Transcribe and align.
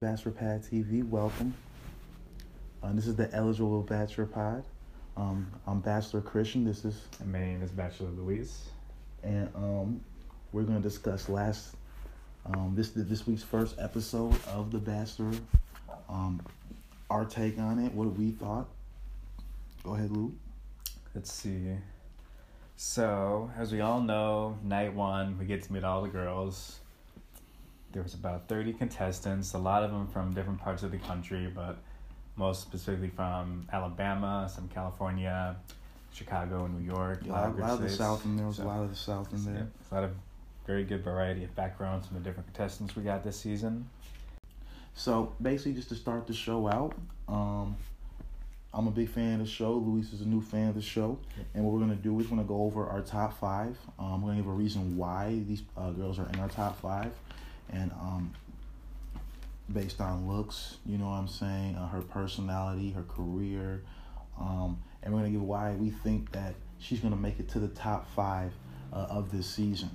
Bachelor 0.00 0.30
Pad 0.30 0.62
TV, 0.62 1.02
welcome. 1.08 1.52
Uh, 2.84 2.92
this 2.92 3.08
is 3.08 3.16
the 3.16 3.28
Eligible 3.34 3.82
Bachelor 3.82 4.26
Pod. 4.26 4.62
Um, 5.16 5.50
I'm 5.66 5.80
Bachelor 5.80 6.20
Christian. 6.20 6.64
This 6.64 6.84
is, 6.84 7.02
And 7.18 7.32
my 7.32 7.40
name 7.40 7.62
is 7.64 7.72
Bachelor 7.72 8.10
Luis. 8.10 8.68
and 9.24 9.50
um, 9.56 10.00
we're 10.52 10.62
going 10.62 10.80
to 10.80 10.88
discuss 10.88 11.28
last 11.28 11.74
um, 12.46 12.74
this 12.76 12.90
this 12.90 13.26
week's 13.26 13.42
first 13.42 13.74
episode 13.80 14.36
of 14.46 14.70
The 14.70 14.78
Bachelor. 14.78 15.32
Um, 16.08 16.40
our 17.10 17.24
take 17.24 17.58
on 17.58 17.80
it, 17.80 17.92
what 17.92 18.16
we 18.16 18.30
thought. 18.30 18.68
Go 19.82 19.96
ahead, 19.96 20.12
Lou. 20.12 20.32
Let's 21.12 21.32
see. 21.32 21.72
So, 22.76 23.50
as 23.58 23.72
we 23.72 23.80
all 23.80 24.00
know, 24.00 24.58
night 24.62 24.94
one, 24.94 25.36
we 25.40 25.44
get 25.44 25.64
to 25.64 25.72
meet 25.72 25.82
all 25.82 26.02
the 26.02 26.08
girls. 26.08 26.78
There 27.92 28.02
was 28.02 28.14
about 28.14 28.48
30 28.48 28.74
contestants, 28.74 29.54
a 29.54 29.58
lot 29.58 29.82
of 29.82 29.90
them 29.90 30.06
from 30.08 30.34
different 30.34 30.60
parts 30.60 30.82
of 30.82 30.90
the 30.90 30.98
country, 30.98 31.50
but 31.54 31.78
most 32.36 32.62
specifically 32.62 33.08
from 33.08 33.66
Alabama, 33.72 34.50
some 34.54 34.68
California, 34.68 35.56
Chicago, 36.12 36.64
and 36.64 36.78
New 36.78 36.86
York. 36.86 37.22
A 37.24 37.28
lot, 37.28 37.48
of 37.48 37.58
a 37.58 37.60
lot 37.60 37.70
of 37.70 37.82
the. 37.82 37.90
South 37.90 38.24
in 38.24 38.36
there. 38.36 38.46
Was 38.46 38.58
a 38.58 38.64
lot 38.64 38.82
of 38.82 38.90
the 38.90 38.96
South 38.96 39.32
in 39.32 39.44
yeah, 39.44 39.52
there. 39.52 39.68
a 39.90 39.94
lot 39.94 40.04
of 40.04 40.12
very 40.66 40.84
good 40.84 41.02
variety 41.02 41.44
of 41.44 41.54
backgrounds 41.56 42.06
from 42.06 42.18
the 42.18 42.22
different 42.22 42.46
contestants 42.46 42.94
we 42.94 43.02
got 43.02 43.24
this 43.24 43.38
season. 43.38 43.88
So 44.94 45.32
basically, 45.40 45.74
just 45.74 45.88
to 45.90 45.94
start 45.94 46.26
the 46.26 46.34
show 46.34 46.68
out, 46.68 46.94
um, 47.28 47.76
I'm 48.74 48.86
a 48.86 48.90
big 48.90 49.08
fan 49.08 49.34
of 49.34 49.46
the 49.46 49.46
show. 49.46 49.72
Luis 49.72 50.12
is 50.12 50.20
a 50.20 50.26
new 50.26 50.42
fan 50.42 50.68
of 50.68 50.74
the 50.74 50.82
show, 50.82 51.18
and 51.54 51.64
what 51.64 51.72
we're 51.72 51.80
gonna 51.80 51.94
do 51.94 52.18
is 52.20 52.26
we're 52.26 52.36
gonna 52.36 52.46
go 52.46 52.62
over 52.62 52.86
our 52.86 53.00
top 53.00 53.38
five. 53.38 53.78
Um, 53.98 54.22
we're 54.22 54.30
gonna 54.30 54.42
give 54.42 54.50
a 54.50 54.54
reason 54.54 54.96
why 54.96 55.40
these 55.46 55.62
uh, 55.76 55.90
girls 55.90 56.18
are 56.18 56.28
in 56.28 56.38
our 56.38 56.48
top 56.48 56.80
five, 56.80 57.12
and 57.72 57.92
um, 57.92 58.32
based 59.72 60.00
on 60.00 60.28
looks, 60.28 60.76
you 60.86 60.98
know 60.98 61.06
what 61.06 61.12
I'm 61.12 61.28
saying, 61.28 61.76
uh, 61.76 61.88
her 61.88 62.00
personality, 62.00 62.90
her 62.90 63.02
career, 63.02 63.82
um, 64.40 64.78
and 65.02 65.12
we're 65.12 65.20
gonna 65.20 65.30
give 65.30 65.42
why 65.42 65.72
we 65.72 65.90
think 65.90 66.32
that 66.32 66.54
she's 66.78 67.00
gonna 67.00 67.16
make 67.16 67.38
it 67.38 67.48
to 67.50 67.58
the 67.58 67.68
top 67.68 68.08
five 68.14 68.52
uh, 68.92 69.06
of 69.10 69.30
this 69.30 69.46
season. 69.46 69.90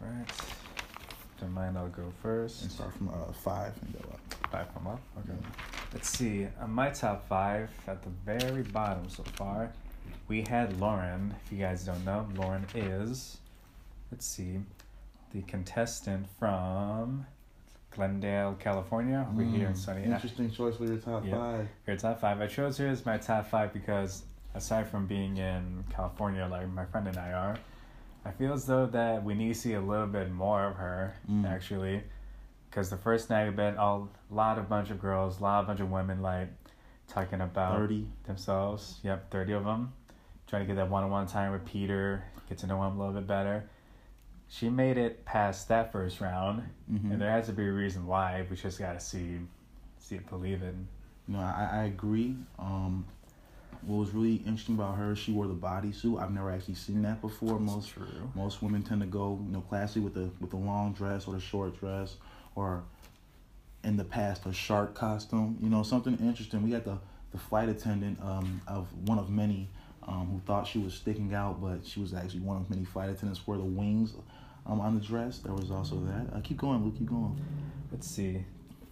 Right. 0.00 0.26
Don't 1.40 1.52
mind, 1.52 1.78
I'll 1.78 1.88
go 1.88 2.12
first. 2.22 2.62
And 2.62 2.70
start 2.70 2.94
from 2.94 3.08
uh, 3.08 3.32
five 3.32 3.72
and 3.82 3.92
go 3.94 4.08
up. 4.10 4.20
Five 4.50 4.72
from 4.72 4.86
up. 4.88 5.00
Okay. 5.18 5.38
Let's 5.92 6.08
see. 6.08 6.46
On 6.60 6.70
my 6.70 6.90
top 6.90 7.28
five, 7.28 7.70
at 7.86 8.02
the 8.02 8.10
very 8.24 8.62
bottom 8.62 9.08
so 9.08 9.22
far, 9.34 9.72
we 10.28 10.42
had 10.42 10.78
Lauren. 10.80 11.34
If 11.44 11.52
you 11.52 11.58
guys 11.58 11.84
don't 11.84 12.04
know, 12.04 12.28
Lauren 12.36 12.66
is, 12.74 13.38
let's 14.10 14.26
see, 14.26 14.58
the 15.32 15.42
contestant 15.42 16.26
from 16.38 17.26
Glendale, 17.92 18.56
California, 18.58 19.26
over 19.30 19.42
here 19.42 19.66
in 19.68 19.72
Mm, 19.74 19.76
sunny. 19.76 20.04
Interesting 20.04 20.50
choice 20.50 20.76
for 20.76 20.84
your 20.84 20.96
top 20.98 21.26
five. 21.26 21.68
Your 21.86 21.96
top 21.96 22.20
five. 22.20 22.40
I 22.40 22.46
chose 22.46 22.78
her 22.78 22.86
as 22.86 23.04
my 23.04 23.18
top 23.18 23.46
five 23.46 23.72
because 23.72 24.24
aside 24.54 24.88
from 24.88 25.06
being 25.06 25.36
in 25.36 25.84
California, 25.90 26.46
like 26.50 26.68
my 26.70 26.84
friend 26.86 27.08
and 27.08 27.16
I 27.16 27.32
are, 27.32 27.56
I 28.24 28.30
feel 28.32 28.52
as 28.52 28.66
though 28.66 28.86
that 28.86 29.24
we 29.24 29.34
need 29.34 29.48
to 29.48 29.54
see 29.60 29.74
a 29.74 29.80
little 29.80 30.06
bit 30.06 30.30
more 30.30 30.64
of 30.64 30.76
her 30.76 31.14
Mm. 31.30 31.46
actually, 31.48 32.02
because 32.68 32.90
the 32.90 32.96
first 32.96 33.30
night 33.30 33.48
we 33.48 33.54
met 33.56 33.74
a 33.76 34.02
lot 34.30 34.58
of 34.58 34.68
bunch 34.68 34.90
of 34.90 35.00
girls, 35.00 35.40
a 35.40 35.42
lot 35.42 35.60
of 35.60 35.66
bunch 35.66 35.80
of 35.80 35.90
women 35.90 36.22
like 36.22 36.48
talking 37.08 37.40
about 37.40 37.76
30. 37.76 38.06
themselves. 38.24 39.00
Yep, 39.02 39.30
thirty 39.32 39.52
of 39.52 39.64
them, 39.64 39.92
trying 40.46 40.62
to 40.62 40.66
get 40.66 40.76
that 40.76 40.88
one-on-one 40.90 41.26
time 41.26 41.50
with 41.50 41.64
Peter, 41.64 42.24
get 42.48 42.58
to 42.58 42.66
know 42.68 42.80
him 42.84 42.96
a 42.96 42.98
little 42.98 43.14
bit 43.14 43.26
better. 43.26 43.68
She 44.52 44.68
made 44.68 44.98
it 44.98 45.24
past 45.24 45.68
that 45.68 45.92
first 45.92 46.20
round, 46.20 46.64
Mhm. 46.90 47.12
and 47.12 47.20
there 47.20 47.30
has 47.30 47.46
to 47.46 47.52
be 47.52 47.66
a 47.68 47.72
reason 47.72 48.04
why. 48.04 48.44
We 48.50 48.56
just 48.56 48.80
gotta 48.80 48.98
see, 48.98 49.38
see 50.00 50.16
it, 50.16 50.28
believe 50.28 50.60
it. 50.62 50.74
Know, 51.28 51.38
I, 51.38 51.68
I 51.72 51.82
agree. 51.84 52.36
Um, 52.58 53.04
what 53.82 53.96
was 53.96 54.10
really 54.10 54.36
interesting 54.38 54.74
about 54.74 54.96
her, 54.96 55.14
she 55.14 55.30
wore 55.32 55.46
the 55.46 55.54
bodysuit. 55.54 56.20
I've 56.20 56.32
never 56.32 56.50
actually 56.50 56.74
seen 56.74 57.00
that 57.02 57.20
before. 57.20 57.60
Most 57.60 57.90
true. 57.90 58.08
most 58.34 58.60
women 58.60 58.82
tend 58.82 59.00
to 59.02 59.06
go, 59.06 59.38
you 59.46 59.52
know, 59.52 59.60
classy 59.60 60.00
with 60.00 60.14
the 60.14 60.30
with 60.40 60.50
the 60.50 60.56
long 60.56 60.92
dress 60.94 61.28
or 61.28 61.34
the 61.34 61.40
short 61.40 61.78
dress, 61.78 62.16
or 62.56 62.82
in 63.84 63.96
the 63.96 64.04
past 64.04 64.44
a 64.46 64.52
shark 64.52 64.94
costume. 64.94 65.58
You 65.62 65.70
know, 65.70 65.84
something 65.84 66.16
interesting. 66.18 66.64
We 66.64 66.70
got 66.72 66.84
the 66.84 66.98
the 67.30 67.38
flight 67.38 67.68
attendant 67.68 68.18
um, 68.20 68.60
of 68.66 68.88
one 69.08 69.20
of 69.20 69.30
many 69.30 69.68
um, 70.02 70.26
who 70.26 70.40
thought 70.40 70.66
she 70.66 70.80
was 70.80 70.92
sticking 70.92 71.32
out, 71.32 71.60
but 71.60 71.86
she 71.86 72.00
was 72.00 72.12
actually 72.12 72.40
one 72.40 72.56
of 72.56 72.68
many 72.68 72.84
flight 72.84 73.08
attendants 73.10 73.46
wore 73.46 73.56
the 73.56 73.62
wings 73.62 74.14
um, 74.70 74.80
on 74.80 74.94
the 74.94 75.00
dress. 75.04 75.38
There 75.38 75.52
was 75.52 75.70
also 75.70 75.96
that. 76.00 76.34
Uh, 76.34 76.40
keep 76.40 76.58
going, 76.58 76.84
Luke. 76.84 76.96
Keep 76.98 77.08
going. 77.10 77.38
Let's 77.90 78.06
see. 78.06 78.44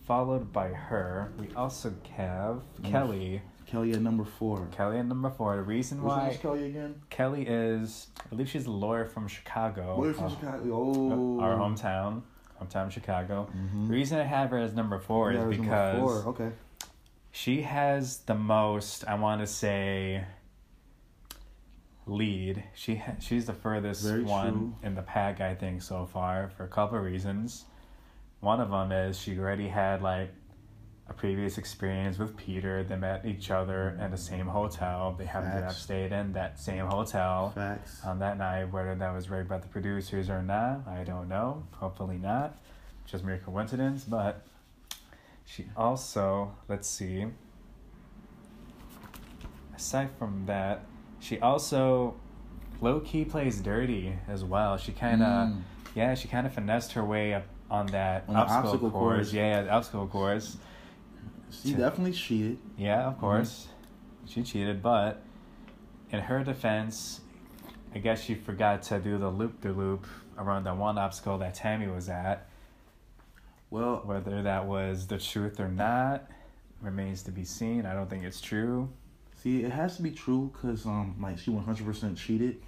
Followed 0.06 0.53
by 0.53 0.69
her, 0.69 1.33
we 1.39 1.49
also 1.55 1.93
have 2.16 2.62
Number 2.83 2.91
Kelley. 2.91 3.43
Kelley 3.66 3.93
at 3.93 4.00
number 4.00 4.25
four. 4.25 4.66
Kelley 4.75 4.99
at 4.99 5.05
number 5.06 5.28
four. 5.28 5.56
The 5.56 5.62
reason 5.62 6.03
What's 6.03 6.16
why 6.16 6.39
Kelley 6.41 6.66
again? 6.69 6.94
Kelley 7.11 7.43
is, 7.47 8.06
I 8.25 8.28
believe 8.31 8.49
she's 8.49 8.65
a 8.65 8.71
lawyer 8.71 9.05
from 9.05 9.28
Chicago. 9.28 9.99
We're 10.00 10.15
from 10.15 10.25
uh, 10.25 10.31
Chicago. 10.31 10.62
Oh, 10.72 11.41
Our 11.41 11.56
hometown, 11.59 12.22
hometown 12.59 12.91
Chicago. 12.91 13.50
Mhm. 13.55 13.89
The 13.89 13.93
reason 13.93 14.19
I 14.19 14.25
have 14.25 14.49
her 14.50 14.59
as 14.59 14.72
number 14.75 14.99
four 14.99 15.33
Yeah, 15.34 15.47
is 15.47 15.59
because 15.59 15.99
four. 15.99 16.12
okay. 16.33 16.50
she 17.31 17.60
has 17.60 18.21
the 18.21 18.34
most, 18.34 19.05
I 19.06 19.16
want 19.16 19.43
to 19.43 19.47
say, 19.47 20.25
lead. 22.09 22.65
She 22.75 22.97
ha- 22.97 23.17
she's 23.21 23.47
the 23.47 23.53
furthest 23.53 24.05
Very 24.05 24.23
one 24.23 24.53
true. 24.53 24.75
in 24.83 24.95
the 24.95 25.03
pack, 25.03 25.41
I 25.41 25.55
think, 25.55 25.83
so 25.83 26.07
far 26.07 26.51
for 26.57 26.65
a 26.65 26.69
couple 26.69 26.99
of 26.99 27.05
reasons. 27.05 27.65
One 28.41 28.61
of 28.61 28.71
them 28.71 28.93
is 28.93 29.19
she 29.19 29.39
already 29.39 29.69
had 29.69 30.03
like 30.03 30.31
a 31.09 31.15
previous 31.15 31.59
experience 31.59 32.19
with 32.19 32.37
Peter. 32.37 32.85
They 32.85 32.97
met 32.97 33.25
each 33.25 33.51
other 33.51 33.97
mm. 33.97 34.03
at 34.03 34.11
the 34.11 34.17
same 34.17 34.47
hotel. 34.47 35.15
They 35.19 35.25
happened 35.25 35.55
to 35.55 35.63
have 35.63 35.73
stayed 35.73 36.13
in 36.13 36.33
that 36.35 36.59
same 36.59 36.87
hotel 36.87 37.53
Facts. 37.55 38.05
on 38.05 38.19
that 38.19 38.39
night. 38.39 38.67
Whether 38.73 38.95
that 38.95 39.15
was 39.15 39.31
right 39.31 39.49
by 39.49 39.59
the 39.59 39.69
producers 39.69 40.29
or 40.29 40.43
not, 40.43 40.87
I 40.87 41.05
don't 41.05 41.29
know. 41.29 41.65
Hopefully 41.73 42.19
not. 42.19 42.59
Just 43.07 43.25
mere 43.25 43.39
coincidence. 43.39 44.05
But 44.05 44.47
she 45.45 45.67
also, 45.77 46.55
let's 46.69 46.89
see. 46.89 47.27
Aside 49.75 50.11
from 50.19 50.45
that, 50.47 50.85
she 51.21 51.39
also 51.41 52.15
low 52.81 53.01
key 53.01 53.25
plays 53.25 53.61
dirty 53.61 54.15
as 54.29 54.45
well. 54.45 54.77
She 54.77 54.93
kind 54.93 55.23
of, 55.23 55.49
Mm. 55.49 55.62
yeah, 55.95 56.15
she 56.15 56.29
kind 56.29 56.47
of 56.47 56.53
finessed 56.55 56.93
her 56.93 57.05
way 57.05 57.34
up 57.34 57.45
on 57.71 57.87
that 57.89 58.25
On 58.29 58.37
obstacle, 58.37 58.71
obstacle 58.71 58.91
course. 58.91 59.17
course. 59.17 59.33
Yeah, 59.33 59.67
obstacle 59.71 60.07
course. 60.07 60.57
She 61.51 61.75
definitely 61.75 62.12
cheated. 62.12 62.59
Yeah, 62.77 62.99
Mm-hmm. 63.01 63.09
of 63.09 63.19
course. 63.19 63.69
She 64.27 64.43
cheated, 64.43 64.83
but 64.83 65.23
in 66.11 66.21
her 66.21 66.45
defense, 66.45 67.21
I 67.95 67.99
guess 67.99 68.23
she 68.23 68.34
forgot 68.34 68.83
to 68.84 68.99
do 69.01 69.19
the 69.19 69.31
loop 69.31 69.61
de 69.62 69.73
loop 69.73 70.07
around 70.39 70.65
the 70.65 70.75
one 70.75 70.99
obstacle 70.99 71.39
that 71.39 71.55
Tammy 71.55 71.89
was 71.89 72.09
at. 72.09 72.47
Well, 73.71 74.03
Whether 74.05 74.43
that 74.43 74.67
was 74.67 75.07
the 75.09 75.19
truth 75.19 75.59
or 75.61 75.69
not 75.69 76.27
remains 76.81 77.23
to 77.25 77.31
be 77.33 77.45
seen. 77.45 77.84
I 77.87 77.93
don't 77.95 78.09
think 78.09 78.25
it's 78.25 78.41
true. 78.41 78.89
See, 79.43 79.62
it 79.65 79.71
has 79.72 79.97
to 79.97 80.03
be 80.03 80.10
true 80.10 80.50
because 80.53 80.84
um, 80.87 81.16
like 81.21 81.38
she 81.38 81.50
one 81.50 81.65
hundred 81.65 81.87
percent 81.87 82.16
cheated. 82.19 82.60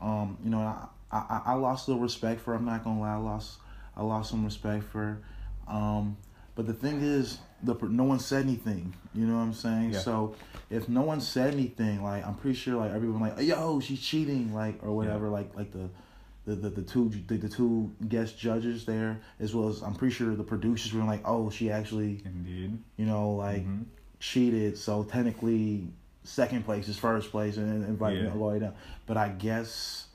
Um, 0.00 0.36
you 0.42 0.50
know, 0.50 0.58
I, 0.60 0.86
I 1.12 1.42
I 1.46 1.54
lost 1.54 1.88
a 1.88 1.90
little 1.92 2.02
respect 2.02 2.40
for. 2.40 2.52
her. 2.52 2.56
I'm 2.58 2.64
not 2.64 2.84
gonna 2.84 3.00
lie, 3.00 3.14
I 3.14 3.16
lost 3.16 3.58
I 3.96 4.02
lost 4.02 4.30
some 4.30 4.44
respect 4.44 4.84
for. 4.84 4.98
her. 4.98 5.22
Um, 5.68 6.16
but 6.54 6.66
the 6.66 6.74
thing 6.74 7.00
is, 7.00 7.38
the 7.62 7.74
no 7.82 8.04
one 8.04 8.18
said 8.18 8.44
anything. 8.44 8.94
You 9.14 9.26
know 9.26 9.36
what 9.36 9.42
I'm 9.42 9.54
saying? 9.54 9.92
Yeah. 9.92 10.00
So 10.00 10.34
if 10.70 10.88
no 10.88 11.02
one 11.02 11.20
said 11.20 11.54
anything, 11.54 12.02
like 12.02 12.26
I'm 12.26 12.34
pretty 12.34 12.56
sure 12.56 12.76
like 12.76 12.92
everyone 12.92 13.20
like 13.20 13.40
yo 13.46 13.80
she's 13.80 14.00
cheating 14.00 14.52
like 14.54 14.82
or 14.82 14.92
whatever 14.92 15.28
like 15.28 15.54
like 15.56 15.72
the. 15.72 15.88
The, 16.44 16.56
the, 16.56 16.70
the 16.70 16.82
two 16.82 17.08
the, 17.28 17.36
the 17.36 17.48
two 17.48 17.92
guest 18.08 18.36
judges 18.36 18.84
there 18.84 19.20
as 19.38 19.54
well 19.54 19.68
as 19.68 19.80
I'm 19.80 19.94
pretty 19.94 20.12
sure 20.12 20.34
the 20.34 20.42
producers 20.42 20.92
were 20.92 21.04
like 21.04 21.22
oh 21.24 21.50
she 21.50 21.70
actually 21.70 22.20
Indeed. 22.24 22.78
you 22.96 23.06
know 23.06 23.30
like 23.34 23.64
Mhm. 23.64 23.84
Cheated, 24.22 24.78
so 24.78 25.02
technically 25.02 25.88
second 26.22 26.64
place 26.64 26.86
is 26.86 26.96
first 26.96 27.32
place 27.32 27.56
and 27.56 27.84
invite 27.84 28.16
Yeah. 28.16 28.28
all 28.28 28.32
the 28.34 28.38
way 28.38 28.58
down. 28.60 28.74
But 29.04 29.16
I 29.16 29.28
guess 29.30 30.06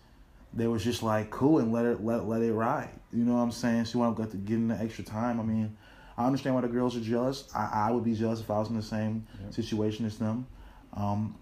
they 0.53 0.65
was 0.65 0.81
just 0.81 1.03
like 1.03 1.29
cool 1.29 1.59
and 1.59 1.73
let 1.73 1.85
it 1.85 2.01
let 2.03 2.25
let 2.25 2.41
it 2.41 2.53
ride. 2.53 2.89
You 3.11 3.25
know 3.25 3.33
what 3.33 3.41
I'm 3.41 3.51
saying? 3.51 3.83
She 3.85 3.97
wanted 3.97 4.31
to 4.31 4.37
get 4.37 4.55
in 4.55 4.69
the 4.69 4.75
extra 4.79 5.03
time. 5.03 5.41
I 5.41 5.43
mean, 5.43 5.75
I 6.17 6.25
understand 6.25 6.55
why 6.55 6.61
the 6.61 6.69
girls 6.69 6.95
are 6.95 7.01
jealous. 7.01 7.49
I, 7.53 7.87
I 7.87 7.91
would 7.91 8.05
be 8.05 8.15
jealous 8.15 8.39
if 8.39 8.49
I 8.49 8.57
was 8.59 8.69
in 8.69 8.77
the 8.77 8.81
same 8.81 9.27
situation 9.51 10.05
as 10.05 10.17
them. 10.17 10.47
Um, 10.93 11.35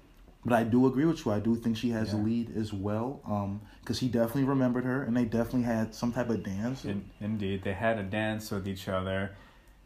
but 0.43 0.53
I 0.53 0.63
do 0.63 0.85
agree 0.87 1.05
with 1.05 1.23
you. 1.25 1.31
I 1.31 1.39
do 1.39 1.55
think 1.55 1.77
she 1.77 1.89
has 1.91 2.11
the 2.11 2.17
Yeah. 2.17 2.23
lead 2.23 2.57
as 2.57 2.73
well. 2.73 3.21
Um, 3.25 3.61
because 3.81 3.99
he 3.99 4.07
definitely 4.07 4.43
remembered 4.45 4.83
her, 4.85 5.03
and 5.03 5.15
they 5.15 5.25
definitely 5.25 5.63
had 5.63 5.93
some 5.93 6.11
type 6.11 6.29
of 6.29 6.43
dance. 6.43 6.83
In, 6.85 7.05
indeed, 7.21 7.63
they 7.63 7.73
had 7.73 7.99
a 7.99 8.03
dance 8.03 8.49
with 8.51 8.67
each 8.67 8.87
other. 8.89 9.31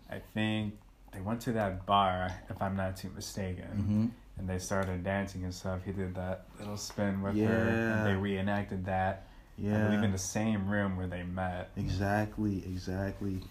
I 0.10 0.20
think 0.34 0.75
they 1.14 1.20
went 1.22 1.42
to 1.42 1.52
that 1.54 1.86
bar, 1.86 2.32
if 2.50 2.62
I'm 2.62 2.76
not 2.76 2.98
too 2.98 3.10
mistaken. 3.16 3.66
hmm 3.66 4.06
and 4.38 4.48
they 4.48 4.58
started 4.58 5.04
dancing 5.04 5.44
and 5.44 5.54
stuff. 5.54 5.82
He 5.84 5.92
did 5.92 6.16
that 6.16 6.46
little 6.58 6.78
spin 6.78 7.22
with 7.22 7.34
her, 7.36 7.42
Yeah. 7.42 7.98
and 7.98 8.08
they 8.08 8.14
reenacted 8.16 8.86
that. 8.86 9.28
Yeah. 9.58 9.76
I 9.84 9.88
believe 9.90 10.04
in 10.04 10.14
the 10.14 10.18
same 10.18 10.70
room 10.70 10.96
where 10.96 11.08
they 11.08 11.24
met. 11.24 11.72
Exactly, 11.76 12.64
exactly. 12.66 13.42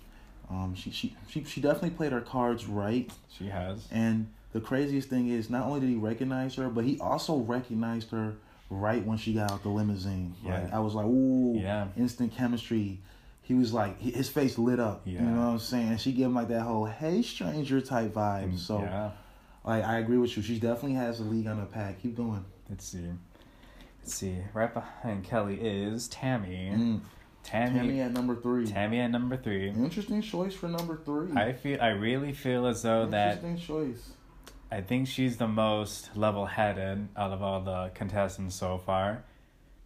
Um, 0.48 0.74
she, 0.74 0.90
she, 0.90 1.14
she, 1.28 1.44
she 1.44 1.60
definitely 1.60 1.90
played 1.90 2.12
her 2.12 2.22
cards 2.22 2.64
right. 2.64 3.12
She 3.30 3.48
has. 3.48 3.86
And 3.92 4.28
the 4.54 4.62
craziest 4.62 5.10
thing 5.10 5.28
is, 5.28 5.50
not 5.50 5.66
only 5.66 5.80
did 5.80 5.90
he 5.90 5.96
recognize 5.96 6.54
her, 6.54 6.70
but 6.70 6.84
he 6.86 6.98
also 7.00 7.36
recognized 7.36 8.10
her 8.12 8.36
right 8.70 9.04
when 9.04 9.18
she 9.18 9.34
got 9.34 9.50
out 9.50 9.62
the 9.62 9.68
limousine. 9.68 10.34
Yeah. 10.42 10.62
Like, 10.62 10.72
I 10.72 10.78
was 10.78 10.94
like, 10.94 11.04
ooh, 11.04 11.58
Yeah. 11.60 11.88
instant 11.98 12.32
chemistry. 12.32 12.98
He 13.48 13.54
was 13.54 13.72
like, 13.72 13.98
his 13.98 14.28
face 14.28 14.58
lit 14.58 14.78
up. 14.78 15.00
Yeah. 15.06 15.20
You 15.20 15.26
know 15.26 15.40
what 15.40 15.52
I'm 15.52 15.58
saying? 15.58 15.96
She 15.96 16.12
gave 16.12 16.26
him 16.26 16.34
like 16.34 16.48
that 16.48 16.60
whole 16.60 16.84
"Hey 16.84 17.22
stranger" 17.22 17.80
type 17.80 18.12
vibe. 18.12 18.58
So, 18.58 18.80
yeah. 18.80 19.12
like, 19.64 19.82
I 19.84 20.00
agree 20.00 20.18
with 20.18 20.36
you. 20.36 20.42
She 20.42 20.58
definitely 20.58 20.98
has 20.98 21.16
the 21.16 21.24
league 21.24 21.46
on 21.46 21.58
the 21.58 21.64
pack. 21.64 22.02
Keep 22.02 22.18
going. 22.18 22.44
Let's 22.68 22.84
see. 22.84 23.08
Let's 24.02 24.14
see. 24.14 24.36
Right 24.52 24.72
behind 24.74 25.24
Kelley 25.24 25.54
is 25.54 26.08
Tammy. 26.08 26.72
Mm. 26.74 27.00
Tammy. 27.42 27.78
Tammy 27.78 28.00
at 28.02 28.12
number 28.12 28.36
three. 28.36 28.66
Tammy 28.66 29.00
at 29.00 29.10
number 29.10 29.38
three. 29.38 29.70
Interesting 29.70 30.20
choice 30.20 30.52
for 30.52 30.68
number 30.68 31.00
three. 31.02 31.32
I 31.34 31.54
feel. 31.54 31.80
I 31.80 31.88
really 31.88 32.34
feel 32.34 32.66
as 32.66 32.82
though 32.82 33.06
that 33.06 33.42
Interesting 33.42 33.56
choice. 33.56 34.10
I 34.70 34.82
think 34.82 35.08
she's 35.08 35.38
the 35.38 35.48
most 35.48 36.14
level-headed 36.14 37.08
out 37.16 37.32
of 37.32 37.42
all 37.42 37.62
the 37.62 37.92
contestants 37.94 38.56
so 38.56 38.76
far. 38.76 39.24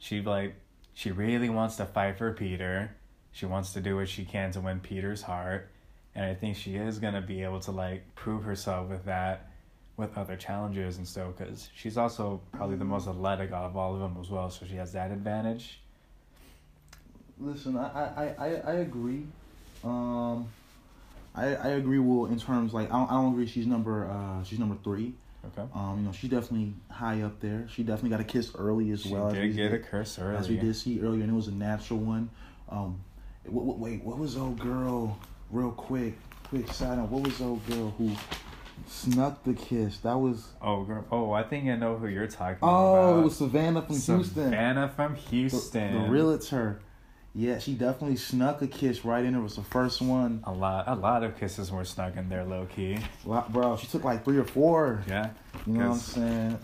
She 0.00 0.20
like 0.20 0.56
she 0.94 1.12
really 1.12 1.48
wants 1.48 1.76
to 1.76 1.86
fight 1.86 2.18
for 2.18 2.32
Peter. 2.32 2.96
She 3.32 3.46
wants 3.46 3.72
to 3.72 3.80
do 3.80 3.96
what 3.96 4.08
she 4.08 4.24
can 4.24 4.50
to 4.52 4.60
win 4.60 4.80
Peter's 4.80 5.22
heart, 5.22 5.68
and 6.14 6.24
I 6.24 6.34
think 6.34 6.56
she 6.56 6.76
is 6.76 6.98
gonna 6.98 7.22
be 7.22 7.42
able 7.42 7.60
to 7.60 7.70
like 7.70 8.14
prove 8.14 8.44
herself 8.44 8.88
with 8.90 9.04
that, 9.06 9.50
with 9.96 10.16
other 10.18 10.36
challengers 10.36 10.98
and 10.98 11.06
stuff. 11.08 11.36
Because 11.36 11.70
she's 11.74 11.96
also 11.96 12.40
probably 12.52 12.76
the 12.76 12.84
most 12.84 13.08
athletic 13.08 13.52
out 13.52 13.64
of 13.64 13.76
all 13.76 13.94
of 13.94 14.00
them 14.00 14.16
as 14.20 14.28
well, 14.30 14.50
so 14.50 14.66
she 14.66 14.74
has 14.76 14.92
that 14.92 15.10
advantage. 15.10 15.80
Listen, 17.40 17.76
I 17.76 17.84
I, 17.88 18.34
I, 18.38 18.48
I 18.66 18.72
agree. 18.74 19.24
Um, 19.82 20.48
I 21.34 21.54
I 21.56 21.68
agree. 21.68 21.98
Well, 21.98 22.26
in 22.30 22.38
terms 22.38 22.72
like 22.74 22.88
I 22.92 22.98
don't, 22.98 23.10
I 23.10 23.14
don't 23.14 23.32
agree. 23.32 23.46
She's 23.46 23.66
number 23.66 24.06
uh 24.08 24.44
she's 24.44 24.58
number 24.58 24.76
three. 24.84 25.14
Okay. 25.58 25.68
Um, 25.74 25.96
you 25.98 26.04
know 26.04 26.12
she's 26.12 26.30
definitely 26.30 26.72
high 26.90 27.22
up 27.22 27.40
there. 27.40 27.66
She 27.68 27.82
definitely 27.82 28.10
got 28.10 28.20
a 28.20 28.24
kiss 28.24 28.52
early 28.54 28.90
as 28.92 29.02
She 29.02 29.08
well. 29.12 29.28
as 29.28 29.34
did 29.34 29.42
we 29.42 29.52
get 29.54 29.66
a 29.72 29.78
did- 29.78 29.86
curse 29.86 30.18
early. 30.18 30.36
as 30.36 30.48
we 30.48 30.56
did 30.56 30.76
see 30.76 31.00
earlier, 31.00 31.22
and 31.22 31.32
it 31.32 31.34
was 31.34 31.48
a 31.48 31.52
natural 31.52 31.98
one. 31.98 32.28
Um, 32.68 33.00
what, 33.44 33.78
wait, 33.78 34.02
what 34.04 34.18
was 34.18 34.36
old 34.36 34.58
girl? 34.58 35.18
Real 35.50 35.70
quick, 35.70 36.14
quick 36.48 36.72
side 36.72 36.98
note. 36.98 37.10
What 37.10 37.24
was 37.24 37.40
old 37.40 37.66
girl 37.66 37.94
who 37.98 38.12
snuck 38.86 39.42
the 39.44 39.54
kiss? 39.54 39.98
That 39.98 40.18
was 40.18 40.48
Oh, 40.60 40.84
girl. 40.84 41.04
Oh, 41.10 41.32
I 41.32 41.42
think 41.42 41.68
I 41.68 41.76
know 41.76 41.96
who 41.96 42.06
you're 42.06 42.26
talking 42.26 42.58
oh, 42.62 42.94
about. 42.94 43.14
Oh, 43.14 43.20
it 43.20 43.24
was 43.24 43.36
Savannah 43.36 43.82
from 43.82 43.94
Houston. 43.96 44.24
Savannah 44.24 44.92
from 44.94 45.14
Houston. 45.16 46.04
The, 46.04 46.10
realtor. 46.10 46.80
Yeah, 47.34 47.58
she 47.58 47.72
definitely 47.72 48.16
snuck 48.16 48.60
a 48.60 48.66
kiss 48.66 49.04
right 49.06 49.24
in. 49.24 49.34
It 49.34 49.40
was 49.40 49.56
the 49.56 49.62
first 49.62 50.02
one. 50.02 50.42
A 50.46 50.52
lot, 50.52 50.84
a 50.86 50.94
lot 50.94 51.22
of 51.22 51.38
kisses 51.38 51.72
were 51.72 51.84
snuck 51.84 52.16
in 52.16 52.28
there, 52.28 52.44
low 52.44 52.66
key. 52.66 52.98
Wow, 53.24 53.46
Bro, 53.48 53.78
she 53.78 53.86
took 53.86 54.04
like 54.04 54.22
three 54.24 54.36
or 54.36 54.44
four. 54.44 55.02
Yeah, 55.08 55.30
You 55.66 55.72
know 55.74 55.88
what 55.88 55.94
I'm 55.94 55.98
saying? 56.00 56.58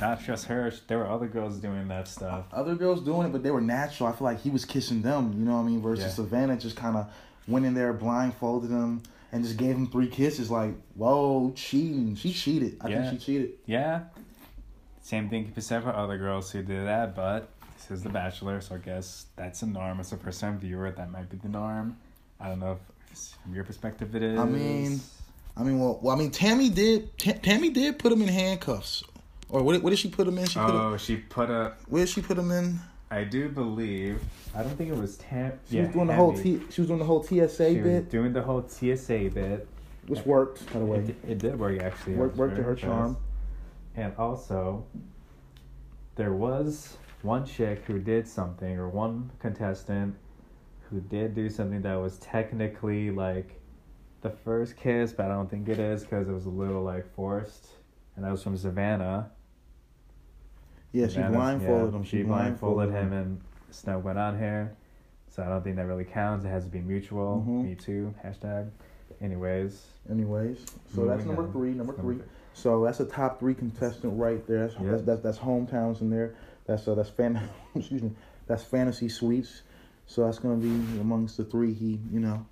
Not 0.00 0.20
just 0.22 0.46
her. 0.46 0.72
There 0.88 0.98
were 0.98 1.06
other 1.08 1.26
girls 1.26 1.58
doing 1.58 1.88
that 1.88 2.08
stuff. 2.08 2.46
Other 2.52 2.74
girls 2.74 3.00
doing 3.02 3.26
it, 3.26 3.32
but 3.32 3.42
they 3.42 3.50
were 3.50 3.60
natural. 3.60 4.08
I 4.08 4.12
feel 4.12 4.24
like 4.26 4.40
he 4.40 4.50
was 4.50 4.64
kissing 4.64 5.02
them. 5.02 5.32
You 5.38 5.44
know 5.44 5.54
what 5.54 5.62
I 5.62 5.64
mean? 5.64 5.82
Versus 5.82 6.04
Yeah. 6.04 6.10
Savannah 6.10 6.56
just 6.56 6.76
kind 6.76 6.96
of 6.96 7.06
went 7.46 7.66
in 7.66 7.74
there, 7.74 7.92
blindfolded 7.92 8.70
him, 8.70 9.02
and 9.32 9.44
just 9.44 9.56
gave 9.56 9.76
him 9.76 9.86
three 9.86 10.08
kisses. 10.08 10.50
Like, 10.50 10.74
whoa, 10.94 11.52
cheating. 11.54 12.14
She 12.16 12.32
cheated. 12.32 12.76
I 12.80 12.88
Yeah. 12.88 13.08
think 13.10 13.20
she 13.20 13.26
cheated. 13.26 13.50
Yeah, 13.66 14.04
same 15.02 15.28
thing 15.28 15.44
could 15.44 15.54
be 15.54 15.60
said 15.60 15.82
for 15.82 15.94
other 15.94 16.16
girls 16.18 16.50
who 16.50 16.62
did 16.62 16.86
that, 16.86 17.14
but 17.14 17.50
this 17.76 17.90
is 17.90 18.02
The 18.02 18.08
Bachelor, 18.08 18.60
so 18.62 18.76
I 18.76 18.78
guess 18.78 19.26
that's 19.36 19.62
a 19.62 19.66
norm. 19.66 20.00
As 20.00 20.12
a 20.12 20.16
first-time 20.16 20.58
viewer, 20.58 20.90
that 20.90 21.10
might 21.10 21.28
be 21.28 21.36
the 21.36 21.48
norm. 21.48 21.96
I 22.40 22.48
don't 22.48 22.60
know 22.60 22.78
if 23.12 23.18
from 23.42 23.54
your 23.54 23.64
perspective 23.64 24.16
it 24.16 24.22
is. 24.22 24.40
I 24.40 24.44
mean, 24.44 25.00
I 25.56 25.62
mean, 25.62 25.78
well, 25.78 26.00
well 26.02 26.16
I 26.16 26.18
mean, 26.18 26.30
Tammy 26.30 26.68
did. 26.68 27.16
Ta- 27.18 27.38
Tammy 27.42 27.70
did 27.70 27.98
put 27.98 28.10
him 28.12 28.22
in 28.22 28.28
handcuffs. 28.28 29.04
Or 29.54 29.62
what? 29.62 29.74
Did, 29.74 29.82
what 29.84 29.90
did 29.90 30.00
she 30.00 30.08
put 30.08 30.26
him 30.26 30.36
in? 30.38 30.46
She 30.46 30.58
put 30.58 30.74
oh, 30.74 30.96
she 30.96 31.16
put 31.16 31.48
a. 31.48 31.74
where 31.86 32.04
did 32.04 32.12
she 32.12 32.20
put 32.20 32.36
him 32.36 32.50
in? 32.50 32.80
I 33.08 33.22
do 33.22 33.48
believe. 33.48 34.20
I 34.52 34.64
don't 34.64 34.76
think 34.76 34.90
it 34.90 34.96
was 34.96 35.16
Tam. 35.18 35.52
She 35.70 35.76
yeah, 35.76 35.82
was 35.84 35.92
doing 35.92 36.06
the 36.08 36.14
whole 36.14 36.32
T. 36.36 36.60
She 36.70 36.80
was 36.80 36.88
doing 36.88 36.98
the 36.98 37.04
whole 37.04 37.22
TSA 37.22 37.28
She 37.28 37.76
was 37.76 37.84
bit, 37.84 38.10
doing 38.10 38.32
the 38.32 38.42
whole 38.42 38.66
TSA 38.66 39.30
bit. 39.32 39.68
which 40.08 40.26
worked 40.26 40.66
by 40.72 40.80
the 40.80 40.84
way. 40.84 40.98
It, 40.98 41.16
it 41.28 41.38
did 41.38 41.56
work 41.56 41.80
actually. 41.80 42.14
I 42.14 42.18
Work, 42.18 42.34
worked 42.34 42.56
to 42.56 42.64
her 42.64 42.74
charm. 42.74 43.16
And 43.94 44.12
also, 44.18 44.84
there 46.16 46.32
was 46.32 46.96
one 47.22 47.46
chick 47.46 47.84
who 47.86 48.00
did 48.00 48.26
something, 48.26 48.76
or 48.76 48.88
one 48.88 49.30
contestant 49.38 50.16
who 50.90 51.00
did 51.00 51.36
do 51.36 51.48
something 51.48 51.80
that 51.82 51.94
was 51.94 52.18
technically 52.18 53.12
like 53.12 53.60
the 54.22 54.30
first 54.30 54.76
kiss, 54.76 55.12
but 55.12 55.26
I 55.26 55.28
don't 55.28 55.48
think 55.48 55.68
it 55.68 55.78
is 55.78 56.02
because 56.02 56.28
it 56.28 56.32
was 56.32 56.46
a 56.46 56.50
little 56.50 56.82
like 56.82 57.06
forced. 57.14 57.68
And 58.16 58.24
that 58.24 58.32
was 58.32 58.42
from 58.42 58.56
Savannah. 58.56 59.30
Yeah, 60.94 61.08
she 61.08 61.20
blindfolded 61.20 61.92
yeah, 61.92 61.98
him. 61.98 62.04
She 62.04 62.22
blindfolded 62.22 62.90
him, 62.90 63.12
and 63.12 63.40
Snow 63.72 63.98
went 63.98 64.16
on 64.16 64.38
here. 64.38 64.76
So 65.28 65.42
I 65.42 65.48
don't 65.48 65.64
think 65.64 65.74
that 65.76 65.86
really 65.86 66.04
counts. 66.04 66.44
It 66.44 66.48
has 66.48 66.64
to 66.64 66.70
be 66.70 66.80
mutual. 66.80 67.44
Mhm. 67.46 67.64
Me 67.64 67.74
too. 67.74 68.14
Hashtag. 68.24 68.70
Anyways. 69.20 69.86
Anyways, 70.08 70.64
so 70.94 71.06
that's 71.06 71.24
number 71.24 71.42
on. 71.42 71.52
three. 71.52 71.72
Number 71.72 71.94
three. 71.94 72.16
th- 72.16 72.28
So 72.52 72.84
that's 72.84 73.00
a 73.00 73.04
top 73.06 73.40
three 73.40 73.54
contestant 73.54 74.16
right 74.16 74.46
there. 74.46 74.68
That's 74.68 74.80
Yeah. 74.80 74.90
that's, 74.92 75.02
that's 75.02 75.20
that's 75.22 75.38
hometowns 75.38 76.00
in 76.00 76.10
there. 76.10 76.34
That's 76.66 76.86
uh, 76.86 76.94
that's 76.94 77.08
fan. 77.08 77.40
excuse 77.74 78.02
me. 78.02 78.12
That's 78.46 78.62
fantasy 78.62 79.08
suites. 79.08 79.62
So 80.06 80.24
that's 80.24 80.38
gonna 80.38 80.56
be 80.56 81.00
amongst 81.00 81.36
the 81.38 81.44
three. 81.44 81.72
He, 81.72 81.98
you 82.12 82.20
know, 82.20 82.46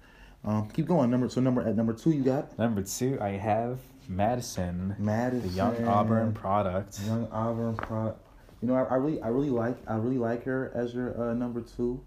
um, 0.45 0.69
keep 0.71 0.87
going. 0.87 1.11
Number 1.11 1.29
so 1.29 1.41
number 1.41 1.63
at 1.63 1.77
number 1.77 1.93
two 1.93 2.11
you 2.11 2.25
got 2.25 2.59
Number 2.59 2.83
two, 2.83 3.19
I 3.21 3.31
have 3.33 3.79
Madison, 4.09 4.97
Madison, 4.99 5.49
the 5.49 5.55
young 5.55 5.85
Auburn 5.87 6.33
product. 6.33 6.99
Young 7.07 7.29
Auburn 7.31 7.77
pro. 7.77 8.17
You 8.63 8.69
know, 8.69 8.75
I, 8.75 8.85
I 8.85 8.95
really, 8.95 9.21
I 9.21 9.29
really 9.29 9.51
like, 9.51 9.77
I 9.89 9.97
really 9.97 10.19
like 10.19 10.45
her 10.45 10.71
as 10.75 10.93
her 10.93 11.31
uh, 11.31 11.35
number 11.35 11.61
two. 11.61 12.01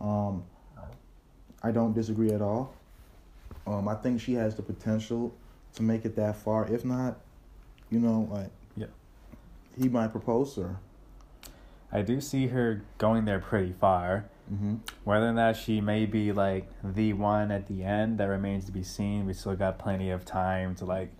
Um, 0.00 0.42
I 1.62 1.70
don't 1.70 1.94
disagree 1.94 2.32
at 2.32 2.42
all. 2.42 2.74
Um, 3.66 3.86
I 3.86 3.94
think 3.94 4.20
she 4.20 4.34
has 4.34 4.56
the 4.56 4.62
potential 4.62 5.32
to 5.74 5.82
make 5.82 6.04
it 6.04 6.16
that 6.16 6.36
far. 6.36 6.66
If 6.66 6.84
not, 6.84 7.20
you 7.90 8.00
know, 8.00 8.28
like, 8.30 8.50
Yeah. 8.76 8.86
he 9.78 9.88
might 9.88 10.08
propose 10.08 10.54
to 10.54 10.62
her. 10.62 10.76
I 11.92 12.02
do 12.02 12.20
see 12.20 12.48
her 12.48 12.82
going 12.98 13.24
there 13.24 13.38
pretty 13.40 13.72
far. 13.72 14.24
Mm-hmm. 14.52 14.76
Whether 15.04 15.28
or 15.28 15.32
not 15.32 15.56
she 15.56 15.80
may 15.80 16.06
be 16.06 16.32
like 16.32 16.68
the 16.82 17.12
one 17.12 17.52
at 17.52 17.66
the 17.68 17.84
end, 17.84 18.18
that 18.18 18.24
remains 18.24 18.64
to 18.64 18.72
be 18.72 18.82
seen. 18.82 19.26
We 19.26 19.32
still 19.32 19.54
got 19.54 19.78
plenty 19.78 20.10
of 20.10 20.24
time 20.24 20.74
to 20.76 20.84
like 20.84 21.12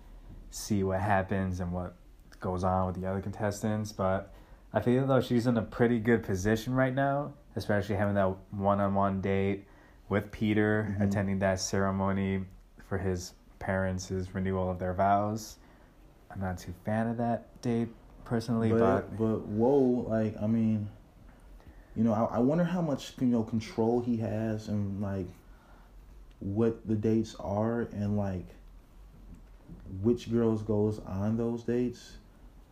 see 0.49 0.83
what 0.83 0.99
happens 0.99 1.61
and 1.61 1.71
what 1.71 1.95
goes 2.41 2.63
on 2.63 2.87
with 2.87 2.95
the 2.99 3.07
other 3.07 3.21
contestants. 3.21 3.91
But 3.93 4.33
I 4.73 4.79
feel 4.79 5.05
though 5.05 5.21
she's 5.21 5.47
in 5.47 5.57
a 5.57 5.61
pretty 5.61 5.99
good 5.99 6.23
position 6.23 6.73
right 6.73 6.93
now, 6.93 7.33
especially 7.55 7.95
having 7.95 8.15
that 8.15 8.35
one-on-one 8.51 9.21
date 9.21 9.65
with 10.07 10.31
Peter, 10.31 10.95
Mhm. 10.97 11.03
attending 11.09 11.39
that 11.39 11.59
ceremony 11.59 12.45
for 12.87 12.97
his 12.97 13.33
parents' 13.59 14.11
renewal 14.33 14.69
of 14.69 14.79
their 14.79 14.93
vows. 14.93 15.57
I'm 16.29 16.39
not 16.39 16.57
too 16.57 16.73
fan 16.85 17.07
of 17.07 17.17
that 17.17 17.61
date 17.61 17.89
personally, 18.23 18.69
But, 18.71 18.79
but, 18.79 19.17
but 19.17 19.47
whoa, 19.47 20.05
like, 20.09 20.41
I 20.41 20.47
mean, 20.47 20.87
you 21.95 22.03
know, 22.05 22.13
I, 22.13 22.35
I 22.35 22.39
wonder 22.39 22.63
how 22.63 22.81
much 22.81 23.13
you 23.19 23.27
know 23.27 23.43
control 23.43 23.99
he 23.99 24.17
has 24.17 24.69
and 24.69 25.01
like 25.01 25.27
what 26.39 26.87
the 26.87 26.95
dates 26.95 27.35
are 27.35 27.81
and 27.91 28.17
like 28.17 28.45
which 30.01 30.31
girls 30.31 30.61
goes 30.63 30.99
on 30.99 31.35
those 31.37 31.63
dates. 31.63 32.17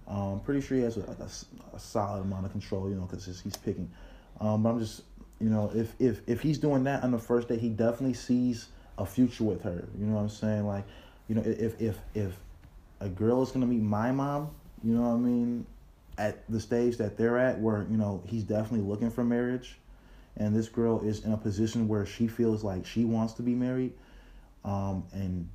Um, 0.10 0.42
pretty 0.44 0.62
sure 0.62 0.76
he 0.76 0.84
has 0.84 0.98
like 0.98 1.20
a, 1.20 1.30
a 1.76 1.80
solid 1.80 2.22
amount 2.22 2.46
of 2.46 2.52
control, 2.52 2.90
you 2.90 2.96
know, 2.96 3.04
because 3.04 3.26
he's 3.26 3.56
picking. 3.56 3.90
Um, 4.42 4.64
but 4.64 4.70
I'm 4.70 4.80
just, 4.80 5.04
you 5.40 5.50
know, 5.50 5.72
if 5.76 5.94
if 6.00 6.22
if 6.28 6.42
he's 6.42 6.58
doing 6.58 6.84
that 6.86 7.04
on 7.04 7.12
the 7.12 7.20
first 7.20 7.48
day, 7.48 7.58
he 7.58 7.70
definitely 7.70 8.16
sees 8.16 8.70
a 8.98 9.06
future 9.06 9.44
with 9.44 9.62
her. 9.62 9.88
You 9.98 10.08
know 10.08 10.16
what 10.16 10.22
I'm 10.22 10.30
saying? 10.30 10.66
Like, 10.66 10.86
you 11.28 11.36
know, 11.36 11.44
if 11.46 11.80
if 11.80 11.98
if 12.16 12.36
a 13.00 13.08
girl 13.08 13.44
is 13.44 13.52
gonna 13.52 13.68
meet 13.68 13.84
my 13.84 14.12
mom, 14.12 14.50
you 14.84 14.96
know 14.96 15.02
what 15.02 15.16
I 15.16 15.18
mean, 15.18 15.66
at 16.18 16.50
the 16.50 16.60
stage 16.60 16.98
that 16.98 17.18
they're 17.18 17.38
at, 17.38 17.60
where 17.60 17.86
you 17.90 17.98
know 17.98 18.24
he's 18.26 18.44
definitely 18.44 18.88
looking 18.88 19.12
for 19.12 19.24
marriage, 19.24 19.78
and 20.38 20.56
this 20.56 20.68
girl 20.68 21.02
is 21.02 21.24
in 21.24 21.34
a 21.34 21.38
position 21.38 21.88
where 21.88 22.06
she 22.06 22.28
feels 22.28 22.64
like 22.64 22.86
she 22.86 23.06
wants 23.06 23.34
to 23.34 23.44
be 23.44 23.54
married, 23.54 23.94
um, 24.66 25.04
and 25.14 25.48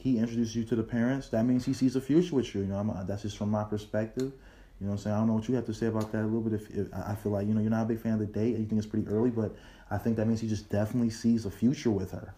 he 0.00 0.18
introduces 0.18 0.56
you 0.56 0.64
to 0.64 0.76
the 0.76 0.82
parents, 0.82 1.28
that 1.28 1.44
means 1.44 1.64
he 1.64 1.74
sees 1.74 1.94
a 1.96 2.00
future 2.00 2.34
with 2.34 2.54
you. 2.54 2.62
You 2.62 2.68
know, 2.68 2.78
I'm, 2.78 3.06
that's 3.06 3.22
just 3.22 3.36
from 3.36 3.50
my 3.50 3.64
perspective. 3.64 4.32
You 4.80 4.86
know 4.86 4.92
what 4.92 4.92
I'm 4.92 4.98
saying? 4.98 5.16
I 5.16 5.18
don't 5.18 5.28
know 5.28 5.34
what 5.34 5.48
you 5.48 5.54
have 5.56 5.66
to 5.66 5.74
say 5.74 5.86
about 5.86 6.10
that 6.12 6.22
a 6.22 6.24
little 6.24 6.40
bit. 6.40 6.54
If, 6.54 6.70
if 6.70 6.88
I 6.94 7.14
feel 7.14 7.32
like 7.32 7.46
you 7.46 7.54
know 7.54 7.60
you're 7.60 7.70
not 7.70 7.82
a 7.82 7.86
big 7.86 8.00
fan 8.00 8.14
of 8.14 8.20
the 8.20 8.26
date, 8.26 8.58
you 8.58 8.64
think 8.64 8.78
it's 8.78 8.86
pretty 8.86 9.06
early, 9.08 9.30
but 9.30 9.54
I 9.90 9.98
think 9.98 10.16
that 10.16 10.26
means 10.26 10.40
he 10.40 10.48
just 10.48 10.70
definitely 10.70 11.10
sees 11.10 11.44
a 11.44 11.50
future 11.50 11.90
with 11.90 12.12
her. 12.12 12.34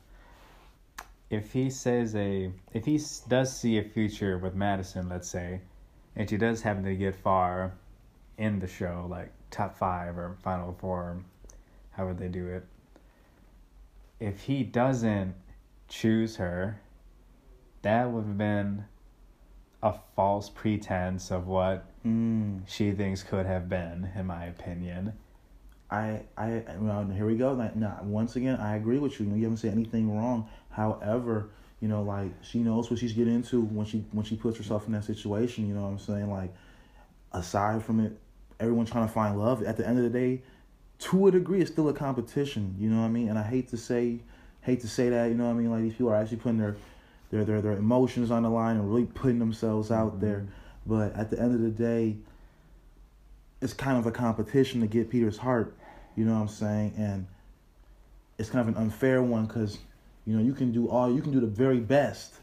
if 1.32 1.52
he 1.54 1.70
says 1.70 2.14
a 2.14 2.52
if 2.74 2.84
he 2.84 3.00
does 3.26 3.56
see 3.56 3.78
a 3.78 3.82
future 3.82 4.36
with 4.36 4.54
Madison, 4.54 5.08
let's 5.08 5.28
say, 5.28 5.62
and 6.14 6.28
she 6.28 6.36
does 6.36 6.60
happen 6.60 6.84
to 6.84 6.94
get 6.94 7.16
far 7.16 7.72
in 8.36 8.58
the 8.58 8.68
show, 8.68 9.06
like 9.08 9.32
top 9.50 9.78
five 9.78 10.18
or 10.18 10.36
final 10.42 10.76
four, 10.78 11.24
how 11.92 12.06
would 12.06 12.18
they 12.18 12.28
do 12.28 12.48
it? 12.48 12.66
If 14.20 14.40
he 14.40 14.62
doesn't 14.62 15.34
choose 15.88 16.36
her, 16.36 16.81
that 17.82 18.10
would 18.10 18.24
have 18.24 18.38
been 18.38 18.84
a 19.82 19.94
false 20.14 20.48
pretense 20.48 21.30
of 21.30 21.46
what 21.46 21.86
Mm. 22.06 22.62
she 22.66 22.90
thinks 22.92 23.22
could 23.22 23.46
have 23.46 23.68
been, 23.68 24.10
in 24.16 24.26
my 24.26 24.46
opinion. 24.46 25.12
I, 25.90 26.22
I, 26.36 26.64
well, 26.78 27.06
here 27.06 27.26
we 27.26 27.36
go. 27.36 27.54
Now, 27.54 27.70
now, 27.74 28.00
once 28.02 28.34
again, 28.34 28.56
I 28.56 28.76
agree 28.76 28.98
with 28.98 29.20
you. 29.20 29.26
You 29.26 29.32
know, 29.32 29.36
you 29.36 29.44
haven't 29.44 29.58
said 29.58 29.72
anything 29.72 30.16
wrong. 30.16 30.48
However, 30.70 31.50
you 31.80 31.88
know, 31.88 32.02
like 32.02 32.32
she 32.42 32.60
knows 32.60 32.90
what 32.90 32.98
she's 32.98 33.12
getting 33.12 33.34
into 33.34 33.60
when 33.60 33.86
she 33.86 34.04
when 34.12 34.24
she 34.24 34.36
puts 34.36 34.56
herself 34.56 34.86
in 34.86 34.92
that 34.94 35.04
situation. 35.04 35.68
You 35.68 35.74
know 35.74 35.82
what 35.82 35.88
I'm 35.88 35.98
saying? 35.98 36.30
Like, 36.30 36.52
aside 37.32 37.84
from 37.84 38.00
it, 38.00 38.18
everyone 38.58 38.86
trying 38.86 39.06
to 39.06 39.12
find 39.12 39.38
love. 39.38 39.62
At 39.62 39.76
the 39.76 39.86
end 39.86 39.98
of 39.98 40.04
the 40.04 40.10
day, 40.10 40.42
to 41.00 41.26
a 41.26 41.30
degree, 41.30 41.60
it's 41.60 41.70
still 41.70 41.88
a 41.88 41.92
competition. 41.92 42.74
You 42.78 42.88
know 42.88 43.00
what 43.00 43.06
I 43.06 43.10
mean? 43.10 43.28
And 43.28 43.38
I 43.38 43.42
hate 43.42 43.68
to 43.68 43.76
say, 43.76 44.20
hate 44.62 44.80
to 44.80 44.88
say 44.88 45.10
that. 45.10 45.26
You 45.26 45.34
know 45.34 45.44
what 45.44 45.50
I 45.50 45.54
mean? 45.54 45.70
Like 45.70 45.82
these 45.82 45.92
people 45.92 46.10
are 46.10 46.16
actually 46.16 46.38
putting 46.38 46.58
their 46.58 46.76
their 47.32 47.44
their, 47.44 47.60
their 47.60 47.72
emotions 47.72 48.30
on 48.30 48.44
the 48.44 48.50
line 48.50 48.76
and 48.76 48.88
really 48.88 49.06
putting 49.06 49.40
themselves 49.40 49.90
out 49.90 50.12
Mm-hmm. 50.12 50.26
there. 50.26 50.46
But 50.86 51.16
at 51.16 51.30
the 51.30 51.40
end 51.40 51.54
of 51.54 51.60
the 51.60 51.70
day, 51.70 52.16
it's 53.60 53.72
kind 53.72 53.96
of 53.96 54.06
a 54.06 54.10
competition 54.10 54.80
to 54.80 54.86
get 54.86 55.10
Peter's 55.10 55.38
heart. 55.38 55.76
You 56.16 56.24
know 56.24 56.34
what 56.34 56.42
I'm 56.42 56.48
saying? 56.48 56.94
And 56.98 57.26
it's 58.38 58.50
kind 58.50 58.68
of 58.68 58.76
an 58.76 58.82
unfair 58.82 59.22
one 59.22 59.46
because, 59.46 59.78
you 60.26 60.36
know, 60.36 60.42
you 60.42 60.52
can 60.52 60.72
do 60.72 60.88
all, 60.88 61.12
you 61.12 61.22
can 61.22 61.32
do 61.32 61.40
the 61.40 61.46
very 61.46 61.78
best. 61.80 62.34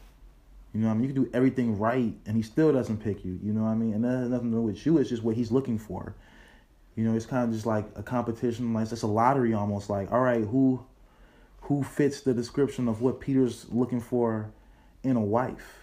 You 0.72 0.80
know 0.80 0.88
what 0.88 0.94
I 0.94 0.96
mean? 0.96 1.08
You 1.08 1.14
can 1.14 1.24
do 1.24 1.30
everything 1.34 1.78
right 1.78 2.14
and 2.26 2.36
he 2.36 2.42
still 2.42 2.72
doesn't 2.72 2.98
pick 2.98 3.24
you. 3.24 3.38
You 3.42 3.52
know 3.52 3.62
what 3.62 3.70
I 3.70 3.74
mean? 3.74 3.92
And 3.92 4.04
that 4.04 4.18
has 4.18 4.28
nothing 4.30 4.50
to 4.50 4.56
do 4.56 4.62
with 4.62 4.86
you. 4.86 4.98
It's 4.98 5.10
just 5.10 5.22
what 5.22 5.36
he's 5.36 5.50
looking 5.52 5.78
for. 5.78 6.14
You 6.96 7.04
know, 7.04 7.14
it's 7.14 7.26
kind 7.26 7.44
of 7.44 7.52
just 7.52 7.66
like 7.66 7.86
a 7.94 8.02
competition. 8.02 8.72
Like 8.72 8.90
it's 8.90 9.02
a 9.02 9.06
lottery 9.06 9.52
almost. 9.52 9.90
Like, 9.90 10.10
all 10.10 10.20
right, 10.20 10.44
who, 10.44 10.84
who 11.62 11.82
fits 11.82 12.22
the 12.22 12.32
description 12.32 12.88
of 12.88 13.02
what 13.02 13.20
Peter's 13.20 13.66
looking 13.70 14.00
for 14.00 14.50
in 15.02 15.16
a 15.16 15.20
wife? 15.20 15.76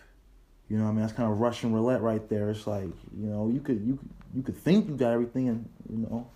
You 0.69 0.77
know 0.77 0.83
what 0.83 0.89
I 0.89 0.93
mean? 0.93 1.01
That's 1.01 1.13
kind 1.13 1.31
of 1.31 1.39
Russian 1.39 1.73
roulette 1.73 2.01
right 2.01 2.27
there. 2.29 2.49
It's 2.49 2.67
like, 2.67 2.89
you 3.17 3.25
know, 3.27 3.49
you 3.49 3.61
could, 3.61 3.81
you 3.85 3.95
could, 3.95 4.09
you 4.35 4.43
could 4.43 4.57
think 4.57 4.87
you 4.89 4.95
got 4.95 5.13
everything 5.13 5.47
and, 5.47 5.69
you 5.89 5.97
know. 5.97 6.27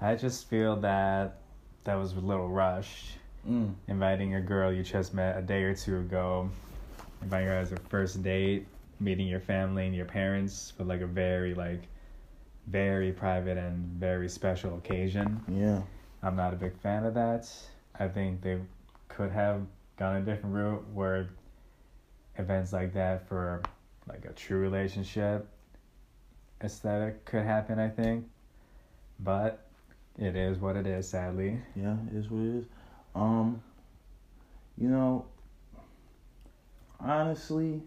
I 0.00 0.14
just 0.14 0.48
feel 0.48 0.76
that 0.76 1.40
that 1.84 1.94
was 1.94 2.12
a 2.12 2.20
little 2.20 2.48
rushed. 2.48 3.16
Mm. 3.48 3.74
Inviting 3.88 4.34
a 4.36 4.40
girl 4.40 4.72
you 4.72 4.82
just 4.82 5.12
met 5.12 5.36
a 5.36 5.42
day 5.42 5.64
or 5.64 5.74
two 5.74 5.98
ago, 5.98 6.50
inviting 7.22 7.48
her 7.48 7.58
as 7.58 7.72
a 7.72 7.76
first 7.88 8.22
date, 8.22 8.66
meeting 9.00 9.26
your 9.26 9.40
family 9.40 9.86
and 9.86 9.94
your 9.94 10.06
parents 10.06 10.72
for 10.76 10.84
like 10.84 11.00
a 11.00 11.06
very 11.06 11.54
like 11.54 11.82
very 12.68 13.12
private 13.12 13.58
and 13.58 13.84
very 13.98 14.28
special 14.28 14.76
occasion. 14.76 15.40
Yeah. 15.48 15.82
I'm 16.22 16.36
not 16.36 16.54
a 16.54 16.56
big 16.56 16.78
fan 16.80 17.04
of 17.04 17.14
that. 17.14 17.50
I 17.98 18.08
think 18.08 18.40
they 18.40 18.58
could 19.08 19.30
have 19.30 19.62
gone 19.98 20.16
a 20.16 20.20
different 20.20 20.54
route 20.54 20.84
where 20.94 21.28
events 22.38 22.72
like 22.72 22.92
that 22.94 23.28
for 23.28 23.62
like 24.08 24.24
a 24.24 24.32
true 24.32 24.58
relationship 24.58 25.48
aesthetic 26.64 27.24
could 27.24 27.44
happen, 27.44 27.78
I 27.78 27.88
think. 27.88 28.26
But 29.20 29.66
it 30.18 30.34
is 30.34 30.58
what 30.58 30.76
it 30.76 30.86
is, 30.86 31.08
sadly. 31.08 31.58
Yeah, 31.76 31.96
it 32.10 32.16
is 32.16 32.30
what 32.30 32.40
it 32.42 32.58
is. 32.58 32.64
Um, 33.14 33.62
you 34.78 34.88
know, 34.88 35.26
honestly, 36.98 37.80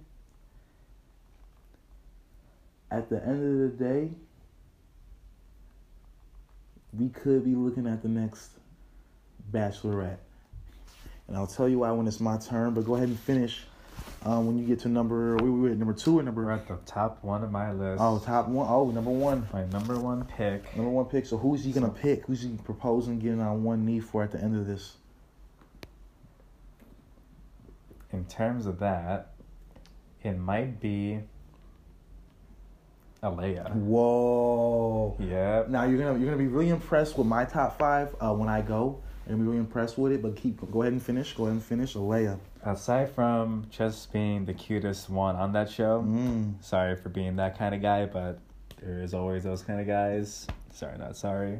at 2.92 3.10
the 3.10 3.22
end 3.25 3.63
of 3.66 3.77
the 3.77 3.84
day, 3.84 4.10
we 6.98 7.10
could 7.10 7.44
be 7.44 7.56
looking 7.56 7.86
at 7.88 8.01
the 8.01 8.08
next 8.08 8.51
Bachelorette. 9.51 10.18
And 11.27 11.36
I'll 11.36 11.48
tell 11.48 11.68
you 11.68 11.80
why 11.80 11.92
when 11.92 12.08
it's 12.08 12.22
my 12.22 12.38
turn, 12.38 12.74
but 12.74 12.86
go 12.86 12.96
ahead 12.96 13.10
and 13.10 13.20
finish. 13.20 13.66
Um, 14.27 14.46
when 14.46 14.57
you 14.57 14.67
get 14.67 14.81
to 14.81 14.89
number, 14.89 15.38
we 15.38 15.50
were 15.50 15.69
at 15.69 15.77
number 15.77 15.93
two 15.93 16.19
or 16.19 16.22
number. 16.22 16.43
We're 16.43 16.51
at 16.51 16.67
the 16.67 16.75
top 16.86 17.24
one 17.24 17.46
of 17.46 17.51
my 17.51 17.72
list. 17.72 18.01
Oh, 18.03 18.19
top 18.19 18.50
one. 18.50 18.67
Oh, 18.69 18.91
number 18.91 19.10
one. 19.10 19.48
My 19.53 19.63
number 19.67 19.98
one 19.98 20.25
pick. 20.25 20.75
Number 20.75 20.91
one 20.91 21.05
pick. 21.05 21.25
So 21.25 21.38
who's 21.38 21.63
he 21.63 21.72
gonna 21.72 21.88
pick? 21.88 22.25
Who's 22.25 22.41
he 22.41 22.50
proposing 22.65 23.19
getting 23.19 23.39
on 23.39 23.63
one 23.63 23.86
knee 23.86 24.01
for 24.01 24.24
at 24.24 24.34
the 24.34 24.41
end 24.41 24.57
of 24.57 24.67
this? 24.67 24.98
In 28.12 28.25
terms 28.25 28.65
of 28.65 28.79
that, 28.79 29.34
it 30.24 30.34
might 30.34 30.81
be 30.81 31.22
Alayah. 33.24 33.72
Whoa. 33.72 35.15
Yeah. 35.22 35.63
Now 35.69 35.86
you're 35.86 36.00
gonna 36.00 36.19
you're 36.19 36.25
gonna 36.25 36.36
be 36.36 36.48
really 36.48 36.67
impressed 36.67 37.17
with 37.17 37.27
my 37.27 37.46
top 37.46 37.79
five 37.79 38.13
uh, 38.19 38.34
when 38.34 38.50
I 38.50 38.60
go. 38.60 39.01
You're 39.25 39.38
gonna 39.38 39.43
be 39.43 39.48
really 39.48 39.60
impressed 39.60 39.98
with 39.98 40.12
it. 40.12 40.22
But 40.22 40.36
keep 40.36 40.60
go 40.69 40.81
ahead 40.81 40.91
and 40.91 41.01
finish. 41.01 41.34
Go 41.34 41.43
ahead 41.43 41.53
and 41.53 41.63
finish. 41.63 41.93
Alayah. 41.93 42.38
Aside 42.64 43.10
from 43.12 43.68
just 43.70 44.12
being 44.12 44.46
the 44.46 44.54
cutest 44.54 45.10
one 45.10 45.36
on 45.36 45.54
that 45.54 45.70
show, 45.70 46.02
Mm. 46.02 46.62
sorry 46.64 46.96
for 46.96 47.10
being 47.10 47.36
that 47.38 47.58
kind 47.58 47.74
of 47.76 47.82
guy, 47.82 48.06
but 48.06 48.40
there 48.82 49.02
is 49.02 49.14
always 49.14 49.44
those 49.44 49.62
kind 49.62 49.80
of 49.80 49.88
guys. 49.88 50.48
Sorry, 50.72 50.98
not 50.98 51.16
sorry. 51.16 51.60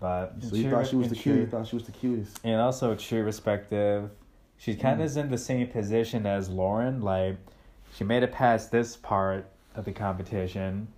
But 0.00 0.42
So 0.42 0.56
you 0.56 0.68
thought 0.70 0.86
she 0.88 0.96
was 0.96 1.08
the 1.10 1.14
cutest. 1.14 1.40
You 1.40 1.46
thought 1.46 1.66
she 1.68 1.76
was 1.76 1.84
the 1.84 1.92
cutest. 1.92 2.40
and 2.44 2.60
also 2.60 2.94
true 2.96 3.22
perspective 3.24 4.10
she 4.56 4.74
kind 4.74 4.98
Mm. 4.98 5.00
of 5.00 5.06
is 5.06 5.16
in 5.16 5.30
the 5.30 5.38
same 5.38 5.66
position 5.68 6.24
as 6.26 6.48
lauren 6.48 7.00
like 7.00 7.36
she 7.94 8.04
made 8.04 8.22
it 8.22 8.30
past 8.32 8.70
this 8.72 8.96
part 8.96 9.46
of 9.74 9.84
the 9.84 9.92
competition 9.92 10.88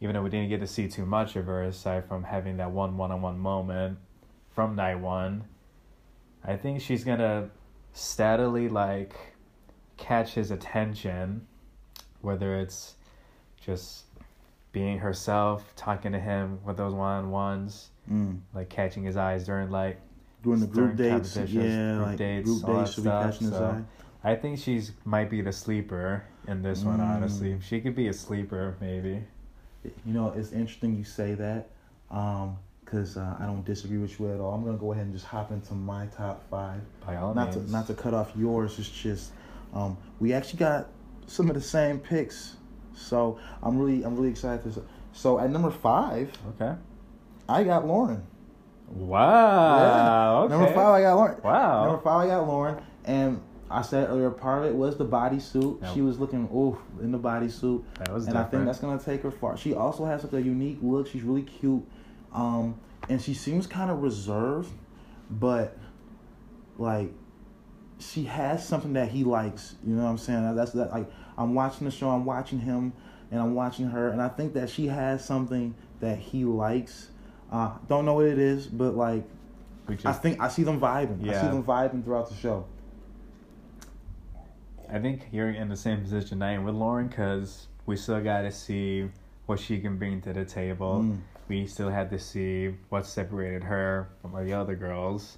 even 0.00 0.14
though 0.14 0.22
we 0.22 0.28
didn't 0.30 0.48
get 0.48 0.60
to 0.60 0.66
see 0.66 0.86
too 0.88 1.04
much 1.06 1.34
of 1.36 1.46
her 1.46 1.62
aside 1.62 2.04
from 2.06 2.24
having 2.24 2.56
that 2.58 2.70
one 2.70 2.96
one-on-one 2.98 3.38
moment 3.38 3.98
from 4.50 4.74
night 4.76 4.96
one 4.98 5.44
i 6.44 6.56
think 6.56 6.80
she's 6.80 7.04
gonna 7.04 7.48
steadily 7.92 8.68
like 8.68 9.14
catch 9.96 10.34
his 10.34 10.50
attention 10.50 11.46
whether 12.22 12.56
it's 12.58 12.94
just 13.64 14.04
being 14.72 14.98
herself 14.98 15.72
talking 15.76 16.12
to 16.12 16.20
him 16.20 16.58
with 16.64 16.76
those 16.76 16.94
one-on-ones 16.94 17.88
Mm. 18.10 18.40
like 18.54 18.68
catching 18.68 19.04
his 19.04 19.16
eyes 19.16 19.44
during 19.44 19.70
like 19.70 20.00
During 20.42 20.60
the 20.60 20.66
group 20.66 20.96
dates, 20.96 21.36
yeah, 21.36 21.44
group 21.94 22.06
like 22.06 22.16
dates, 22.18 22.50
group 22.50 22.66
dates, 22.66 22.92
she'll 22.94 23.04
be 23.04 23.10
catching 23.10 23.46
his 23.48 23.56
so- 23.56 23.64
eye. 23.64 23.82
I 24.24 24.34
think 24.36 24.58
she's 24.58 24.92
might 25.04 25.30
be 25.30 25.42
the 25.42 25.52
sleeper 25.52 26.24
in 26.48 26.60
this 26.62 26.82
one. 26.82 26.98
Mm. 26.98 27.08
Honestly, 27.08 27.56
she 27.60 27.80
could 27.80 27.94
be 27.94 28.08
a 28.08 28.12
sleeper 28.12 28.76
maybe. 28.80 29.22
You 29.84 30.12
know, 30.12 30.32
it's 30.32 30.50
interesting 30.52 30.96
you 30.96 31.04
say 31.04 31.34
that, 31.34 31.68
um, 32.10 32.56
because 32.90 33.16
uh, 33.16 33.36
I 33.38 33.46
don't 33.46 33.64
disagree 33.64 33.98
with 33.98 34.18
you 34.18 34.32
at 34.32 34.40
all. 34.40 34.54
I'm 34.54 34.64
gonna 34.64 34.76
go 34.76 34.92
ahead 34.92 35.04
and 35.04 35.14
just 35.14 35.26
hop 35.26 35.50
into 35.52 35.74
my 35.74 36.06
top 36.06 36.48
five. 36.50 36.80
By 37.06 37.16
all 37.16 37.34
not 37.34 37.54
means. 37.54 37.66
to 37.66 37.72
not 37.72 37.86
to 37.86 37.94
cut 37.94 38.14
off 38.14 38.32
yours. 38.36 38.78
It's 38.78 38.88
just 38.88 39.32
um, 39.74 39.96
we 40.18 40.32
actually 40.32 40.58
got 40.58 40.88
some 41.26 41.48
of 41.48 41.54
the 41.54 41.60
same 41.60 41.98
picks, 41.98 42.56
so 42.94 43.38
I'm 43.62 43.78
really 43.78 44.02
I'm 44.02 44.16
really 44.16 44.30
excited. 44.30 44.72
To, 44.74 44.82
so 45.12 45.38
at 45.38 45.50
number 45.50 45.70
five, 45.70 46.32
Okay. 46.60 46.74
I 47.48 47.64
got 47.64 47.86
Lauren. 47.86 48.26
Wow. 48.88 49.78
Yeah. 49.78 50.38
Okay. 50.40 50.54
Number 50.54 50.74
five, 50.74 50.94
I 50.94 51.00
got 51.02 51.14
Lauren. 51.14 51.40
Wow. 51.42 51.84
Number 51.86 52.02
five, 52.02 52.26
I 52.26 52.26
got 52.26 52.48
Lauren, 52.48 52.82
and 53.04 53.40
I 53.70 53.82
said 53.82 54.08
earlier, 54.08 54.30
part 54.30 54.64
of 54.64 54.70
it 54.70 54.74
was 54.74 54.96
the 54.96 55.06
bodysuit. 55.06 55.82
Yep. 55.82 55.94
She 55.94 56.00
was 56.00 56.18
looking 56.18 56.48
ooh 56.52 56.76
in 57.00 57.12
the 57.12 57.18
bodysuit, 57.18 57.84
That 57.98 58.12
was 58.12 58.26
and 58.26 58.36
I 58.36 58.44
think 58.44 58.64
that's 58.64 58.80
gonna 58.80 59.00
take 59.00 59.22
her 59.22 59.30
far. 59.30 59.56
She 59.56 59.74
also 59.74 60.04
has 60.04 60.24
like 60.24 60.32
a 60.32 60.42
unique 60.42 60.78
look. 60.82 61.06
She's 61.06 61.22
really 61.22 61.42
cute, 61.42 61.84
um, 62.32 62.78
and 63.08 63.20
she 63.20 63.34
seems 63.34 63.66
kind 63.66 63.90
of 63.90 64.02
reserved, 64.02 64.70
but 65.30 65.76
like 66.78 67.10
she 67.98 68.24
has 68.24 68.66
something 68.66 68.94
that 68.94 69.08
he 69.08 69.24
likes. 69.24 69.76
You 69.84 69.94
know 69.94 70.04
what 70.04 70.10
I'm 70.10 70.18
saying? 70.18 70.54
That's 70.56 70.72
that. 70.72 70.90
Like 70.90 71.10
I'm 71.36 71.54
watching 71.54 71.84
the 71.84 71.90
show, 71.90 72.10
I'm 72.10 72.24
watching 72.24 72.60
him, 72.60 72.92
and 73.30 73.40
I'm 73.40 73.54
watching 73.54 73.88
her, 73.90 74.08
and 74.08 74.20
I 74.20 74.28
think 74.28 74.54
that 74.54 74.70
she 74.70 74.86
has 74.86 75.24
something 75.24 75.74
that 76.00 76.18
he 76.18 76.44
likes. 76.44 77.08
Uh, 77.52 77.72
don't 77.88 78.04
know 78.04 78.14
what 78.14 78.26
it 78.26 78.38
is, 78.38 78.66
but 78.66 78.94
like 78.96 79.24
We 79.88 79.98
I 80.04 80.12
think 80.12 80.40
I 80.40 80.48
see 80.48 80.62
them 80.62 80.80
vibing. 80.80 81.24
Yeah. 81.24 81.38
I 81.38 81.42
see 81.42 81.48
them 81.48 81.64
vibing 81.64 82.04
throughout 82.04 82.28
the 82.28 82.36
show. 82.36 82.66
I 84.92 84.98
think 84.98 85.28
you're 85.30 85.50
in 85.50 85.68
the 85.68 85.76
same 85.76 86.00
position 86.00 86.42
I 86.42 86.52
am 86.52 86.64
with 86.64 86.74
Lauren 86.74 87.06
because 87.08 87.68
we 87.86 87.96
still 87.96 88.20
got 88.20 88.42
to 88.42 88.50
see 88.50 89.08
what 89.46 89.60
she 89.60 89.78
can 89.80 89.96
bring 89.98 90.20
to 90.22 90.32
the 90.32 90.44
table. 90.44 91.02
Mm. 91.04 91.18
We 91.50 91.66
still 91.66 91.90
had 91.90 92.10
to 92.10 92.18
see 92.20 92.76
what 92.90 93.04
separated 93.04 93.64
her 93.64 94.08
from 94.22 94.32
the 94.46 94.52
other 94.52 94.76
girls, 94.76 95.36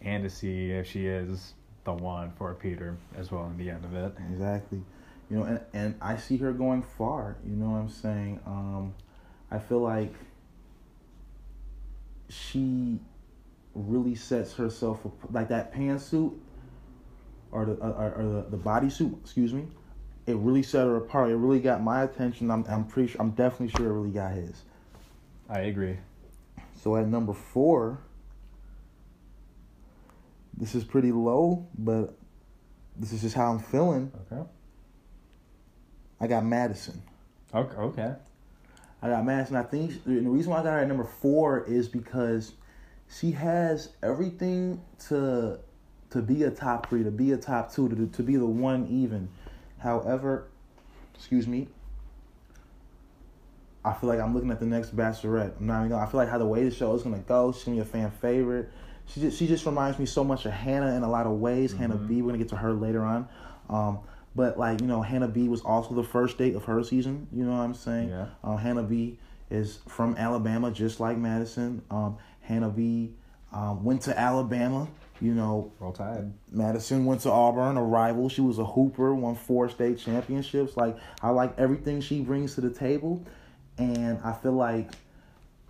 and 0.00 0.24
to 0.24 0.30
see 0.30 0.70
if 0.70 0.90
she 0.90 1.04
is 1.04 1.52
the 1.84 1.92
one 1.92 2.32
for 2.38 2.54
Peter 2.54 2.96
as 3.14 3.30
well 3.30 3.44
in 3.44 3.58
the 3.58 3.68
end 3.68 3.84
of 3.84 3.94
it. 3.94 4.14
Exactly. 4.32 4.80
You 5.28 5.36
know, 5.36 5.42
and, 5.44 5.60
and 5.74 5.94
I 6.00 6.16
see 6.16 6.38
her 6.38 6.54
going 6.54 6.80
far. 6.80 7.36
You 7.46 7.56
know 7.56 7.72
what 7.72 7.76
I'm 7.80 7.90
saying? 7.90 8.40
Um, 8.46 8.94
I 9.50 9.58
feel 9.58 9.80
like 9.80 10.14
she 12.30 12.98
really 13.74 14.14
sets 14.14 14.54
herself 14.54 15.00
ap- 15.04 15.30
like 15.30 15.48
that 15.50 15.74
pantsuit 15.74 16.34
or 17.50 17.66
the 17.66 17.72
or, 17.72 18.14
or 18.14 18.24
the, 18.24 18.56
the 18.56 18.62
bodysuit. 18.62 19.20
Excuse 19.20 19.52
me. 19.52 19.66
It 20.26 20.36
really 20.36 20.62
set 20.62 20.86
her 20.86 20.96
apart. 20.96 21.28
It 21.28 21.36
really 21.36 21.60
got 21.60 21.82
my 21.82 22.02
attention. 22.02 22.50
I'm 22.50 22.64
I'm 22.66 22.86
pretty 22.86 23.12
sure. 23.12 23.20
I'm 23.20 23.32
definitely 23.32 23.74
sure 23.76 23.90
it 23.90 23.92
really 23.92 24.10
got 24.10 24.32
his. 24.32 24.62
I 25.48 25.60
agree. 25.60 25.98
So 26.82 26.96
at 26.96 27.06
number 27.06 27.32
four, 27.32 28.00
this 30.56 30.74
is 30.74 30.84
pretty 30.84 31.12
low, 31.12 31.66
but 31.78 32.14
this 32.96 33.12
is 33.12 33.22
just 33.22 33.34
how 33.34 33.52
I'm 33.52 33.58
feeling. 33.58 34.12
Okay. 34.32 34.48
I 36.20 36.26
got 36.26 36.44
Madison. 36.44 37.02
Okay. 37.54 37.76
Okay. 37.76 38.14
I 39.02 39.08
got 39.08 39.24
Madison. 39.24 39.56
I 39.56 39.64
think 39.64 40.04
the 40.04 40.20
reason 40.20 40.52
why 40.52 40.60
I 40.60 40.62
got 40.62 40.72
her 40.72 40.78
at 40.78 40.88
number 40.88 41.04
four 41.04 41.64
is 41.64 41.88
because 41.88 42.52
she 43.08 43.32
has 43.32 43.90
everything 44.02 44.80
to 45.08 45.58
to 46.10 46.20
be 46.20 46.42
a 46.42 46.50
top 46.50 46.88
three, 46.88 47.02
to 47.02 47.10
be 47.10 47.32
a 47.32 47.36
top 47.36 47.72
two, 47.72 47.88
to 47.88 48.06
to 48.06 48.22
be 48.22 48.36
the 48.36 48.46
one 48.46 48.86
even. 48.88 49.28
However, 49.78 50.46
excuse 51.14 51.46
me. 51.46 51.68
I 53.84 53.92
feel 53.92 54.08
like 54.08 54.20
I'm 54.20 54.32
looking 54.34 54.50
at 54.50 54.60
the 54.60 54.66
next 54.66 54.96
Bachelorette. 54.96 55.58
I'm 55.58 55.66
not 55.66 55.78
even 55.80 55.90
gonna. 55.90 56.04
I 56.04 56.06
feel 56.06 56.18
like 56.18 56.28
how 56.28 56.38
the 56.38 56.46
way 56.46 56.64
the 56.64 56.70
show 56.74 56.94
is 56.94 57.02
gonna 57.02 57.18
go. 57.18 57.52
She's 57.52 57.64
gonna 57.64 57.76
be 57.76 57.80
a 57.82 57.84
fan 57.84 58.10
favorite. 58.10 58.70
She 59.06 59.20
just 59.20 59.38
she 59.38 59.46
just 59.48 59.66
reminds 59.66 59.98
me 59.98 60.06
so 60.06 60.22
much 60.22 60.46
of 60.46 60.52
Hannah 60.52 60.94
in 60.94 61.02
a 61.02 61.10
lot 61.10 61.26
of 61.26 61.32
ways. 61.32 61.72
Hannah 61.72 61.96
Mhm. 61.96 62.08
B. 62.08 62.22
We're 62.22 62.28
gonna 62.28 62.38
get 62.38 62.48
to 62.50 62.56
her 62.56 62.72
later 62.72 63.02
on. 63.04 63.28
Um, 63.68 63.98
but 64.36 64.58
like 64.58 64.80
you 64.80 64.86
know, 64.86 65.02
Hannah 65.02 65.28
B. 65.28 65.48
was 65.48 65.62
also 65.62 65.94
the 65.94 66.04
first 66.04 66.38
date 66.38 66.54
of 66.54 66.64
her 66.64 66.82
season. 66.84 67.26
You 67.32 67.44
know 67.44 67.52
what 67.52 67.62
I'm 67.62 67.74
saying? 67.74 68.10
Yeah. 68.10 68.26
Um, 68.44 68.58
Hannah 68.58 68.84
B 68.84 69.18
is 69.50 69.80
from 69.88 70.16
Alabama, 70.16 70.70
just 70.70 71.00
like 71.00 71.18
Madison. 71.18 71.82
Um, 71.90 72.16
Hannah 72.40 72.70
B 72.70 73.14
um, 73.52 73.82
went 73.84 74.02
to 74.02 74.18
Alabama. 74.18 74.86
You 75.20 75.34
know, 75.34 75.70
Roll 75.78 75.92
Tide. 75.92 76.32
Madison 76.50 77.04
went 77.04 77.20
to 77.22 77.30
Auburn, 77.30 77.76
a 77.76 77.82
rival. 77.82 78.28
She 78.28 78.40
was 78.40 78.58
a 78.58 78.64
hooper, 78.64 79.14
won 79.14 79.34
four 79.36 79.68
state 79.68 79.98
championships. 79.98 80.76
Like 80.76 80.96
I 81.20 81.30
like 81.30 81.56
everything 81.58 82.00
she 82.00 82.20
brings 82.22 82.54
to 82.56 82.60
the 82.60 82.70
table, 82.70 83.24
and 83.90 84.18
I 84.24 84.32
feel 84.32 84.52
like 84.52 84.90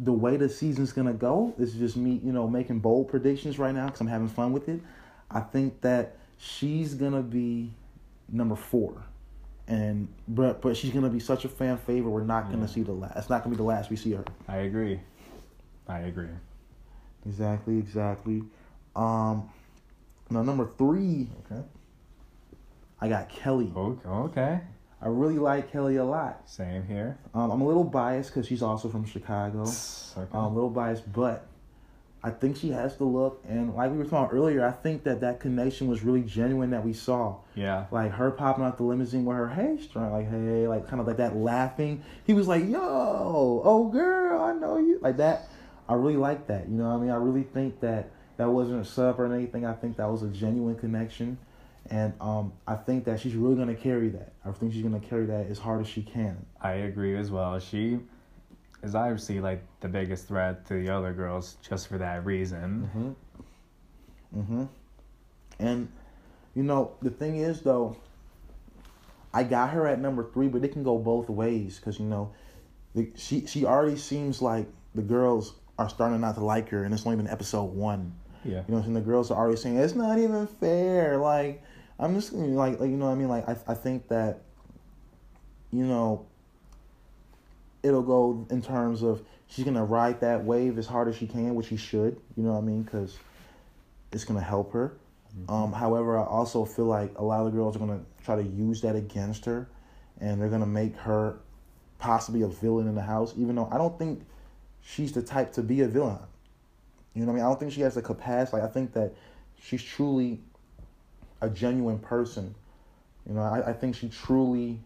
the 0.01 0.13
way 0.13 0.37
the 0.37 0.49
season's 0.49 0.93
gonna 0.93 1.13
go 1.13 1.55
is 1.59 1.75
just 1.75 1.97
me, 1.97 2.21
you 2.25 2.33
know, 2.33 2.49
making 2.49 2.81
bold 2.81 3.09
predictions 3.09 3.59
right 3.59 3.75
now 3.75 3.87
because 3.87 4.01
I'm 4.01 4.07
having 4.09 4.29
fun 4.29 4.53
with 4.53 4.69
it. 4.69 4.81
I 5.31 5.41
think 5.41 5.81
that 5.83 6.17
she's 6.39 6.95
gonna 6.95 7.23
be 7.23 7.73
number 8.29 8.57
four, 8.57 9.03
and 9.69 10.09
but 10.29 10.61
but 10.61 10.77
she's 10.77 10.91
gonna 10.93 11.09
be 11.09 11.21
such 11.21 11.45
a 11.45 11.49
fan 11.49 11.79
favorite. 11.79 12.11
We're 12.11 12.25
not 12.25 12.51
gonna 12.51 12.63
Yeah. 12.63 12.67
see 12.67 12.83
the 12.83 12.93
last. 12.93 13.17
It's 13.17 13.31
not 13.31 13.43
gonna 13.43 13.55
be 13.55 13.59
the 13.59 13.63
last 13.63 13.91
we 13.91 13.97
see 13.97 14.13
her. 14.13 14.25
I 14.49 14.59
agree. 14.59 15.01
I 15.89 16.01
agree. 16.01 16.29
Exactly, 17.27 17.79
exactly. 17.79 18.43
Um, 18.97 19.49
now 20.31 20.43
number 20.43 20.67
three, 20.67 21.29
Okay. 21.47 21.63
I 23.01 23.09
got 23.09 23.29
Kelley. 23.29 23.73
Okay. 23.75 24.09
Okay. 24.09 24.61
I 25.03 25.09
really 25.09 25.39
like 25.39 25.73
Kelley 25.73 25.97
a 25.97 26.05
lot. 26.05 26.49
Same 26.49 26.87
here. 26.87 27.19
Um, 27.35 27.51
I'm 27.51 27.61
a 27.61 27.67
little 27.67 27.85
biased 27.85 28.31
because 28.31 28.47
she's 28.47 28.63
also 28.63 28.89
from 28.89 29.05
Chicago. 29.05 29.63
Okay. 29.63 30.29
Um, 30.33 30.45
a 30.45 30.55
little 30.55 30.71
biased, 30.71 31.11
but 31.13 31.47
I 32.23 32.31
think 32.31 32.57
she 32.57 32.71
has 32.71 32.97
the 32.97 33.05
look. 33.05 33.43
And 33.49 33.75
like 33.75 33.91
we 33.91 33.99
were 33.99 34.05
talking 34.05 34.37
earlier, 34.39 34.65
I 34.65 34.71
think 34.71 35.03
that 35.05 35.21
that 35.23 35.41
connection 35.41 35.89
was 35.89 36.05
really 36.05 36.23
genuine 36.23 36.71
that 36.71 36.85
we 36.85 36.93
saw. 36.93 37.39
yeah. 37.57 37.87
Like 37.91 38.13
her 38.13 38.31
popping 38.31 38.65
out 38.65 38.77
the 38.77 38.85
limousine 38.85 39.25
with 39.25 39.37
her 39.37 39.49
hey 39.49 39.79
strong, 39.83 40.13
like 40.13 40.31
hey, 40.31 40.69
like 40.69 40.87
kind 40.87 41.01
of 41.01 41.07
like 41.09 41.17
that 41.17 41.35
laughing. 41.35 42.05
He 42.25 42.33
was 42.33 42.47
like, 42.47 42.65
yo, 42.69 43.63
oh 43.65 43.89
girl, 43.89 44.41
I 44.41 44.53
know 44.53 44.79
you. 44.79 45.01
Like 45.03 45.17
that. 45.17 45.49
I 45.89 45.95
really 45.95 46.17
like 46.17 46.47
that. 46.47 46.69
You 46.69 46.77
know 46.77 46.85
what 46.89 46.95
I 46.95 47.01
mean? 47.01 47.11
I 47.11 47.17
really 47.17 47.43
think 47.43 47.81
that 47.81 48.11
that 48.37 48.49
wasn't 48.49 48.81
a 48.81 48.85
sub 48.85 49.19
or 49.19 49.27
anything. 49.33 49.67
I 49.67 49.75
think 49.75 49.97
that 49.97 50.09
was 50.09 50.23
a 50.23 50.29
genuine 50.29 50.77
connection. 50.77 51.39
And 51.91 52.15
um, 52.21 52.53
I 52.67 52.75
think 52.75 53.05
that 53.05 53.21
she's 53.21 53.35
really 53.35 53.57
gonna 53.57 53.75
carry 53.75 54.09
that. 54.11 54.33
I 54.45 54.53
think 54.53 54.73
she's 54.73 54.83
gonna 54.83 55.01
carry 55.01 55.27
that 55.27 55.47
as 55.47 55.59
hard 55.59 55.81
as 55.81 55.89
she 55.89 56.03
can. 56.03 56.45
I 56.61 56.73
agree 56.73 57.17
as 57.17 57.31
well. 57.31 57.59
She 57.59 57.99
is 58.83 58.95
obviously 58.95 59.41
like 59.41 59.63
the 59.81 59.89
biggest 59.89 60.29
threat 60.29 60.67
to 60.67 60.75
the 60.75 60.89
other 60.89 61.13
girls 61.13 61.57
just 61.69 61.89
for 61.89 61.99
that 61.99 62.25
reason. 62.25 63.17
Mm-hmm. 64.33 64.41
Mm-hmm. 64.41 64.65
And 65.59 65.89
you 66.55 66.63
know 66.63 66.93
the 67.03 67.11
thing 67.11 67.37
is 67.37 67.63
though, 67.63 67.97
I 69.35 69.45
got 69.45 69.71
her 69.71 69.87
at 69.87 70.01
number 70.01 70.31
three, 70.33 70.49
but 70.49 70.65
it 70.65 70.73
can 70.73 70.83
go 70.83 70.99
both 70.99 71.29
ways 71.29 71.79
because 71.79 71.99
you 71.99 72.07
know, 72.07 72.33
the, 72.95 73.11
she 73.17 73.47
she 73.47 73.65
already 73.65 73.97
seems 73.97 74.43
like 74.43 74.67
the 74.95 75.03
girls 75.03 75.55
are 75.79 75.89
starting 75.89 76.21
not 76.21 76.35
to 76.37 76.45
like 76.45 76.69
her, 76.69 76.85
and 76.85 76.93
it's 76.95 77.07
only 77.07 77.17
been 77.17 77.29
episode 77.29 77.65
one. 77.65 78.15
Yeah. 78.45 78.63
You 78.67 78.75
know, 78.75 78.79
what 78.79 78.87
I'm 78.87 78.95
the 78.95 79.01
girls 79.01 79.31
are 79.31 79.39
already 79.39 79.57
saying 79.57 79.79
it's 79.79 79.95
not 79.95 80.19
even 80.19 80.47
fair. 80.47 81.17
Like 81.17 81.63
I'm 82.03 82.15
just 82.15 82.33
like 82.33 82.81
like 82.81 82.91
you 82.91 82.97
know 82.97 83.07
what 83.07 83.13
I 83.13 83.15
mean. 83.15 83.29
Like 83.29 83.49
I 83.49 83.57
I 83.69 83.75
think 83.75 84.09
that, 84.09 84.41
you 85.71 85.85
know. 85.85 86.27
It'll 87.85 88.03
go 88.03 88.47
in 88.49 88.63
terms 88.63 89.03
of 89.03 89.25
she's 89.49 89.65
gonna 89.65 89.85
ride 89.85 90.21
that 90.21 90.45
wave 90.45 90.79
as 90.79 90.87
hard 90.87 91.09
as 91.09 91.17
she 91.17 91.27
can, 91.27 91.57
which 91.57 91.67
she 91.67 91.77
should. 91.77 92.21
You 92.37 92.45
know 92.45 92.53
what 92.53 92.59
I 92.59 92.61
mean? 92.61 92.85
Because 92.85 93.19
it's 94.13 94.25
gonna 94.25 94.41
help 94.41 94.73
her. 94.73 94.97
Um, 95.49 95.73
however, 95.73 96.17
I 96.17 96.25
also 96.25 96.65
feel 96.65 96.85
like 96.85 97.19
a 97.19 97.25
lot 97.25 97.41
of 97.41 97.47
the 97.47 97.59
girls 97.59 97.75
are 97.75 97.81
gonna 97.81 98.03
try 98.25 98.37
to 98.37 98.43
use 98.43 98.83
that 98.83 98.95
against 98.95 99.45
her, 99.47 99.69
and 100.21 100.41
they're 100.41 100.49
gonna 100.49 100.65
make 100.65 100.95
her 100.97 101.39
possibly 101.99 102.43
a 102.43 102.49
villain 102.49 102.87
in 102.87 102.95
the 102.95 103.03
house. 103.03 103.35
Even 103.37 103.57
though 103.57 103.69
I 103.73 103.79
don't 103.79 103.99
think 103.99 104.25
she's 104.81 105.13
the 105.13 105.23
type 105.23 105.53
to 105.55 105.63
be 105.63 105.81
a 105.81 105.89
villain. 105.89 106.19
You 107.15 107.23
know 107.23 107.27
what 107.27 107.33
I 107.33 107.35
mean? 107.37 107.45
I 107.45 107.49
don't 107.49 107.59
think 107.59 107.73
she 107.73 107.81
has 107.81 107.95
the 107.95 108.03
capacity. 108.03 108.59
Like, 108.59 108.71
I 108.71 108.73
think 108.73 108.93
that 108.93 109.13
she's 109.61 109.83
truly 109.83 110.41
a 111.43 111.51
genuine 111.51 111.99
person. 111.99 112.55
You 113.29 113.35
know, 113.35 113.43
I, 113.43 113.71
I 113.71 113.73
think 113.75 113.97
she 113.97 114.09
truly, 114.09 114.81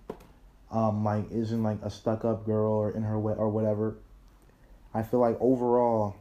um, 0.73 1.05
like 1.05 1.31
isn't 1.31 1.63
like 1.63 1.81
a 1.83 1.91
stuck 1.91 2.25
up 2.25 2.45
girl 2.45 2.73
or 2.73 2.91
in 2.91 3.03
her 3.03 3.19
way 3.21 3.35
or 3.35 3.49
whatever. 3.49 3.99
I 4.93 5.03
feel 5.03 5.21
like 5.21 5.37
overall, 5.39 6.17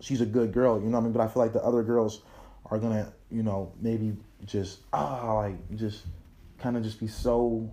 she's 0.00 0.20
a 0.20 0.26
good 0.26 0.52
girl. 0.52 0.78
You 0.78 0.86
know 0.86 0.92
what 0.92 1.00
I 1.00 1.04
mean? 1.04 1.12
But 1.12 1.22
I 1.22 1.28
feel 1.28 1.42
like 1.42 1.52
the 1.52 1.64
other 1.64 1.82
girls 1.82 2.22
are 2.70 2.78
gonna, 2.78 3.12
you 3.30 3.42
know, 3.42 3.72
maybe 3.80 4.16
just 4.44 4.80
ah, 4.92 5.34
like 5.34 5.76
just 5.76 6.04
kind 6.58 6.76
of 6.76 6.82
just 6.82 7.00
be 7.00 7.08
so 7.08 7.70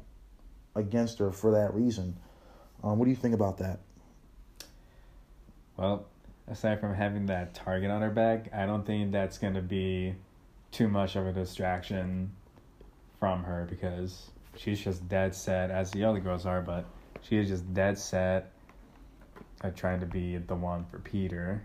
against 0.75 1.19
her 1.19 1.31
for 1.31 1.51
that 1.51 1.73
reason. 1.73 2.17
Um, 2.83 2.97
what 2.97 3.05
do 3.05 3.11
you 3.11 3.17
think 3.17 3.33
about 3.33 3.57
that? 3.59 3.79
Well, 5.77 6.07
aside 6.47 6.79
from 6.79 6.93
having 6.93 7.25
that 7.27 7.53
target 7.53 7.89
on 7.89 8.01
her 8.01 8.09
back, 8.09 8.49
I 8.53 8.65
don't 8.65 8.85
think 8.85 9.11
that's 9.11 9.37
to 9.55 9.61
be 9.61 10.15
too 10.73 10.87
much 10.87 11.15
of 11.15 11.27
a 11.27 11.31
distraction 11.31 12.31
from 13.19 13.43
her 13.43 13.67
because 13.69 14.31
she's 14.57 14.83
just 14.83 15.07
dead 15.07 15.33
set, 15.33 15.71
as 15.71 15.91
the 15.91 16.03
other 16.03 16.19
girls 16.19 16.45
are, 16.45 16.61
but 16.61 16.85
she 17.21 17.37
is 17.37 17.47
just 17.47 17.73
dead 17.73 17.97
set 17.97 18.51
at 19.61 19.77
trying 19.77 19.99
to 19.99 20.05
be 20.05 20.37
the 20.37 20.55
one 20.55 20.83
for 20.85 20.99
Peter. 20.99 21.63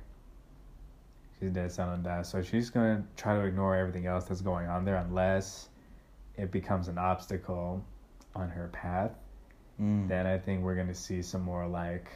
She's 1.40 1.50
dead 1.50 1.72
set 1.72 1.88
on 1.88 2.02
that. 2.02 2.26
So 2.26 2.42
she's 2.42 2.70
going 2.70 2.98
to 2.98 3.02
try 3.20 3.34
to 3.34 3.44
ignore 3.44 3.74
everything 3.74 4.06
else 4.06 4.24
that's 4.24 4.40
going 4.40 4.68
on 4.68 4.84
there 4.84 4.96
unless 4.96 5.68
it 6.36 6.52
becomes 6.52 6.88
an 6.88 6.98
obstacle 6.98 7.84
on 8.34 8.48
her 8.50 8.68
path. 8.68 9.12
Mm. 9.80 10.08
Then 10.08 10.26
I 10.26 10.38
think 10.38 10.62
we're 10.62 10.74
going 10.74 10.88
to 10.88 10.94
see 10.94 11.22
some 11.22 11.42
more 11.42 11.66
like 11.66 12.08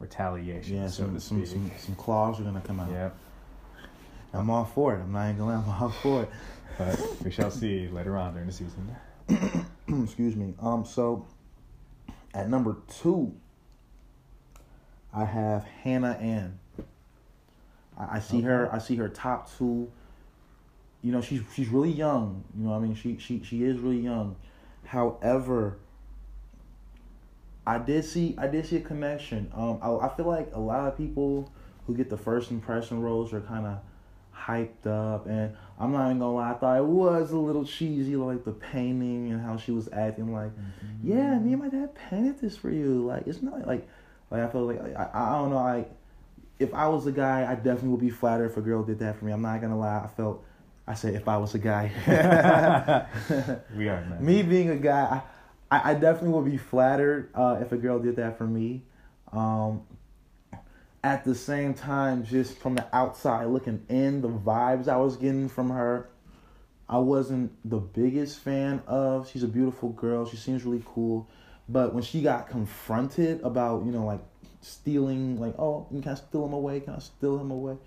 retaliation, 0.00 0.76
Yeah, 0.76 0.86
so 0.86 1.04
some, 1.04 1.14
to 1.14 1.20
some, 1.20 1.46
some 1.46 1.70
some 1.78 1.94
claws 1.96 2.40
are 2.40 2.44
gonna 2.44 2.60
come 2.60 2.80
out. 2.80 2.90
Yeah, 2.90 3.10
I'm 4.32 4.50
all 4.50 4.64
for 4.64 4.94
it. 4.94 5.00
I'm 5.00 5.12
not 5.12 5.24
even 5.26 5.38
gonna 5.38 5.58
lie, 5.58 5.74
I'm 5.76 5.82
all 5.82 5.90
for 5.90 6.22
it. 6.22 6.30
but 6.78 7.24
we 7.24 7.30
shall 7.30 7.50
see 7.50 7.88
later 7.88 8.16
on 8.16 8.34
during 8.34 8.46
the 8.46 8.52
season. 8.52 8.96
Excuse 10.04 10.36
me. 10.36 10.54
Um, 10.60 10.84
so 10.84 11.26
at 12.34 12.48
number 12.48 12.76
two, 13.00 13.34
I 15.12 15.24
have 15.24 15.64
Hannah 15.64 16.18
Ann. 16.20 16.58
I, 17.98 18.16
I 18.16 18.20
see 18.20 18.42
her. 18.42 18.72
I 18.72 18.78
see 18.78 18.96
her 18.96 19.08
top 19.08 19.50
two. 19.56 19.90
You 21.02 21.12
know, 21.12 21.20
she's 21.20 21.42
she's 21.54 21.68
really 21.68 21.92
young. 21.92 22.44
You 22.56 22.64
know, 22.64 22.70
what 22.70 22.76
I 22.76 22.80
mean, 22.80 22.94
she 22.94 23.18
she 23.18 23.42
she 23.42 23.64
is 23.64 23.78
really 23.78 24.00
young. 24.00 24.36
However, 24.84 25.78
I 27.66 27.78
did 27.78 28.04
see 28.04 28.34
I 28.38 28.46
did 28.46 28.66
see 28.66 28.76
a 28.76 28.80
connection. 28.80 29.50
Um, 29.54 29.78
I 29.82 29.90
I 30.06 30.14
feel 30.14 30.26
like 30.26 30.50
a 30.52 30.60
lot 30.60 30.86
of 30.86 30.96
people 30.96 31.50
who 31.86 31.96
get 31.96 32.10
the 32.10 32.16
first 32.16 32.50
impression 32.50 33.00
roles 33.00 33.32
are 33.32 33.40
kind 33.40 33.66
of 33.66 33.78
hyped 34.46 34.86
up, 34.86 35.26
and 35.26 35.56
I'm 35.78 35.92
not 35.92 36.06
even 36.06 36.18
gonna 36.18 36.34
lie. 36.34 36.50
I 36.50 36.54
thought 36.54 36.76
it 36.78 36.84
was 36.84 37.32
a 37.32 37.38
little 37.38 37.64
cheesy, 37.64 38.16
like 38.16 38.44
the 38.44 38.52
painting 38.52 39.32
and 39.32 39.40
how 39.40 39.56
she 39.56 39.72
was 39.72 39.88
acting. 39.92 40.32
Like, 40.32 40.50
yeah, 41.02 41.38
me 41.38 41.52
and 41.52 41.62
my 41.62 41.68
dad 41.68 41.94
painted 41.94 42.40
this 42.40 42.56
for 42.56 42.70
you. 42.70 43.06
Like, 43.06 43.26
it's 43.26 43.42
not 43.42 43.66
like, 43.66 43.88
like 44.30 44.42
I 44.42 44.48
feel 44.48 44.66
like 44.66 44.80
I 44.80 45.10
I 45.12 45.32
don't 45.38 45.50
know. 45.50 45.56
Like, 45.56 45.90
if 46.58 46.74
I 46.74 46.88
was 46.88 47.06
a 47.06 47.12
guy, 47.12 47.50
I 47.50 47.54
definitely 47.54 47.90
would 47.90 48.00
be 48.00 48.10
flattered 48.10 48.46
if 48.46 48.56
a 48.56 48.60
girl 48.60 48.82
did 48.82 48.98
that 49.00 49.18
for 49.18 49.24
me. 49.24 49.32
I'm 49.32 49.42
not 49.42 49.60
gonna 49.60 49.78
lie. 49.78 50.02
I 50.04 50.08
felt. 50.08 50.44
I 50.86 50.94
said 50.94 51.14
if 51.14 51.28
I 51.28 51.36
was 51.36 51.54
a 51.54 51.58
guy. 51.58 51.92
we 53.76 53.88
are 53.88 54.18
me 54.20 54.42
being 54.42 54.70
a 54.70 54.76
guy, 54.76 55.22
I, 55.70 55.76
I, 55.76 55.90
I 55.90 55.94
definitely 55.94 56.30
would 56.30 56.50
be 56.50 56.56
flattered 56.56 57.30
uh, 57.34 57.58
if 57.60 57.72
a 57.72 57.76
girl 57.76 57.98
did 57.98 58.16
that 58.16 58.38
for 58.38 58.46
me. 58.46 58.82
Um, 59.32 59.82
at 61.08 61.24
the 61.24 61.34
same 61.34 61.72
time, 61.72 62.22
just 62.22 62.58
from 62.58 62.74
the 62.74 62.86
outside 62.94 63.46
looking 63.46 63.82
in, 63.88 64.20
the 64.20 64.28
vibes 64.28 64.88
I 64.88 64.98
was 64.98 65.16
getting 65.16 65.48
from 65.48 65.70
her, 65.70 66.10
I 66.86 66.98
wasn't 66.98 67.50
the 67.68 67.78
biggest 67.78 68.40
fan 68.40 68.82
of. 68.86 69.26
She's 69.30 69.42
a 69.42 69.48
beautiful 69.48 69.88
girl. 69.88 70.28
She 70.28 70.36
seems 70.36 70.64
really 70.64 70.82
cool. 70.84 71.26
But 71.66 71.94
when 71.94 72.02
she 72.02 72.20
got 72.20 72.50
confronted 72.50 73.40
about, 73.40 73.86
you 73.86 73.90
know, 73.90 74.04
like 74.04 74.20
stealing, 74.60 75.40
like, 75.40 75.58
oh, 75.58 75.86
can 75.88 76.06
I 76.06 76.14
steal 76.14 76.44
him 76.44 76.52
away? 76.52 76.80
Can 76.80 76.94
I 76.94 76.98
steal 76.98 77.38
him 77.38 77.50
away? 77.50 77.78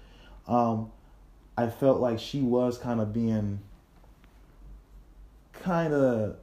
Um, 0.48 0.92
I 1.56 1.68
felt 1.68 2.00
like 2.00 2.18
she 2.18 2.42
was 2.42 2.80
kind 2.80 3.00
of 3.00 3.14
being 3.14 3.60
kind 5.54 5.94
of 5.94 6.38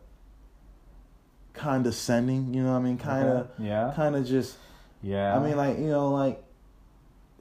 condescending. 1.54 2.54
You 2.54 2.62
know 2.62 2.72
what 2.72 2.78
I 2.78 2.82
mean? 2.82 2.98
Kind 2.98 3.28
of. 3.28 3.50
Yeah. 3.58 3.92
kind 3.96 4.14
of 4.14 4.24
just. 4.24 4.56
Yeah. 5.02 5.36
I 5.36 5.42
mean, 5.42 5.56
like 5.56 5.78
you 5.78 5.88
know, 5.88 6.10
like 6.10 6.44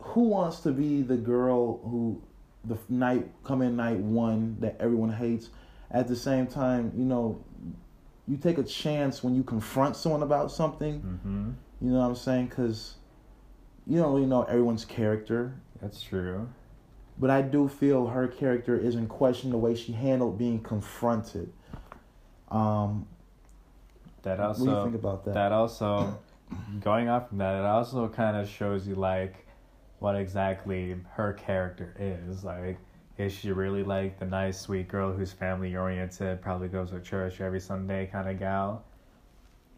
who 0.07 0.21
wants 0.29 0.59
to 0.61 0.71
be 0.71 1.01
the 1.01 1.17
girl 1.17 1.79
who 1.83 2.21
the 2.65 2.77
night 2.89 3.29
come 3.43 3.61
in 3.61 3.75
night 3.75 3.97
one 3.97 4.57
that 4.59 4.77
everyone 4.79 5.11
hates? 5.11 5.49
At 5.89 6.07
the 6.07 6.15
same 6.15 6.47
time, 6.47 6.91
you 6.97 7.05
know, 7.05 7.43
you 8.27 8.37
take 8.37 8.57
a 8.57 8.63
chance 8.63 9.23
when 9.23 9.35
you 9.35 9.43
confront 9.43 9.95
someone 9.95 10.21
about 10.21 10.51
something. 10.51 10.99
Mm-hmm. 10.99 11.51
You 11.81 11.91
know 11.91 11.99
what 11.99 12.05
I'm 12.07 12.15
saying? 12.15 12.47
Because 12.47 12.95
you 13.85 13.99
don't 13.99 14.13
really 14.13 14.25
know 14.25 14.43
everyone's 14.43 14.83
character. 14.83 15.53
That's 15.81 16.01
true. 16.01 16.49
But 17.17 17.29
I 17.29 17.41
do 17.41 17.67
feel 17.67 18.07
her 18.07 18.27
character 18.27 18.77
is 18.77 18.95
in 18.95 19.07
question 19.07 19.49
the 19.49 19.57
way 19.57 19.75
she 19.75 19.93
handled 19.93 20.37
being 20.37 20.61
confronted. 20.61 21.51
Um, 22.51 23.07
That 24.23 24.39
what 24.39 24.57
do 24.57 24.63
you 24.63 24.69
also 24.69 24.83
think 24.83 24.95
about 24.95 25.25
that? 25.25 25.33
that 25.33 25.51
also 25.51 26.19
going 26.81 27.07
off 27.07 27.29
from 27.29 27.39
that, 27.39 27.55
it 27.59 27.65
also 27.65 28.07
kind 28.09 28.37
of 28.37 28.47
shows 28.49 28.87
you 28.87 28.95
like 28.95 29.46
what 29.99 30.15
exactly 30.15 30.95
her 31.13 31.33
character 31.33 31.95
is. 31.99 32.43
Like, 32.43 32.77
is 33.17 33.33
she 33.33 33.51
really 33.51 33.83
like 33.83 34.19
the 34.19 34.25
nice, 34.25 34.59
sweet 34.59 34.87
girl 34.87 35.11
who's 35.11 35.31
family 35.31 35.75
oriented, 35.75 36.41
probably 36.41 36.67
goes 36.67 36.91
to 36.91 36.99
church 36.99 37.41
every 37.41 37.59
Sunday 37.59 38.07
kind 38.07 38.29
of 38.29 38.37
gal? 38.39 38.83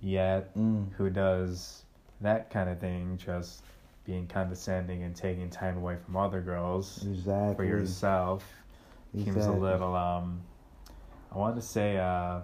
Yet, 0.01 0.55
Mm, 0.55 0.91
who 0.93 1.09
does 1.09 1.83
that 2.21 2.49
kind 2.49 2.69
of 2.69 2.79
thing, 2.79 3.17
just 3.17 3.63
being 4.05 4.27
condescending 4.27 5.03
and 5.03 5.15
taking 5.15 5.49
time 5.49 5.77
away 5.77 5.97
from 6.03 6.17
other 6.17 6.41
girls 6.41 7.05
exactly. 7.05 7.55
for 7.55 7.63
yourself? 7.63 8.43
seems 9.15 9.45
a 9.45 9.51
little 9.51 9.95
um 9.95 10.39
I 11.31 11.37
want 11.37 11.55
to 11.55 11.61
say 11.61 11.97
uh 11.97 12.41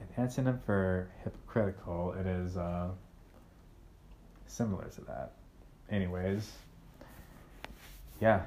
an 0.00 0.08
antonym 0.26 0.62
for 0.64 1.10
hypocritical 1.24 2.12
it 2.18 2.26
is 2.26 2.56
uh 2.56 2.90
similar 4.46 4.84
to 4.90 5.00
that. 5.02 5.32
Anyways. 5.90 6.50
Yeah. 8.20 8.42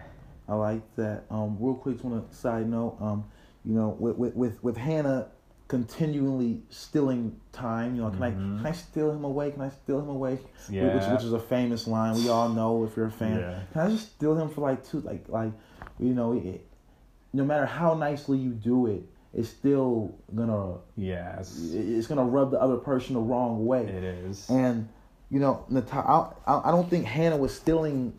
I 0.49 0.55
like 0.55 0.81
that. 0.95 1.23
Um, 1.29 1.57
real 1.59 1.75
quick, 1.75 1.95
just 1.95 2.05
on 2.05 2.13
a 2.13 2.33
side 2.33 2.69
note, 2.69 2.97
um, 3.01 3.25
you 3.65 3.73
know, 3.73 3.95
with 3.99 4.15
with 4.17 4.35
with, 4.35 4.63
with 4.63 4.77
Hannah 4.77 5.27
continually 5.67 6.61
stealing 6.69 7.37
time. 7.51 7.95
You 7.95 8.03
know, 8.03 8.09
can 8.09 8.23
I 8.23 8.31
Mhm. 8.31 8.57
can 8.57 8.65
I 8.65 8.71
steal 8.71 9.11
him 9.11 9.25
away? 9.25 9.51
Can 9.51 9.61
I 9.61 9.69
steal 9.69 9.99
him 9.99 10.07
away? 10.09 10.39
Yeah. 10.69 10.95
Which 10.95 11.07
which 11.11 11.23
is 11.23 11.33
a 11.33 11.39
famous 11.39 11.85
line. 11.87 12.15
We 12.15 12.29
all 12.29 12.47
know 12.49 12.85
if 12.85 12.95
you're 12.95 13.07
a 13.07 13.11
fan. 13.11 13.39
Yeah. 13.39 13.59
Can 13.73 13.81
I 13.81 13.89
just 13.89 14.13
steal 14.13 14.35
him 14.37 14.49
for 14.49 14.61
like 14.61 14.85
two? 14.87 15.01
Like 15.01 15.27
like, 15.27 15.51
you 15.99 16.13
know, 16.13 16.33
it, 16.33 16.65
no 17.33 17.43
matter 17.43 17.65
how 17.65 17.93
nicely 17.93 18.37
you 18.37 18.51
do 18.51 18.87
it, 18.87 19.03
it's 19.33 19.49
still 19.49 20.15
gonna 20.33 20.75
yes. 20.95 21.71
it's 21.73 22.07
gonna 22.07 22.23
rub 22.23 22.51
the 22.51 22.61
other 22.61 22.77
person 22.77 23.15
the 23.15 23.19
wrong 23.19 23.65
way. 23.65 23.85
It 23.85 24.03
is. 24.03 24.49
And 24.49 24.87
you 25.29 25.41
know, 25.41 25.65
Nata- 25.67 25.97
I, 26.07 26.31
I 26.47 26.69
I 26.69 26.71
don't 26.71 26.89
think 26.89 27.05
Hannah 27.05 27.35
was 27.35 27.53
stealing 27.53 28.13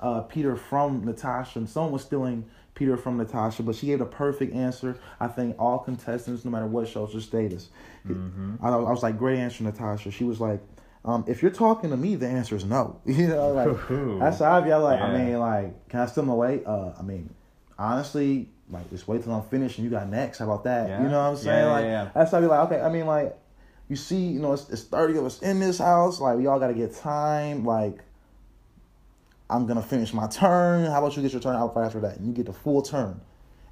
uh, 0.00 0.22
Peter 0.22 0.56
from 0.56 1.04
Natasha. 1.04 1.58
And 1.58 1.68
someone 1.68 1.92
was 1.92 2.02
stealing 2.02 2.44
Peter 2.74 2.96
from 2.96 3.16
Natasha, 3.16 3.62
but 3.62 3.74
she 3.74 3.86
gave 3.86 3.98
the 3.98 4.04
perfect 4.04 4.54
answer. 4.54 4.98
I 5.18 5.28
think 5.28 5.56
all 5.58 5.78
contestants, 5.78 6.44
no 6.44 6.50
matter 6.50 6.66
what 6.66 6.88
social 6.88 7.20
status. 7.20 7.68
Mhm. 8.06 8.58
I, 8.62 8.68
I 8.68 8.76
was 8.76 9.02
like, 9.02 9.18
great 9.18 9.38
answer, 9.38 9.64
Natasha. 9.64 10.10
She 10.10 10.24
was 10.24 10.40
like, 10.40 10.60
um, 11.04 11.24
if 11.26 11.40
you're 11.40 11.52
talking 11.52 11.90
to 11.90 11.96
me, 11.96 12.16
the 12.16 12.26
answer 12.26 12.56
is 12.56 12.64
no. 12.64 13.00
you 13.06 13.28
know, 13.28 13.52
like 13.52 13.90
Ooh. 13.90 14.18
that's 14.18 14.38
feel. 14.38 14.80
Like, 14.80 15.00
I 15.00 15.16
mean, 15.16 15.38
like, 15.38 15.88
can 15.88 16.00
I 16.00 16.06
steal 16.06 16.24
him 16.24 16.30
away? 16.30 16.62
Uh, 16.66 16.92
I 16.98 17.02
mean, 17.02 17.30
honestly, 17.78 18.50
like, 18.68 18.90
just 18.90 19.06
wait 19.06 19.22
till 19.22 19.32
I'm 19.32 19.42
finished 19.44 19.78
and 19.78 19.84
you 19.84 19.90
got 19.90 20.08
next. 20.08 20.38
How 20.38 20.46
about 20.46 20.64
that? 20.64 20.88
Yeah. 20.88 21.02
You 21.02 21.08
know 21.08 21.22
what 21.22 21.30
I'm 21.30 21.36
saying? 21.36 21.64
yeah, 21.64 21.72
like, 21.72 21.84
yeah. 21.84 22.10
that's 22.14 22.32
how 22.32 22.38
I 22.38 22.40
be 22.40 22.46
like, 22.48 22.70
okay. 22.70 22.80
I 22.80 22.90
mean, 22.90 23.06
like, 23.06 23.36
you 23.88 23.96
see, 23.96 24.26
you 24.26 24.40
know, 24.40 24.52
it's, 24.52 24.68
it's 24.68 24.82
30 24.82 25.18
of 25.18 25.24
us 25.26 25.42
in 25.42 25.60
this 25.60 25.78
house. 25.78 26.20
Like, 26.20 26.36
we 26.36 26.48
all 26.48 26.58
got 26.58 26.68
to 26.68 26.74
get 26.74 26.94
time. 26.94 27.64
Like, 27.64 28.00
I'm 29.48 29.66
going 29.66 29.80
to 29.80 29.86
finish 29.86 30.12
my 30.12 30.26
turn. 30.26 30.90
How 30.90 30.98
about 30.98 31.16
you 31.16 31.22
get 31.22 31.32
your 31.32 31.40
turn 31.40 31.56
out 31.56 31.76
after 31.76 32.00
that? 32.00 32.16
And 32.16 32.26
you 32.26 32.32
get 32.32 32.46
the 32.46 32.52
full 32.52 32.82
turn. 32.82 33.20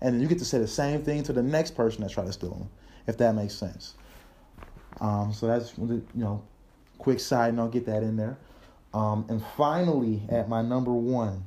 And 0.00 0.14
then 0.14 0.20
you 0.20 0.28
get 0.28 0.38
to 0.38 0.44
say 0.44 0.58
the 0.58 0.68
same 0.68 1.02
thing 1.02 1.22
to 1.24 1.32
the 1.32 1.42
next 1.42 1.72
person 1.72 2.02
that 2.02 2.10
try 2.10 2.24
to 2.24 2.32
steal 2.32 2.50
them, 2.50 2.68
if 3.06 3.16
that 3.18 3.34
makes 3.34 3.54
sense. 3.54 3.94
Um, 5.00 5.32
so 5.32 5.46
that's, 5.46 5.76
you 5.78 6.04
know, 6.14 6.42
quick 6.98 7.18
side 7.20 7.54
note, 7.54 7.72
get 7.72 7.87
that 7.87 8.02
in 8.02 8.16
there. 8.16 8.37
Um, 8.92 9.26
and 9.28 9.42
finally, 9.56 10.22
at 10.28 10.48
my 10.48 10.62
number 10.62 10.92
one, 10.92 11.44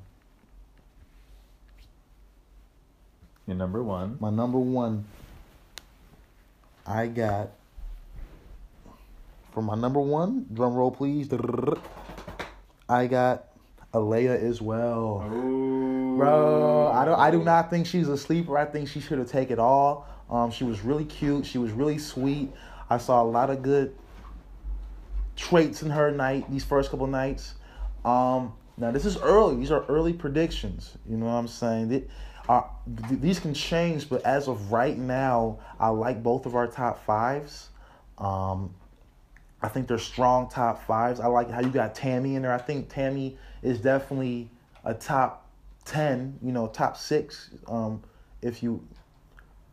You're 3.47 3.55
number 3.55 3.81
one. 3.81 4.17
my 4.19 4.29
number 4.29 4.59
one, 4.59 5.05
I 6.85 7.07
got 7.07 7.51
for 9.53 9.61
my 9.61 9.75
number 9.75 10.01
one, 10.01 10.47
drum 10.53 10.73
roll 10.73 10.91
please. 10.91 11.29
I 12.89 13.07
got 13.07 13.46
Alayah 13.93 14.41
as 14.41 14.61
well. 14.61 15.19
Bro, 15.29 16.91
I 16.93 17.05
don't 17.05 17.19
I 17.19 17.31
do 17.31 17.43
not 17.43 17.69
think 17.69 17.85
she's 17.85 18.09
a 18.09 18.17
sleeper. 18.17 18.57
I 18.57 18.65
think 18.65 18.89
she 18.89 18.99
should 18.99 19.19
have 19.19 19.29
taken 19.29 19.53
it 19.53 19.59
all. 19.59 20.07
Um, 20.29 20.51
she 20.51 20.63
was 20.63 20.81
really 20.81 21.05
cute. 21.05 21.45
She 21.45 21.57
was 21.57 21.71
really 21.71 21.97
sweet. 21.97 22.51
I 22.89 22.97
saw 22.97 23.21
a 23.21 23.25
lot 23.25 23.49
of 23.49 23.61
good 23.61 23.95
traits 25.35 25.83
in 25.83 25.89
her 25.89 26.11
night, 26.11 26.49
these 26.51 26.65
first 26.65 26.91
couple 26.91 27.07
nights. 27.07 27.55
Um, 28.03 28.53
now 28.77 28.91
this 28.91 29.05
is 29.05 29.17
early. 29.17 29.55
These 29.55 29.71
are 29.71 29.85
early 29.85 30.13
predictions. 30.13 30.97
You 31.09 31.17
know 31.17 31.27
what 31.27 31.33
I'm 31.33 31.47
saying? 31.47 31.89
They, 31.89 32.03
are, 32.49 32.69
th- 33.07 33.21
these 33.21 33.39
can 33.39 33.53
change, 33.53 34.09
but 34.09 34.23
as 34.23 34.47
of 34.47 34.71
right 34.71 34.97
now, 34.97 35.59
I 35.79 35.89
like 35.89 36.23
both 36.23 36.45
of 36.45 36.55
our 36.55 36.67
top 36.67 37.05
fives. 37.05 37.69
Um, 38.17 38.73
I 39.61 39.67
think 39.67 39.87
they're 39.87 39.97
strong 39.97 40.49
top 40.49 40.85
fives. 40.85 41.19
I 41.19 41.27
like 41.27 41.49
how 41.49 41.61
you 41.61 41.69
got 41.69 41.95
Tammy 41.95 42.35
in 42.35 42.43
there. 42.43 42.53
I 42.53 42.59
think 42.59 42.89
Tammy 42.89 43.37
is 43.61 43.79
definitely 43.79 44.49
a 44.85 44.93
top 44.93 45.49
ten. 45.85 46.37
You 46.41 46.51
know, 46.51 46.67
top 46.67 46.97
six. 46.97 47.49
Um, 47.67 48.03
if 48.41 48.61
you 48.61 48.85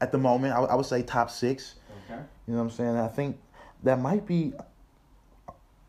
at 0.01 0.13
the 0.13 0.19
moment, 0.19 0.55
I, 0.55 0.61
would- 0.61 0.71
I 0.71 0.75
would 0.75 0.87
say 0.87 1.03
top 1.03 1.31
six. 1.31 1.77
Okay. 2.11 2.21
You 2.47 2.55
know 2.55 2.59
what 2.59 2.65
I'm 2.65 2.71
saying? 2.71 2.97
I 2.97 3.09
think 3.09 3.39
that 3.83 4.01
might 4.01 4.27
be 4.27 4.53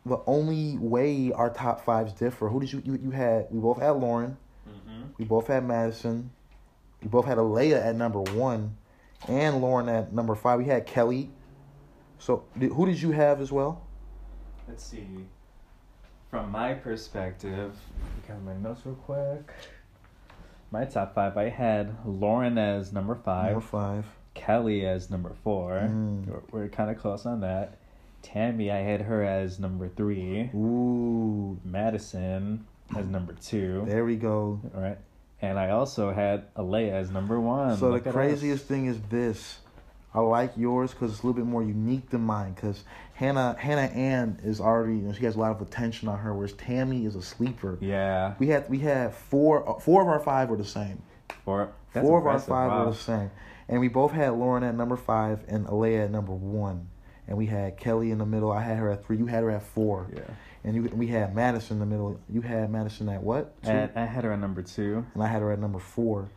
the 0.04 0.18
only 0.26 0.78
way 0.78 1.32
our 1.32 1.50
top 1.50 1.84
fives 1.84 2.12
differ. 2.12 2.48
Who 2.48 2.60
did 2.60 2.72
you 2.72 2.82
you, 2.84 2.98
you 3.02 3.10
had? 3.10 3.48
We 3.50 3.60
both 3.60 3.78
had 3.80 3.90
Lauren. 3.90 4.36
Mm-hmm. 4.68 5.02
We 5.18 5.24
both 5.24 5.48
had 5.48 5.64
Madison. 5.64 6.30
We 7.02 7.08
both 7.08 7.26
had 7.26 7.38
Alayah 7.38 7.84
at 7.84 7.94
number 7.96 8.20
one, 8.20 8.76
and 9.28 9.60
Lauren 9.60 9.88
at 9.88 10.12
number 10.12 10.34
five. 10.34 10.58
We 10.58 10.64
had 10.66 10.86
Kelley. 10.86 11.30
So 12.18 12.44
did, 12.58 12.72
who 12.72 12.86
did 12.86 13.00
you 13.00 13.10
have 13.10 13.40
as 13.40 13.52
well? 13.52 13.84
Let's 14.68 14.84
see. 14.84 15.06
From 16.30 16.50
my 16.50 16.74
perspective, 16.74 17.72
got 18.26 18.42
my 18.42 18.54
notes 18.54 18.82
real 18.84 18.94
quick. 18.96 19.50
My 20.70 20.84
top 20.84 21.14
five, 21.14 21.36
I 21.36 21.48
had 21.48 21.94
Lauren 22.04 22.58
as 22.58 22.92
number 22.92 23.14
five, 23.14 23.52
Number 23.52 23.60
five. 23.66 24.04
Kelley 24.34 24.84
as 24.84 25.08
number 25.10 25.32
four. 25.44 25.74
Mm. 25.74 26.26
We're, 26.26 26.42
we're 26.50 26.68
kind 26.68 26.90
of 26.90 26.98
close 26.98 27.24
on 27.24 27.40
that. 27.40 27.78
Tammy, 28.22 28.70
I 28.72 28.78
had 28.78 29.02
her 29.02 29.22
as 29.22 29.60
number 29.60 29.88
three. 29.88 30.50
Ooh, 30.54 31.58
Madison 31.64 32.66
as 32.96 33.06
number 33.06 33.32
two. 33.34 33.84
there 33.86 34.04
we 34.04 34.16
go. 34.16 34.60
All 34.74 34.80
right. 34.80 34.98
And 35.40 35.58
I 35.58 35.70
also 35.70 36.12
had 36.12 36.52
Alayah 36.54 36.92
as 36.92 37.10
number 37.10 37.38
one. 37.40 37.76
So 37.76 37.90
Look 37.90 38.04
the 38.04 38.10
craziest 38.12 38.62
us. 38.64 38.68
thing 38.68 38.86
is 38.86 39.00
this. 39.10 39.58
I 40.16 40.20
like 40.20 40.52
yours 40.56 40.92
because 40.92 41.12
it's 41.12 41.22
a 41.22 41.26
little 41.26 41.38
bit 41.40 41.48
more 41.48 41.62
unique 41.62 42.08
than 42.08 42.22
mine. 42.22 42.54
Because 42.54 42.84
Hannah 43.12 43.54
Hannah 43.58 43.92
Ann 43.92 44.40
is 44.42 44.60
already 44.62 44.94
you 44.94 45.02
know 45.02 45.12
she 45.12 45.26
has 45.26 45.36
a 45.36 45.38
lot 45.38 45.50
of 45.50 45.60
attention 45.60 46.08
on 46.08 46.18
her, 46.18 46.32
whereas 46.34 46.54
Tammy 46.54 47.04
is 47.04 47.14
a 47.16 47.22
sleeper. 47.22 47.76
Yeah. 47.82 48.34
We 48.38 48.48
had 48.48 48.68
we 48.70 48.78
had 48.78 49.14
four 49.14 49.78
four 49.80 50.00
of 50.00 50.08
our 50.08 50.18
five 50.18 50.48
were 50.48 50.56
the 50.56 50.64
same. 50.64 51.02
Four. 51.44 51.70
That's 51.92 52.06
four 52.06 52.18
of 52.18 52.26
our 52.26 52.38
five 52.38 52.70
wow. 52.70 52.86
were 52.86 52.92
the 52.92 52.96
same, 52.96 53.30
and 53.68 53.78
we 53.78 53.88
both 53.88 54.12
had 54.12 54.30
Lauren 54.30 54.64
at 54.64 54.74
number 54.74 54.96
five 54.96 55.40
and 55.48 55.66
Alayah 55.66 56.04
at 56.04 56.10
number 56.10 56.32
one, 56.32 56.88
and 57.28 57.36
we 57.36 57.46
had 57.46 57.76
Kelley 57.76 58.10
in 58.10 58.16
the 58.18 58.26
middle. 58.26 58.50
I 58.50 58.62
had 58.62 58.78
her 58.78 58.90
at 58.90 59.04
three. 59.04 59.18
You 59.18 59.26
had 59.26 59.42
her 59.42 59.50
at 59.50 59.62
four, 59.62 60.08
Yeah. 60.14 60.22
and 60.64 60.74
you, 60.74 60.82
we 60.94 61.08
had 61.08 61.34
Madison 61.34 61.76
in 61.76 61.80
the 61.80 61.86
middle. 61.86 62.18
You 62.28 62.40
had 62.40 62.70
Madison 62.70 63.10
at 63.10 63.22
what? 63.22 63.54
And 63.62 63.90
I 63.94 64.06
had 64.06 64.24
her 64.24 64.32
at 64.32 64.38
number 64.40 64.62
two. 64.62 65.04
and 65.12 65.22
I 65.22 65.26
had 65.26 65.42
her 65.42 65.52
at 65.52 65.58
number 65.58 65.78
four. 65.78 66.30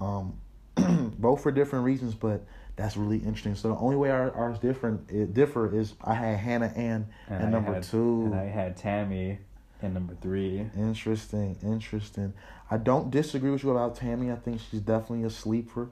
Um, 0.00 0.38
both 1.18 1.42
for 1.42 1.52
different 1.52 1.84
reasons, 1.84 2.14
but 2.14 2.44
that's 2.76 2.96
really 2.96 3.18
interesting. 3.18 3.54
So 3.54 3.68
the 3.68 3.76
only 3.76 3.96
way 3.96 4.10
our, 4.10 4.32
ours 4.32 4.58
different 4.58 5.10
it 5.10 5.32
differ 5.34 5.74
is 5.74 5.94
I 6.02 6.14
had 6.14 6.38
Hannah 6.38 6.72
Ann 6.74 7.06
And 7.28 7.42
at 7.44 7.50
number 7.50 7.74
had- 7.74 7.82
two. 7.84 8.24
And 8.26 8.34
I 8.34 8.44
had 8.46 8.76
Tammy 8.76 9.38
at 9.82 9.92
number 9.92 10.14
three. 10.20 10.66
Interesting, 10.76 11.56
interesting. 11.62 12.32
I 12.70 12.78
don't 12.78 13.10
disagree 13.10 13.50
with 13.50 13.62
you 13.62 13.70
about 13.70 13.96
Tammy. 13.96 14.32
I 14.32 14.36
think 14.36 14.60
she's 14.70 14.80
definitely 14.80 15.24
a 15.24 15.30
sleeper. 15.30 15.90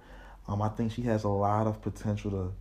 Um, 0.49 0.61
I 0.61 0.69
think 0.69 0.93
she 0.93 1.03
has 1.03 1.25
a 1.25 1.29
lot 1.29 1.67
of 1.67 1.81
potential 1.83 2.31
to 2.31 2.53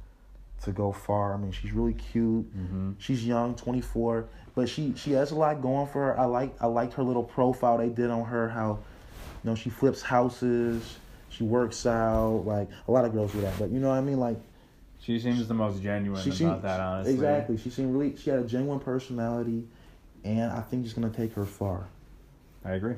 to 0.66 0.72
go 0.72 0.92
far. 0.92 1.34
I 1.34 1.38
mean, 1.38 1.52
she's 1.52 1.72
really 1.72 1.94
cute. 1.96 2.56
Mm-hmm. 2.56 2.92
She's 3.00 3.26
young, 3.26 3.56
24, 3.56 4.28
but 4.54 4.70
she 4.70 4.94
she 4.96 5.14
has 5.14 5.32
a 5.32 5.36
lot 5.36 5.60
going 5.60 5.88
for 5.88 6.06
her. 6.14 6.20
I 6.20 6.26
like 6.26 6.54
I 6.62 6.68
liked 6.68 6.94
her 6.94 7.04
little 7.04 7.24
profile 7.24 7.80
they 7.80 7.90
did 7.90 8.12
on 8.12 8.26
her. 8.26 8.50
How, 8.50 8.78
you 9.44 9.50
know, 9.50 9.56
she 9.56 9.72
flips 9.72 10.04
houses. 10.04 10.98
She 11.32 11.44
works 11.44 11.86
out. 11.86 12.44
Like 12.46 12.70
a 12.88 12.92
lot 12.92 13.06
of 13.06 13.14
girls 13.14 13.32
do 13.32 13.42
that, 13.42 13.58
but 13.58 13.70
you 13.72 13.80
know 13.80 13.90
what 13.90 13.96
I 13.96 14.02
mean. 14.02 14.20
Like 14.20 14.38
She 15.00 15.20
seems 15.20 15.48
the 15.48 15.54
most 15.54 15.82
genuine 15.82 16.22
about 16.22 16.36
seemed- 16.36 16.62
that, 16.62 16.80
honestly. 16.80 17.14
Exactly. 17.14 17.58
She 17.58 17.70
seemed 17.70 17.94
really. 17.96 18.16
She 18.18 18.30
had 18.30 18.40
a 18.40 18.44
genuine 18.46 18.80
personality, 18.80 19.68
and 20.24 20.52
I 20.52 20.62
think 20.62 20.86
she's 20.86 20.94
gonna 20.94 21.10
take 21.10 21.34
her 21.34 21.46
far. 21.46 21.88
I 22.64 22.74
agree. 22.74 22.96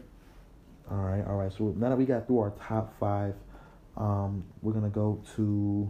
All 0.92 0.98
right, 0.98 1.26
all 1.26 1.38
right. 1.38 1.52
So 1.54 1.74
now 1.78 1.90
that 1.90 1.98
we 1.98 2.06
got 2.06 2.28
through 2.28 2.40
our 2.40 2.52
top 2.52 2.94
five, 3.00 3.36
um, 3.96 4.44
we're 4.62 4.74
gonna 4.74 4.90
go 4.90 5.22
to. 5.38 5.90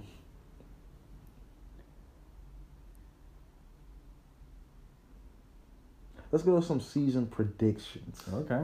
Let's 6.31 6.43
go 6.43 6.59
to 6.59 6.65
some 6.65 6.81
season 6.81 7.27
predictions. 7.27 8.23
Okay. 8.33 8.63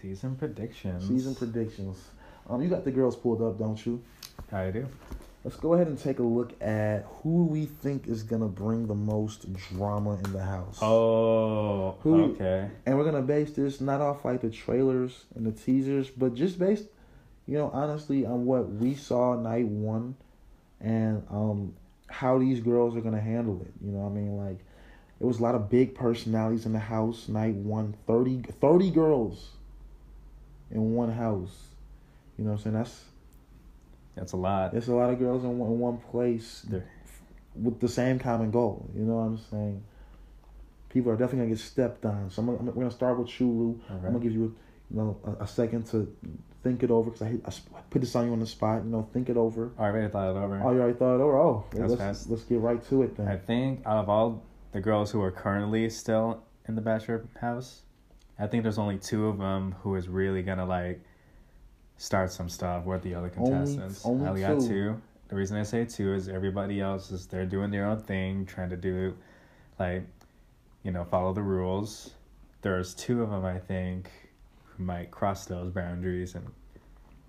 Season 0.00 0.36
predictions. 0.36 1.08
Season 1.08 1.34
predictions. 1.34 1.98
Um, 2.48 2.62
you 2.62 2.68
got 2.68 2.84
the 2.84 2.90
girls 2.90 3.16
pulled 3.16 3.42
up, 3.42 3.58
don't 3.58 3.84
you? 3.84 4.02
I 4.52 4.70
do. 4.70 4.86
Let's 5.44 5.56
go 5.56 5.74
ahead 5.74 5.86
and 5.86 5.98
take 5.98 6.18
a 6.18 6.22
look 6.22 6.60
at 6.62 7.04
who 7.22 7.46
we 7.46 7.66
think 7.66 8.06
is 8.06 8.22
gonna 8.22 8.48
bring 8.48 8.86
the 8.86 8.94
most 8.94 9.52
drama 9.54 10.18
in 10.24 10.32
the 10.32 10.42
house. 10.42 10.78
Oh, 10.82 11.96
Who- 12.00 12.32
okay. 12.32 12.70
And 12.86 12.96
we're 12.96 13.04
gonna 13.04 13.22
base 13.22 13.52
this 13.52 13.80
not 13.80 14.00
off 14.00 14.24
like 14.24 14.40
the 14.40 14.50
trailers 14.50 15.24
and 15.34 15.46
the 15.46 15.52
teasers, 15.52 16.10
but 16.10 16.34
just 16.34 16.58
based, 16.58 16.86
you 17.46 17.56
know, 17.56 17.70
honestly 17.72 18.24
on 18.26 18.46
what 18.46 18.70
we 18.70 18.94
saw 18.94 19.34
night 19.40 19.66
one, 19.66 20.16
and 20.80 21.24
um 21.30 21.74
how 22.08 22.38
these 22.38 22.60
girls 22.60 22.96
are 22.96 23.00
gonna 23.00 23.20
handle 23.20 23.60
it. 23.62 23.72
You 23.84 23.92
know, 23.92 24.00
what 24.00 24.10
I 24.10 24.14
mean, 24.14 24.36
like 24.36 24.58
there 25.18 25.26
was 25.26 25.40
a 25.40 25.42
lot 25.42 25.54
of 25.54 25.68
big 25.68 25.94
personalities 25.94 26.66
in 26.66 26.72
the 26.72 26.78
house 26.78 27.28
night 27.28 27.54
one. 27.54 27.94
30, 28.06 28.42
30 28.60 28.90
girls 28.90 29.50
in 30.70 30.94
one 30.94 31.10
house. 31.12 31.56
You 32.36 32.44
know 32.44 32.50
what 32.52 32.58
I'm 32.58 32.62
saying? 32.64 32.76
That's 32.76 33.04
That's 34.14 34.32
a 34.32 34.36
lot. 34.36 34.72
there's 34.72 34.88
a 34.88 34.94
lot 34.94 35.10
of 35.10 35.18
girls 35.18 35.44
in 35.44 35.58
one, 35.58 35.70
in 35.72 35.78
one 35.78 35.98
place 35.98 36.62
There- 36.68 36.88
with 37.54 37.80
the 37.80 37.88
same 37.88 38.18
common 38.18 38.50
goal. 38.50 38.88
You 38.94 39.02
know 39.04 39.14
what 39.16 39.22
I'm 39.22 39.38
saying? 39.38 39.82
People 40.90 41.12
are 41.12 41.16
definitely 41.16 41.38
gonna 41.40 41.50
get 41.50 41.58
stepped 41.58 42.04
on. 42.06 42.30
So 42.30 42.40
I'm, 42.42 42.46
gonna- 42.46 42.58
I'm, 42.60 42.66
we're 42.66 42.72
gonna 42.74 42.90
start 42.90 43.18
with 43.18 43.28
Chulu. 43.28 43.78
I'm 43.90 44.02
gonna 44.02 44.18
give 44.20 44.32
you, 44.32 44.54
you 44.90 44.96
know, 44.96 45.16
a, 45.24 45.44
a 45.44 45.46
second 45.46 45.84
to 45.88 46.14
think 46.62 46.82
it 46.82 46.90
over 46.90 47.10
because 47.10 47.22
I, 47.22 47.36
I 47.46 47.80
put 47.90 48.00
this 48.00 48.14
on 48.16 48.26
you 48.26 48.32
on 48.32 48.40
the 48.40 48.46
spot. 48.46 48.84
You 48.84 48.90
know, 48.90 49.08
think 49.12 49.28
it 49.28 49.36
over. 49.36 49.72
Oh, 49.78 49.82
I 49.82 49.86
already 49.88 50.08
thought 50.10 50.30
it 50.30 50.38
over. 50.38 50.60
Oh, 50.64 50.72
you 50.72 50.80
already 50.80 50.98
thought 50.98 51.16
it 51.16 51.20
over. 51.20 51.36
Oh, 51.38 51.64
That's 51.70 51.90
let's 51.90 52.00
fast. 52.00 52.30
let's 52.30 52.44
get 52.44 52.60
right 52.60 52.82
to 52.88 53.02
it 53.02 53.16
then. 53.16 53.28
I 53.28 53.36
think 53.36 53.82
out 53.86 53.98
of 53.98 54.08
all 54.08 54.42
the 54.72 54.80
girls 54.80 55.10
who 55.10 55.20
are 55.22 55.30
currently 55.30 55.88
still 55.90 56.42
in 56.66 56.74
the 56.74 56.80
bachelor 56.82 57.26
house, 57.40 57.82
I 58.38 58.46
think 58.46 58.62
there's 58.62 58.78
only 58.78 58.98
two 58.98 59.26
of 59.26 59.38
them 59.38 59.74
who 59.82 59.96
is 59.96 60.08
really 60.08 60.42
gonna 60.42 60.66
like 60.66 61.00
start 61.96 62.30
some 62.32 62.48
stuff 62.48 62.84
with 62.84 63.02
the 63.02 63.14
other 63.14 63.28
contestants. 63.28 64.04
only 64.04 64.44
I 64.44 64.54
got 64.54 64.60
two. 64.60 64.68
two. 64.68 65.02
The 65.28 65.36
reason 65.36 65.58
I 65.58 65.62
say 65.62 65.84
two 65.84 66.14
is 66.14 66.28
everybody 66.28 66.80
else 66.80 67.10
is 67.10 67.26
they're 67.26 67.44
doing 67.44 67.70
their 67.70 67.86
own 67.86 68.00
thing, 68.00 68.46
trying 68.46 68.70
to 68.70 68.76
do 68.76 69.14
like, 69.78 70.04
you 70.84 70.90
know, 70.90 71.04
follow 71.04 71.32
the 71.32 71.42
rules. 71.42 72.12
There's 72.62 72.94
two 72.94 73.22
of 73.22 73.30
them 73.30 73.44
I 73.44 73.58
think 73.58 74.10
who 74.64 74.84
might 74.84 75.10
cross 75.10 75.44
those 75.44 75.70
boundaries 75.70 76.34
and 76.34 76.46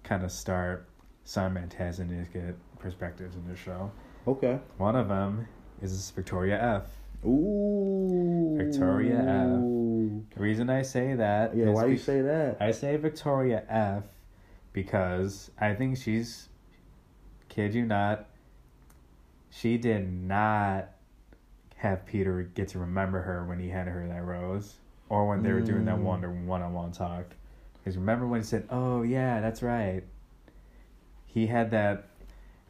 kind 0.03 0.23
of 0.23 0.31
start 0.31 0.87
some 1.23 1.57
antagonistic 1.57 2.55
perspectives 2.79 3.35
in 3.35 3.45
the 3.47 3.55
show. 3.55 3.91
Okay. 4.27 4.59
One 4.77 4.95
of 4.95 5.07
them 5.09 5.47
is 5.81 6.11
Victoria 6.11 6.61
F. 6.61 6.87
Ooh. 7.25 8.55
Victoria 8.57 9.19
F. 9.19 10.35
The 10.35 10.41
reason 10.41 10.69
I 10.69 10.81
say 10.81 11.15
that 11.15 11.55
Yeah. 11.55 11.69
Why 11.69 11.85
do 11.85 11.91
you 11.91 11.97
say 11.97 12.21
that? 12.21 12.57
I 12.59 12.71
say 12.71 12.95
Victoria 12.97 13.63
F 13.67 14.03
because 14.73 15.51
I 15.59 15.73
think 15.73 15.97
she's 15.97 16.49
kid 17.49 17.73
you 17.73 17.85
not 17.85 18.27
she 19.49 19.77
did 19.77 20.11
not 20.11 20.89
have 21.77 22.05
Peter 22.05 22.43
get 22.43 22.67
to 22.69 22.79
remember 22.79 23.21
her 23.21 23.45
when 23.45 23.59
he 23.59 23.69
handed 23.69 23.91
her 23.91 24.07
that 24.07 24.23
rose 24.23 24.75
or 25.09 25.27
when 25.27 25.41
they 25.41 25.51
were 25.51 25.61
doing 25.61 25.85
that 25.85 25.97
one 25.97 26.45
one 26.45 26.61
on 26.61 26.73
one 26.73 26.91
talk. 26.91 27.25
Because 27.73 27.97
remember 27.97 28.27
when 28.27 28.41
he 28.41 28.45
said, 28.45 28.67
"Oh 28.69 29.01
yeah, 29.01 29.41
that's 29.41 29.63
right." 29.63 30.03
He 31.25 31.47
had 31.47 31.71
that 31.71 32.09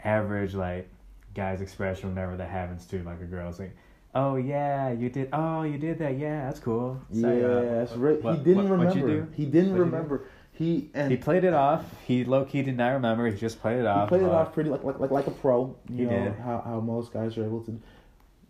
average 0.04 0.54
like 0.54 0.90
guy's 1.34 1.62
expression 1.62 2.10
whenever 2.10 2.38
that 2.38 2.50
happens 2.50 2.86
to 2.88 3.04
like 3.04 3.22
a 3.22 3.26
girl. 3.26 3.50
It's 3.50 3.60
like, 3.60 3.76
"Oh 4.16 4.36
yeah, 4.36 4.92
you 4.92 5.10
did. 5.10 5.30
Oh, 5.34 5.64
you 5.64 5.78
did 5.78 6.00
that. 6.00 6.18
Yeah, 6.18 6.46
that's 6.46 6.60
cool." 6.60 7.00
Yeah, 7.12 7.22
So, 7.22 7.30
uh, 7.30 7.80
that's 7.80 7.96
right. 7.96 8.24
what- 8.24 8.38
he 8.38 8.44
didn't 8.44 8.70
what- 8.70 8.80
remember. 8.80 9.08
do? 9.08 9.28
He 9.34 9.46
didn't 9.46 9.72
What'd 9.72 9.86
remember. 9.86 10.24
He 10.52 10.90
and 10.94 11.10
He 11.10 11.16
played 11.18 11.46
it 11.46 11.54
off. 11.54 11.86
He 12.06 12.26
low 12.26 12.44
key 12.44 12.62
did 12.64 12.76
not 12.76 12.90
remember. 12.90 13.26
He 13.28 13.38
just 13.38 13.62
played 13.62 13.78
it 13.78 13.82
He 13.84 13.88
off. 13.88 14.10
played 14.10 14.24
it 14.24 14.30
off 14.30 14.54
pretty 14.54 14.70
like 14.70 14.84
like 14.84 15.00
like, 15.00 15.12
like 15.12 15.28
a 15.28 15.32
pro. 15.32 15.74
You 15.90 15.96
He 15.96 16.04
know 16.04 16.10
did. 16.26 16.34
how 16.36 16.62
how 16.66 16.80
most 16.82 17.14
guys 17.14 17.38
are 17.38 17.46
able 17.46 17.62
to. 17.62 17.80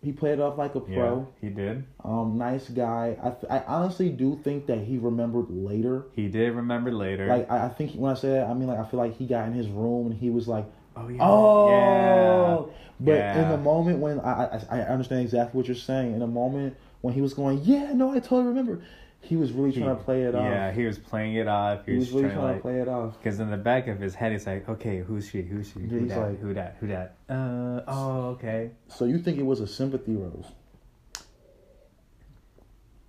He 0.02 0.12
played 0.12 0.34
it 0.34 0.40
off 0.40 0.56
like 0.56 0.74
a 0.74 0.82
Yeah, 0.88 0.94
pro. 0.96 1.28
he 1.42 1.50
did. 1.50 1.84
Um, 2.02 2.38
nice 2.38 2.68
guy. 2.70 3.16
I 3.22 3.30
th- 3.30 3.50
I 3.50 3.58
honestly 3.66 4.08
do 4.08 4.40
think 4.42 4.66
that 4.66 4.78
he 4.78 4.96
remembered 4.96 5.50
later. 5.50 6.06
He 6.12 6.28
did 6.28 6.54
remember 6.54 6.90
later. 6.90 7.26
Like 7.26 7.50
I, 7.50 7.66
I 7.66 7.68
think 7.68 7.92
when 7.92 8.10
I 8.10 8.14
say 8.14 8.30
that, 8.30 8.48
I 8.48 8.54
mean 8.54 8.68
like 8.68 8.78
I 8.78 8.84
feel 8.86 8.98
like 8.98 9.16
he 9.18 9.26
got 9.26 9.46
in 9.46 9.52
his 9.52 9.68
room 9.68 10.06
and 10.10 10.18
he 10.18 10.30
was 10.30 10.48
like, 10.48 10.64
oh 10.96 11.08
yeah, 11.08 11.22
oh. 11.22 12.70
Yeah. 13.02 13.34
But 13.34 13.42
in 13.42 13.48
the 13.50 13.58
moment 13.58 13.98
when 13.98 14.20
I, 14.20 14.60
I 14.70 14.78
I 14.78 14.80
understand 14.82 15.22
exactly 15.22 15.58
what 15.58 15.66
you're 15.68 15.74
saying. 15.76 16.14
In 16.14 16.20
the 16.20 16.26
moment 16.26 16.76
when 17.02 17.14
he 17.14 17.20
was 17.20 17.34
going, 17.34 17.60
yeah, 17.64 17.92
no, 17.92 18.10
I 18.10 18.20
totally 18.20 18.44
remember. 18.44 18.82
He 19.22 19.36
was 19.36 19.52
really 19.52 19.70
He- 19.70 19.80
trying 19.80 19.96
to 19.96 20.02
play 20.02 20.22
it 20.24 20.34
off. 20.34 20.44
Yeah, 20.44 20.72
he 20.72 20.84
was 20.86 20.98
playing 20.98 21.34
it 21.36 21.46
off. 21.46 21.84
He, 21.86 21.92
he 21.92 21.98
was, 21.98 22.06
was 22.12 22.22
really 22.22 22.34
trying, 22.34 22.40
trying 22.40 22.52
to 22.52 22.58
to 22.58 22.62
play 22.62 22.80
it 22.80 22.88
off. 22.88 23.18
Because 23.18 23.38
in 23.38 23.50
the 23.50 23.56
back 23.56 23.86
of 23.86 24.00
his 24.00 24.14
head, 24.14 24.32
he's 24.32 24.46
like, 24.46 24.68
okay, 24.68 24.98
who's 25.00 25.28
she? 25.28 25.42
Who's 25.42 25.70
she? 25.70 25.80
Yeah, 25.80 25.86
Who 25.88 26.06
that? 26.08 26.18
like- 26.18 26.40
who 26.40 26.54
that? 26.54 26.76
Who 26.80 26.86
that? 26.88 27.16
Uh, 27.28 27.80
oh, 27.86 28.20
okay. 28.30 28.70
So 28.88 29.04
you 29.04 29.18
think 29.18 29.38
it 29.38 29.44
was 29.46 29.60
a 29.60 29.66
sympathy 29.66 30.16
rose? 30.16 30.46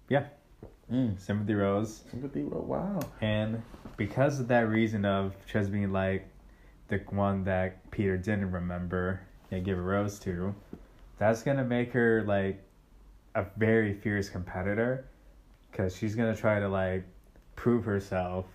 Yeah. 0.10 0.26
Mm. 0.92 1.18
Sympathy 1.20 1.54
Rose. 1.54 2.02
Sympathy 2.12 2.44
rose. 2.44 2.66
Wow. 2.68 3.00
And 3.22 3.64
because 3.96 4.42
of 4.42 4.50
that 4.50 4.68
reason 4.68 5.06
of 5.06 5.34
just 5.48 5.72
being 5.72 5.94
like 5.94 6.28
the 6.90 6.98
one 7.12 7.46
that 7.46 7.90
Peter 7.92 8.18
didn't 8.18 8.52
remember 8.52 9.22
and 9.52 9.64
give 9.64 9.78
a 9.78 9.82
rose 9.82 10.20
to, 10.20 10.54
that's 11.18 11.44
gonna 11.44 11.64
make 11.64 11.94
her 11.94 12.24
like 12.24 12.62
a 13.36 13.46
very 13.56 13.94
fierce 13.94 14.28
competitor, 14.28 15.06
because 15.72 15.96
she's 15.96 16.16
gonna 16.16 16.36
try 16.36 16.60
to 16.60 16.68
like 16.68 17.04
prove 17.56 17.86
herself 17.86 18.46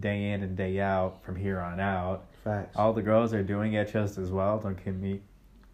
day 0.00 0.30
in 0.30 0.42
and 0.42 0.56
day 0.56 0.80
out 0.80 1.22
from 1.22 1.36
here 1.36 1.60
on 1.60 1.78
out. 1.80 2.24
Facts. 2.44 2.74
All 2.76 2.92
the 2.92 3.02
girls 3.02 3.32
are 3.34 3.42
doing 3.42 3.74
it 3.74 3.92
just 3.92 4.18
as 4.18 4.30
well. 4.30 4.58
Don't 4.58 4.82
get 4.82 4.94
me, 4.96 5.20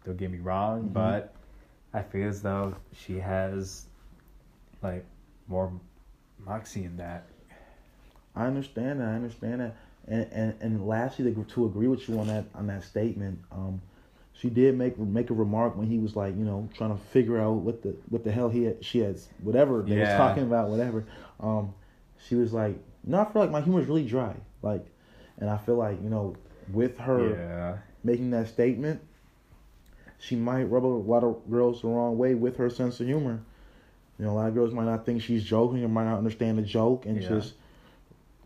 don't 0.05 0.17
get 0.17 0.29
me 0.29 0.39
wrong, 0.39 0.83
Mhm. 0.83 0.93
but 0.93 1.33
I 1.93 2.01
feel 2.03 2.27
as 2.27 2.41
though 2.41 2.75
she 2.93 3.17
has 3.19 3.85
like 4.83 5.05
more 5.47 5.71
moxie 6.45 6.83
in 6.83 6.97
that. 6.97 7.25
I 8.35 8.45
understand 8.45 8.99
that. 8.99 9.07
I 9.09 9.13
understand 9.15 9.61
that. 9.61 9.75
And 10.07 10.27
and 10.31 10.53
and 10.61 10.87
lastly, 10.87 11.33
to, 11.33 11.43
to 11.43 11.65
agree 11.65 11.87
with 11.87 12.07
you 12.09 12.19
on 12.19 12.27
that 12.27 12.45
on 12.55 12.67
that 12.67 12.83
statement, 12.83 13.39
um, 13.51 13.81
she 14.39 14.49
did 14.49 14.77
make 14.77 14.97
make 14.97 15.29
a 15.29 15.33
remark 15.33 15.75
when 15.75 15.87
he 15.87 15.99
was 15.99 16.15
like, 16.15 16.37
you 16.37 16.45
know, 16.45 16.69
trying 16.73 16.95
to 16.95 17.03
figure 17.03 17.37
out 17.39 17.55
what 17.55 17.81
the 17.81 17.89
what 18.09 18.23
the 18.23 18.31
hell 18.31 18.49
he 18.49 18.63
had, 18.63 18.83
she 18.83 18.99
had 18.99 19.17
whatever 19.41 19.81
they 19.81 19.97
was 19.97 20.09
talking 20.15 20.43
about, 20.43 20.69
whatever. 20.69 21.05
Um, 21.39 21.73
she 22.27 22.35
was 22.35 22.53
like, 22.53 22.77
no, 23.03 23.19
I 23.19 23.25
feel 23.25 23.41
like 23.41 23.51
my 23.51 23.61
humor 23.61 23.81
is 23.81 23.87
really 23.87 24.05
dry, 24.05 24.35
like, 24.61 24.85
and 25.39 25.49
I 25.49 25.57
feel 25.57 25.75
like 25.75 26.01
you 26.01 26.09
know, 26.09 26.35
with 26.71 26.97
her 26.99 27.35
Yeah. 27.35 27.77
making 28.03 28.31
that 28.31 28.47
statement, 28.47 29.01
she 30.19 30.35
might 30.35 30.63
rub 30.65 30.85
a 30.85 30.87
lot 30.87 31.23
of 31.23 31.49
girls 31.49 31.81
the 31.81 31.87
wrong 31.87 32.17
way 32.17 32.33
with 32.35 32.57
her 32.57 32.69
sense 32.69 32.99
of 32.99 33.07
humor. 33.07 33.41
You 34.17 34.25
know, 34.25 34.31
a 34.31 34.35
lot 34.35 34.47
of 34.47 34.53
girls 34.53 34.73
might 34.73 34.85
not 34.85 35.05
think 35.05 35.21
she's 35.21 35.43
joking 35.43 35.83
or 35.83 35.87
might 35.87 36.05
not 36.05 36.17
understand 36.17 36.57
the 36.57 36.61
joke 36.61 37.05
and 37.05 37.21
Yeah. 37.21 37.27
just, 37.27 37.53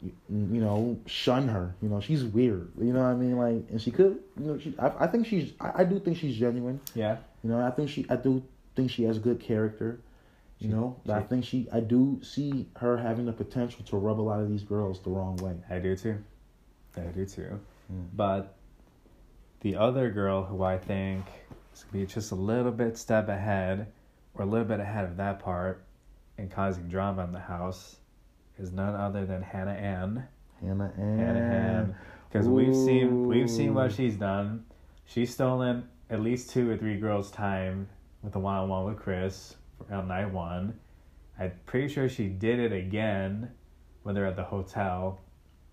you 0.03 0.11
you 0.29 0.61
know, 0.61 0.97
shun 1.05 1.47
her. 1.47 1.75
You 1.81 1.89
know, 1.89 1.99
she's 2.01 2.23
weird. 2.23 2.71
You 2.79 2.93
know 2.93 2.99
what 2.99 3.09
I 3.09 3.13
mean? 3.15 3.37
Like, 3.37 3.69
and 3.71 3.81
she 3.81 3.91
could, 3.91 4.19
you 4.39 4.45
know, 4.45 4.59
she, 4.59 4.75
I, 4.79 5.05
I 5.05 5.07
think 5.07 5.25
she's, 5.27 5.53
I, 5.59 5.81
I 5.81 5.83
do 5.83 5.99
think 5.99 6.17
she's 6.17 6.35
genuine. 6.35 6.79
Yeah. 6.93 7.17
You 7.43 7.49
know, 7.49 7.59
I 7.65 7.71
think 7.71 7.89
she, 7.89 8.05
I 8.09 8.15
do 8.17 8.43
think 8.75 8.91
she 8.91 9.03
has 9.03 9.17
good 9.19 9.39
character. 9.39 9.99
You 10.59 10.67
She- 10.69 10.73
know, 10.75 10.95
but 11.05 11.17
I 11.17 11.21
think 11.23 11.45
she, 11.45 11.67
I 11.73 11.79
do 11.79 12.19
see 12.23 12.67
her 12.77 12.97
having 12.97 13.25
the 13.25 13.33
potential 13.33 13.83
to 13.85 13.97
rub 13.97 14.19
a 14.19 14.21
lot 14.21 14.39
of 14.39 14.49
these 14.49 14.63
girls 14.63 14.99
the 15.01 15.09
wrong 15.09 15.35
way. 15.37 15.55
I 15.69 15.79
do 15.79 15.95
too. 15.95 16.17
I 16.97 17.01
do 17.01 17.25
too. 17.25 17.59
Mm. 17.91 18.05
But 18.13 18.55
the 19.61 19.75
other 19.75 20.09
girl 20.09 20.43
who 20.43 20.63
I 20.63 20.77
think 20.77 21.25
is 21.73 21.83
gonna 21.83 22.05
be 22.05 22.11
just 22.11 22.31
a 22.31 22.35
little 22.35 22.71
bit 22.71 22.97
step 22.97 23.29
ahead, 23.29 23.87
or 24.35 24.43
a 24.43 24.45
little 24.45 24.67
bit 24.67 24.79
ahead 24.79 25.05
of 25.05 25.17
that 25.17 25.39
part, 25.39 25.83
and 26.37 26.49
causing 26.51 26.87
drama 26.87 27.23
in 27.23 27.31
the 27.31 27.39
house, 27.39 27.97
is 28.59 28.71
none 28.71 28.95
other 28.95 29.25
than 29.25 29.41
Hannah 29.41 29.71
Ann. 29.71 30.27
Hannah 30.61 30.93
and 30.97 31.19
Hannah 31.19 31.39
Ann, 31.39 31.95
because 32.29 32.47
we've 32.47 32.75
seen 32.75 33.27
we've 33.27 33.49
seen 33.49 33.73
what 33.73 33.91
she's 33.91 34.15
done. 34.15 34.65
She's 35.05 35.33
stolen 35.33 35.87
at 36.09 36.21
least 36.21 36.51
two 36.51 36.69
or 36.69 36.77
three 36.77 36.97
girls' 36.97 37.31
time 37.31 37.87
with 38.21 38.33
the 38.33 38.39
one 38.39 38.55
on 38.55 38.69
one 38.69 38.85
with 38.85 38.97
Chris 38.97 39.55
on 39.91 40.07
night 40.07 40.31
one. 40.31 40.79
I'm 41.39 41.51
pretty 41.65 41.87
sure 41.87 42.07
she 42.07 42.27
did 42.27 42.59
it 42.59 42.71
again, 42.71 43.51
whether 44.03 44.25
at 44.25 44.35
the 44.35 44.43
hotel 44.43 45.19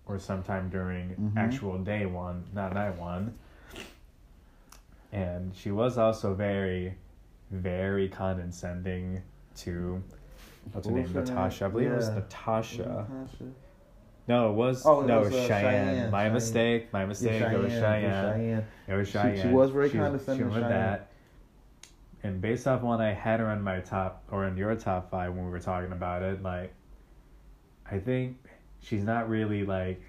or 0.05 0.19
sometime 0.19 0.69
during 0.69 1.09
Mhm. 1.15 1.37
actual 1.37 1.77
day 1.77 2.05
one, 2.05 2.43
not 2.53 2.73
night 2.73 2.97
one. 2.97 3.35
And 5.11 5.55
she 5.55 5.71
was 5.71 5.97
also 5.97 6.33
very, 6.33 6.95
very 7.51 8.09
condescending 8.09 9.21
to 9.57 10.01
what's 10.71 10.87
her 10.87 10.93
name? 10.93 11.03
was? 11.13 11.29
Natasha. 11.29 11.65
I 11.65 11.67
believe 11.69 11.91
it 11.91 11.95
was 11.95 12.09
Natasha. 12.09 12.77
Natasha? 13.09 13.43
No, 14.27 14.49
it 14.51 14.53
was 14.53 14.85
Oh, 14.85 15.01
it 15.01 15.07
no, 15.07 15.19
was, 15.19 15.27
it 15.27 15.31
was 15.31 15.39
uh, 15.43 15.47
Cheyenne. 15.47 15.61
Cheyenne, 15.95 16.11
My 16.11 16.19
Cheyenne. 16.21 16.33
mistake. 16.33 16.93
My 16.93 17.05
mistake. 17.05 17.41
it 17.41 17.57
was 17.59 17.71
Cheyenne. 17.71 18.33
Cheyenne. 18.39 18.65
It 18.87 18.93
was 18.93 19.07
Cheyenne. 19.09 19.41
she 19.41 19.47
was 19.53 19.71
very 19.71 19.89
she 19.89 19.97
condescending 19.97 20.45
She 20.45 20.49
to 20.49 20.49
went 20.51 20.63
with 20.63 20.71
Cheyenne. 20.71 20.91
that. 20.91 21.07
And 22.23 22.39
based 22.39 22.67
off 22.67 22.83
when 22.83 23.01
I 23.01 23.13
had 23.13 23.39
her 23.39 23.49
in 23.51 23.61
my 23.63 23.79
top 23.79 24.23
or 24.29 24.45
in 24.45 24.55
your 24.55 24.75
top 24.75 25.09
five 25.09 25.33
when 25.33 25.43
we 25.45 25.49
were 25.51 25.59
talking 25.59 25.91
about 25.91 26.21
it, 26.21 26.43
like 26.43 26.71
I 27.89 27.97
think 27.97 28.37
she's 28.81 29.03
not 29.03 29.27
really 29.27 29.63
like 29.65 30.01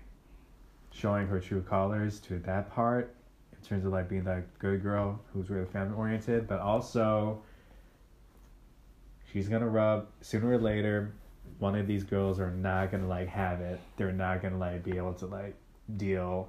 showing 0.92 1.26
her 1.26 1.40
true 1.40 1.62
colors 1.62 2.20
to 2.20 2.38
that 2.40 2.70
part 2.70 3.14
in 3.58 3.66
terms 3.66 3.86
of 3.86 3.92
like 3.92 4.10
being 4.10 4.24
that 4.24 4.44
good 4.58 4.82
girl 4.82 5.18
who's 5.32 5.48
really 5.48 5.64
family 5.66 5.96
oriented, 5.96 6.46
but 6.46 6.60
also 6.60 7.40
she's 9.32 9.48
gonna 9.48 9.68
rub 9.68 10.06
sooner 10.20 10.50
or 10.50 10.58
later 10.58 11.12
one 11.58 11.74
of 11.76 11.86
these 11.86 12.02
girls 12.04 12.40
are 12.40 12.50
not 12.50 12.90
gonna 12.90 13.06
like 13.06 13.28
have 13.28 13.60
it. 13.60 13.78
They're 13.96 14.12
not 14.12 14.42
gonna 14.42 14.58
like 14.58 14.82
be 14.84 14.96
able 14.96 15.14
to 15.14 15.26
like 15.26 15.54
deal 15.96 16.48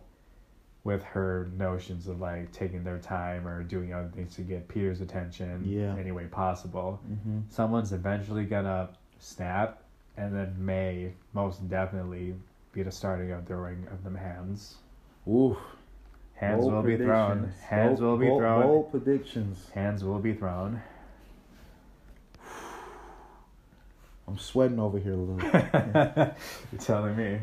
with 0.84 1.04
her 1.04 1.50
notions 1.58 2.08
of 2.08 2.20
like 2.20 2.52
taking 2.52 2.84
their 2.84 2.98
time 2.98 3.48
or 3.48 3.64
doing 3.64 3.94
other 3.94 4.10
things 4.14 4.36
to 4.36 4.42
get 4.42 4.68
Peter's 4.68 5.02
attention 5.02 5.64
Yeah. 5.66 5.96
any 5.98 6.12
way 6.12 6.26
possible. 6.26 7.00
Mm-hmm. 7.10 7.40
Someone's 7.50 7.94
eventually 7.94 8.44
gonna 8.46 8.90
snap, 9.20 9.82
and 10.18 10.36
then 10.36 10.54
may 10.58 11.14
most 11.34 11.68
definitely 11.70 12.34
be 12.74 12.84
the 12.84 12.92
starting 12.92 13.32
of 13.32 13.46
throwing 13.46 13.88
of 13.92 14.04
them 14.04 14.16
hands. 14.16 14.76
Ooh. 15.28 15.56
Hands 16.36 16.60
bold 16.62 16.74
will 16.74 16.82
be 16.84 16.98
thrown. 16.98 17.54
Hands 17.70 18.00
Bold- 18.00 18.12
will 18.12 18.18
be 18.18 18.28
bold- 18.28 18.42
thrown. 18.42 18.62
Bold 18.64 18.92
predictions. 18.92 19.70
Hands 19.70 20.04
will 20.04 20.20
be 20.20 20.34
thrown. 20.34 20.82
I'm 24.28 24.38
sweating 24.38 24.80
over 24.80 24.98
here 25.00 25.14
a 25.14 25.18
little. 25.18 25.50
You're 26.72 26.82
telling 26.82 27.16
me. 27.16 27.40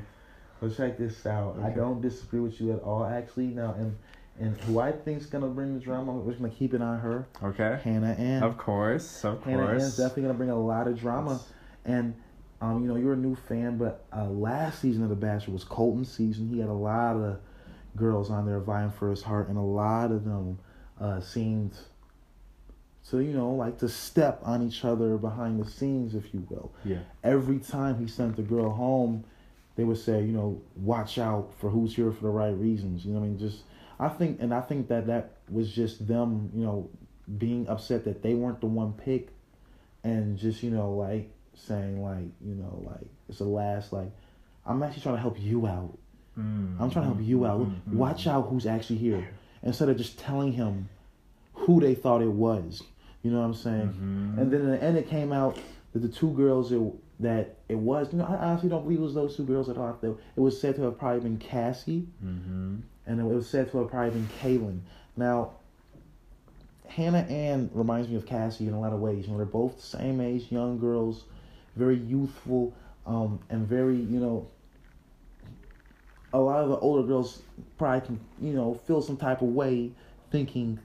Let's 0.61 0.77
check 0.77 0.99
this 0.99 1.25
out. 1.27 1.59
I 1.63 1.71
don't 1.71 2.01
disagree 2.01 2.41
with 2.41 2.61
you 2.61 2.73
at 2.73 2.81
all, 2.81 3.05
actually. 3.05 3.47
Now, 3.47 3.75
and 3.79 3.97
and 4.39 4.57
who 4.63 4.79
I 4.79 4.93
think's 4.93 5.27
gonna 5.27 5.49
bring 5.49 5.75
the 5.75 5.81
drama, 5.81 6.13
we're 6.13 6.33
gonna 6.33 6.49
keep 6.51 6.73
it 6.75 6.81
on 6.81 6.99
her, 7.01 7.27
Okay. 7.43 7.79
Hannah 7.85 8.13
Ann. 8.13 8.43
Of 8.43 8.57
course. 8.57 9.25
Of 9.25 9.43
Hannah 9.45 9.67
Ann's 9.67 9.83
course. 9.83 9.97
definitely 9.97 10.23
gonna 10.23 10.35
bring 10.35 10.51
a 10.51 10.59
lot 10.59 10.87
of 10.89 10.99
drama. 10.99 11.41
And 11.85 12.15
um, 12.63 12.83
you 12.83 12.89
know, 12.89 12.97
you're 12.97 13.15
a 13.15 13.17
new 13.17 13.35
fan, 13.35 13.79
but 13.79 14.05
uh, 14.15 14.27
last 14.27 14.81
season 14.81 15.03
of 15.03 15.09
The 15.09 15.17
Bachelor 15.17 15.55
was 15.55 15.65
Colton's 15.65 16.13
season. 16.13 16.49
He 16.49 16.59
had 16.59 16.69
a 16.69 16.75
lot 16.75 17.17
of 17.17 17.39
girls 17.97 18.31
on 18.31 18.45
there 18.47 18.61
vying 18.61 18.91
for 18.91 19.11
his 19.11 19.23
heart, 19.23 19.49
and 19.49 19.57
a 19.57 19.63
lot 19.63 20.13
of 20.13 20.25
them 20.25 20.59
uh, 21.01 21.21
seemed 21.21 21.73
to, 23.11 23.21
you 23.21 23.33
know, 23.33 23.51
like 23.51 23.79
to 23.79 23.89
step 23.89 24.41
on 24.45 24.67
each 24.67 24.85
other 24.85 25.17
behind 25.17 25.61
the 25.63 25.71
scenes, 25.71 26.15
if 26.15 26.33
you 26.33 26.47
will. 26.49 26.73
Yeah. 26.85 26.99
Every 27.25 27.59
time 27.59 27.99
he 27.99 28.07
sent 28.07 28.37
the 28.37 28.43
girl 28.43 28.71
home, 28.71 29.25
they 29.77 29.85
would 29.85 29.99
say, 29.99 30.21
you 30.21 30.33
know, 30.33 30.61
watch 30.77 31.19
out 31.19 31.53
for 31.59 31.71
who's 31.71 31.95
here 31.95 32.13
for 32.13 32.23
the 32.23 32.31
right 32.31 32.57
reasons. 32.57 33.05
You 33.05 33.13
know 33.13 33.21
what 33.21 33.27
I 33.27 33.29
mean? 33.31 33.39
Just, 33.39 33.63
I 33.99 34.09
think, 34.09 34.41
and 34.41 34.53
I 34.53 34.61
think 34.61 34.89
that 34.89 35.07
that 35.07 35.33
was 35.51 35.73
just 35.73 36.07
them, 36.07 36.51
you 36.55 36.65
know, 36.65 36.89
being 37.39 37.69
upset 37.69 38.05
that 38.05 38.23
they 38.23 38.35
weren't 38.35 38.61
the 38.61 38.67
one 38.67 38.93
pick 38.93 39.29
and 40.05 40.39
just, 40.39 40.63
you 40.63 40.71
know, 40.71 40.93
like 40.93 41.31
saying 41.55 42.03
like, 42.03 42.29
you 42.45 42.55
know, 42.55 42.83
like 42.85 43.07
it's 43.29 43.39
the 43.39 43.45
last, 43.45 43.93
like, 43.93 44.11
I'm 44.67 44.83
actually 44.83 45.03
trying 45.03 45.17
to 45.17 45.21
help 45.21 45.41
you 45.41 45.67
out. 45.67 45.97
Mm. 46.39 46.81
I'm 46.81 46.91
trying 46.91 47.07
to 47.07 47.15
help 47.15 47.21
you 47.23 47.47
out. 47.47 47.61
Mm, 47.61 47.75
mm, 47.89 47.95
Watch 47.95 48.27
out 48.27 48.49
who's 48.49 48.67
actually 48.67 48.99
here, 48.99 49.29
instead 49.63 49.89
of 49.89 49.97
just 49.97 50.19
telling 50.19 50.53
him 50.53 50.89
who 51.55 51.81
they 51.81 51.95
thought 51.95 52.23
it 52.23 52.31
was. 52.31 52.83
You 53.23 53.31
know 53.31 53.41
what 53.41 53.47
I'm 53.47 53.55
saying? 53.55 53.89
Mhm. 54.37 54.41
And 54.41 54.53
then 54.53 54.61
in 54.63 54.71
the 54.71 54.83
end, 54.83 54.97
it 54.97 55.09
came 55.09 55.33
out 55.33 55.59
that 55.93 55.99
the 56.01 56.09
two 56.09 56.31
girls 56.33 56.73
it, 56.73 56.81
that 57.21 57.57
it 57.69 57.77
was. 57.77 58.13
You 58.13 58.19
know, 58.19 58.25
I 58.25 58.37
honestly 58.37 58.69
don't 58.69 58.83
believe 58.85 58.99
it 58.99 59.03
was 59.03 59.15
those 59.15 59.37
two 59.37 59.45
girls 59.45 59.69
at 59.69 59.77
all. 59.77 59.99
It 60.03 60.41
was 60.41 60.59
said 60.61 60.77
to 60.77 60.83
have 60.83 60.99
probably 60.99 61.21
been 61.21 61.37
Cassie, 61.39 62.09
Mhm. 62.25 62.81
and 63.07 63.21
it 63.21 63.25
was 63.25 63.47
said 63.49 63.71
to 63.73 63.79
have 63.79 63.89
probably 63.89 64.11
been 64.11 64.29
Caelynn. 64.41 64.81
Now, 65.17 65.51
Hannah 66.87 67.19
Ann 67.19 67.71
reminds 67.75 68.09
me 68.09 68.17
of 68.17 68.27
Cassie 68.27 68.67
in 68.67 68.75
a 68.75 68.81
lot 68.81 68.93
of 68.93 69.01
ways. 69.01 69.27
You 69.27 69.33
know, 69.33 69.37
they're 69.37 69.47
both 69.47 69.77
the 69.77 69.83
same 69.83 70.21
age, 70.21 70.51
young 70.51 70.79
girls, 70.79 71.25
very 71.77 71.97
youthful, 71.97 72.73
um, 73.07 73.39
and 73.51 73.67
very 73.67 73.97
you 73.97 74.19
know. 74.19 74.47
A 76.33 76.39
lot 76.39 76.63
of 76.63 76.69
the 76.69 76.79
older 76.79 77.07
girls 77.07 77.43
probably 77.77 78.07
can 78.07 78.21
you 78.41 78.53
know 78.55 78.75
feel 78.75 79.03
some 79.03 79.17
type 79.17 79.43
of 79.43 79.49
way, 79.49 79.93
thinking 80.31 80.79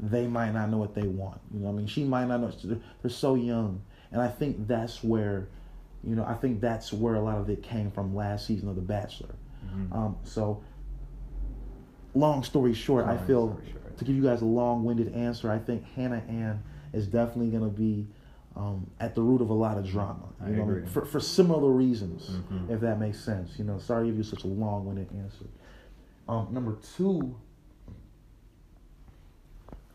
they 0.00 0.26
might 0.26 0.52
not 0.52 0.70
know 0.70 0.78
what 0.78 0.94
they 0.94 1.06
want. 1.06 1.40
You 1.52 1.60
know, 1.60 1.66
what 1.66 1.72
I 1.72 1.76
mean, 1.76 1.86
she 1.86 2.04
might 2.04 2.26
not 2.26 2.40
know. 2.40 2.50
They're, 2.62 2.78
they're 3.02 3.10
so 3.10 3.34
young, 3.34 3.80
and 4.12 4.20
I 4.20 4.28
think 4.28 4.66
that's 4.66 5.02
where, 5.04 5.48
you 6.02 6.14
know, 6.16 6.24
I 6.24 6.34
think 6.34 6.60
that's 6.60 6.92
where 6.92 7.14
a 7.14 7.20
lot 7.20 7.38
of 7.38 7.48
it 7.48 7.62
came 7.62 7.90
from 7.90 8.14
last 8.14 8.46
season 8.46 8.68
of 8.68 8.76
The 8.76 8.82
Bachelor. 8.82 9.34
Mhm. 9.66 9.92
Um, 9.94 10.16
so, 10.24 10.62
long 12.14 12.42
story 12.42 12.74
short, 12.74 13.06
I 13.06 13.16
feel 13.16 13.58
short. 13.70 13.96
to 13.98 14.04
give 14.04 14.14
you 14.16 14.22
guys 14.22 14.42
a 14.42 14.46
long-winded 14.46 15.14
answer, 15.14 15.50
I 15.50 15.58
think 15.58 15.84
Hannah 15.94 16.22
Ann 16.28 16.62
is 16.92 17.06
definitely 17.06 17.50
going 17.50 17.64
to 17.70 17.76
be 17.76 18.06
um, 18.56 18.88
at 19.00 19.16
the 19.16 19.22
root 19.22 19.40
of 19.40 19.50
a 19.50 19.54
lot 19.54 19.78
of 19.78 19.84
drama. 19.84 20.28
I 20.40 20.48
You 20.50 20.56
know, 20.56 20.62
what 20.64 20.76
agree. 20.76 20.86
for 20.86 21.04
for 21.04 21.18
similar 21.18 21.70
reasons, 21.72 22.30
Mhm. 22.52 22.70
if 22.70 22.80
that 22.82 23.00
makes 23.00 23.18
sense. 23.18 23.58
You 23.58 23.64
know, 23.64 23.78
sorry 23.78 24.04
to 24.04 24.10
give 24.10 24.16
you 24.18 24.22
such 24.22 24.44
a 24.44 24.46
long-winded 24.46 25.08
answer. 25.12 25.46
Um, 26.28 26.48
number 26.52 26.76
two, 26.96 27.34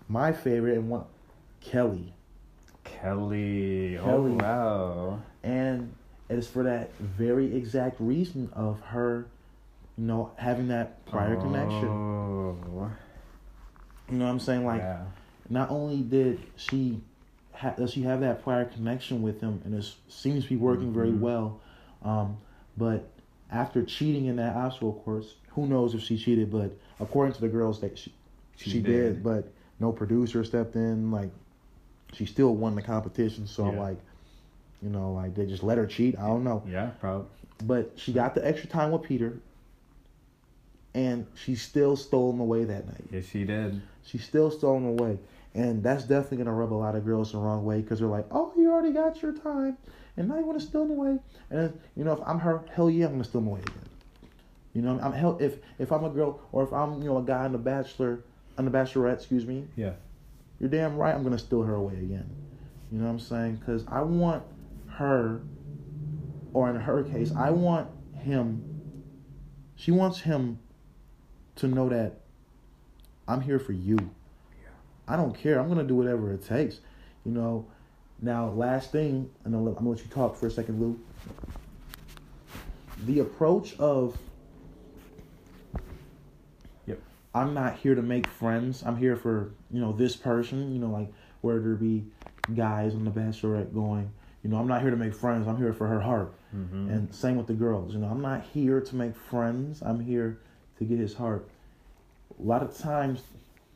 my 0.10 0.32
favorite 0.34 0.76
and 0.78 0.90
one, 0.90 1.06
Kelley, 1.62 2.14
Kelley. 2.84 3.98
Kelley. 3.98 3.98
Oh 4.00 4.22
wow. 4.24 5.20
and 5.44 5.94
it 6.30 6.38
is 6.38 6.48
for 6.48 6.64
that 6.64 6.94
very 7.00 7.56
exact 7.56 7.96
reason 8.00 8.50
of 8.54 8.80
her, 8.82 9.26
you 9.98 10.06
know, 10.06 10.32
having 10.36 10.68
that 10.70 11.06
prior 11.06 11.36
connection. 11.38 11.88
Oh. 11.88 12.92
You 14.10 14.18
know 14.18 14.26
what 14.26 14.32
I'm 14.32 14.40
saying? 14.40 14.66
Like, 14.66 14.82
yeah. 14.82 15.04
not 15.50 15.70
only 15.70 16.02
did 16.02 16.40
she 16.56 17.00
ha- 17.54 17.74
does 17.78 17.92
she 17.94 18.02
have 18.04 18.22
that 18.22 18.44
prior 18.44 18.66
connection 18.66 19.22
with 19.22 19.40
him, 19.42 19.62
and 19.66 19.74
it 19.76 19.86
seems 20.08 20.44
to 20.44 20.50
be 20.50 20.56
working 20.56 20.92
very 20.94 21.12
Mhm. 21.12 21.20
well, 21.20 21.60
um, 22.04 22.38
but 22.78 23.10
after 23.52 23.84
cheating 23.84 24.26
in 24.26 24.36
that 24.38 24.56
obstacle 24.56 24.94
course, 25.06 25.36
who 25.50 25.68
knows 25.68 25.94
if 25.96 26.02
she 26.02 26.18
cheated? 26.18 26.52
But 26.52 26.72
according 27.00 27.34
to 27.36 27.42
the 27.42 27.50
girls, 27.50 27.82
that 27.82 27.98
she 27.98 28.14
she, 28.56 28.70
She 28.72 28.82
did. 28.82 29.14
did. 29.14 29.24
but 29.24 29.48
no 29.80 29.92
producer 29.92 30.44
stepped 30.44 30.76
in. 30.76 31.12
Like, 31.12 31.32
she 32.14 32.26
still 32.26 32.56
won 32.56 32.76
the 32.76 32.82
competition. 32.82 33.48
So 33.48 33.66
I'm 33.66 33.76
Yeah. 33.76 33.82
like, 33.82 33.98
you 34.82 34.90
know, 34.90 35.14
like 35.14 35.36
they 35.36 35.46
just 35.46 35.64
let 35.64 35.78
her 35.78 35.86
cheat. 35.86 36.18
I 36.18 36.28
don't 36.28 36.44
know. 36.44 36.64
Yeah. 36.68 36.92
Probably. 37.00 37.28
But 37.66 37.92
she 37.96 38.14
got 38.14 38.36
the 38.36 38.46
extra 38.48 38.70
time 38.70 38.92
with 38.92 39.04
Peter, 39.04 39.38
and 40.94 41.26
she 41.36 41.56
still 41.56 41.96
stole 41.96 42.32
him 42.32 42.40
away 42.40 42.64
that 42.64 42.88
night. 42.88 43.06
Yes, 43.12 43.26
she 43.26 43.44
did. 43.44 43.82
She 44.04 44.18
still 44.18 44.50
stole 44.50 44.78
him 44.78 44.86
away. 44.86 45.20
And 45.56 45.84
that's 45.84 46.04
definitely 46.04 46.38
going 46.38 46.48
to 46.48 46.54
rub 46.54 46.72
a 46.72 46.76
lot 46.76 46.96
of 46.96 47.04
girls 47.06 47.32
the 47.32 47.38
wrong 47.40 47.66
way 47.66 47.82
because 47.82 48.00
they're 48.00 48.08
like, 48.08 48.26
oh, 48.32 48.54
you 48.56 48.72
already 48.72 48.94
got 48.94 49.22
your 49.22 49.34
time. 49.34 49.78
And 50.16 50.28
now 50.28 50.38
you 50.38 50.46
want 50.46 50.60
to 50.60 50.66
steal 50.66 50.84
him 50.84 50.92
away. 50.92 51.20
And, 51.50 51.78
you 51.96 52.04
know, 52.04 52.14
if 52.14 52.20
I'm 52.26 52.40
her, 52.40 52.64
hell 52.74 52.90
yeah, 52.90 53.06
I'm 53.06 53.12
going 53.14 53.24
to 53.24 53.30
steal 53.30 53.42
him 53.42 53.48
away 53.48 53.62
again. 53.62 53.74
You 54.74 54.84
know, 54.84 55.00
I'm 55.02 55.12
hell 55.12 55.38
if 55.42 55.58
if 55.80 55.92
I'm 55.92 56.04
a 56.04 56.10
girl 56.10 56.40
or 56.52 56.64
if 56.64 56.72
I'm 56.72 57.02
you 57.02 57.10
know 57.10 57.18
a 57.18 57.24
guy 57.24 57.44
on 57.46 57.52
the 57.54 57.58
Bachelor, 57.58 58.20
on 58.60 58.66
the 58.66 58.72
Bachelorette, 58.72 59.14
excuse 59.14 59.46
me. 59.46 59.66
Yeah. 59.78 59.94
You're 60.60 60.70
damn 60.70 60.98
right. 60.98 61.16
I'm 61.16 61.24
gonna 61.24 61.40
steal 61.40 61.64
her 61.64 61.76
away 61.76 61.94
again. 61.94 62.30
You 62.92 63.00
know 63.00 63.06
what 63.06 63.12
I'm 63.12 63.20
saying? 63.20 63.56
Because 63.56 63.86
I 63.88 64.02
want 64.02 64.44
her, 64.88 65.42
or 66.54 66.70
in 66.70 66.76
her 66.76 67.04
case, 67.04 67.32
I 67.36 67.52
want 67.52 67.88
him. 68.18 68.62
She 69.78 69.92
wants 69.92 70.20
him 70.20 70.60
to 71.56 71.68
know 71.68 71.88
that 71.88 72.20
I'm 73.30 73.40
here 73.40 73.60
for 73.60 73.72
you. 73.72 73.98
Yeah. 73.98 74.68
I 75.08 75.16
don't 75.16 75.34
care. 75.34 75.58
I'm 75.58 75.70
gonna 75.70 75.86
do 75.86 75.96
whatever 75.96 76.34
it 76.34 76.46
takes. 76.46 76.82
You 77.26 77.32
know. 77.32 77.66
Now, 78.22 78.50
last 78.50 78.92
thing, 78.92 79.30
and 79.46 79.56
I'm 79.56 79.64
gonna 79.64 79.90
let 79.90 80.00
you 80.00 80.10
talk 80.12 80.36
for 80.36 80.48
a 80.48 80.52
second, 80.52 80.82
Lou. 80.82 81.00
The 83.06 83.20
approach 83.20 83.80
of 83.80 84.18
Yep. 86.86 87.00
I'm 87.34 87.54
not 87.54 87.78
here 87.78 87.96
to 87.96 88.02
make 88.02 88.28
friends. 88.28 88.84
I'm 88.86 88.98
here 88.98 89.16
for, 89.16 89.52
you 89.72 89.80
know, 89.80 89.92
this 89.92 90.16
person, 90.16 90.74
you 90.74 90.80
know, 90.80 90.90
like 90.90 91.12
where 91.42 91.60
there 91.60 91.76
be 91.76 92.06
guys 92.56 92.96
on 92.96 93.06
the 93.06 93.12
bachelorette 93.12 93.74
going, 93.74 94.12
you 94.44 94.50
know, 94.50 94.58
I'm 94.58 94.68
not 94.68 94.82
here 94.82 94.90
to 94.90 94.98
make 94.98 95.14
friends. 95.14 95.48
I'm 95.48 95.58
here 95.58 95.74
for 95.74 95.88
her 95.88 96.00
heart. 96.00 96.34
Mm-hmm. 96.56 96.90
And 96.90 97.14
same 97.14 97.36
with 97.36 97.48
the 97.48 97.54
girls. 97.54 97.94
You 97.94 98.00
know, 98.00 98.08
I'm 98.08 98.22
not 98.22 98.44
here 98.54 98.82
to 98.82 98.96
make 98.96 99.16
friends. 99.16 99.82
I'm 99.82 100.00
here 100.00 100.40
to 100.80 100.84
get 100.84 100.98
his 100.98 101.14
heart. 101.14 101.48
A 102.40 102.42
lot 102.42 102.64
of 102.64 102.76
times 102.78 103.22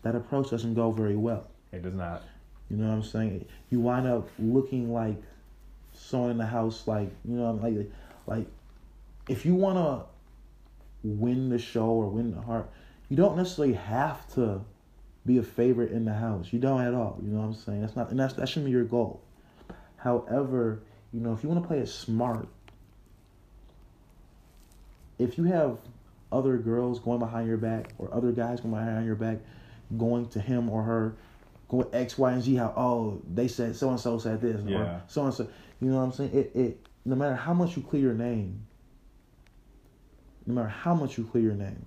that 0.02 0.16
approach 0.16 0.50
doesn't 0.50 0.74
go 0.74 0.92
very 0.92 1.16
well. 1.16 1.48
it 1.72 1.84
does 1.84 1.94
not. 1.94 2.24
You 2.70 2.78
know 2.78 2.88
what 2.88 2.96
I'm 2.96 3.04
saying? 3.04 3.46
You 3.70 3.82
wind 3.82 4.08
up 4.08 4.30
looking 4.40 4.92
like 4.92 5.22
someone 5.94 6.32
in 6.32 6.38
the 6.38 6.46
house, 6.46 6.88
like 6.88 7.10
you 7.24 7.36
know, 7.36 7.52
like 7.52 7.92
like 8.26 8.48
if 9.30 9.46
you 9.46 9.54
wanna 9.54 10.06
win 11.04 11.50
the 11.50 11.60
show 11.60 11.86
or 11.86 12.08
win 12.08 12.34
the 12.34 12.42
heart, 12.42 12.70
you 13.14 13.18
don't 13.18 13.38
necessarily 13.38 13.76
have 13.76 14.28
to 14.34 14.60
be 15.24 15.38
a 15.38 15.44
favorite 15.44 15.92
in 15.92 16.04
the 16.04 16.14
house. 16.14 16.52
You 16.52 16.58
don't 16.58 16.82
at 16.82 16.96
all. 16.96 17.20
You 17.22 17.30
know 17.30 17.42
what 17.42 17.46
I'm 17.46 17.54
saying? 17.54 17.82
That's 17.82 17.96
not 17.96 18.10
and 18.10 18.20
that's 18.20 18.34
that 18.34 18.50
shouldn't 18.50 18.66
be 18.66 18.72
your 18.72 18.86
goal. 18.86 19.22
However, 19.98 20.82
you 21.12 21.20
know, 21.20 21.32
if 21.32 21.44
you 21.44 21.50
want 21.50 21.62
to 21.62 21.68
play 21.68 21.78
it 21.78 21.88
smart, 21.88 22.48
if 25.20 25.38
you 25.38 25.44
have 25.44 25.78
other 26.32 26.58
girls 26.58 27.00
going 27.00 27.20
behind 27.20 27.48
your 27.48 27.58
back 27.58 27.92
or 28.00 28.12
other 28.12 28.32
guys 28.32 28.62
going 28.62 28.74
behind 28.74 29.06
your 29.06 29.14
back, 29.14 29.38
going 29.96 30.28
to 30.30 30.40
him 30.40 30.68
or 30.68 30.82
her, 30.82 31.16
going 31.70 31.86
X, 31.94 32.18
Y, 32.18 32.32
and 32.32 32.42
Z, 32.42 32.56
how 32.56 32.74
oh 32.76 33.22
they 33.32 33.48
said 33.48 33.76
so 33.76 33.92
and 33.92 34.00
so 34.00 34.18
said 34.18 34.42
this, 34.42 34.60
Yeah. 34.66 34.78
or 34.78 35.02
so 35.06 35.26
and 35.26 35.34
so. 35.36 35.48
You 35.80 35.92
know 35.92 35.98
what 35.98 36.06
I'm 36.06 36.12
saying? 36.14 36.34
It 36.34 36.52
it 36.56 36.88
no 37.06 37.16
matter 37.16 37.36
how 37.36 37.54
much 37.54 37.78
you 37.78 37.84
clear 37.84 38.02
your 38.02 38.16
name, 38.16 38.66
no 40.48 40.56
matter 40.56 40.68
how 40.68 40.96
much 40.96 41.20
you 41.20 41.26
clear 41.26 41.44
your 41.44 41.54
name, 41.54 41.86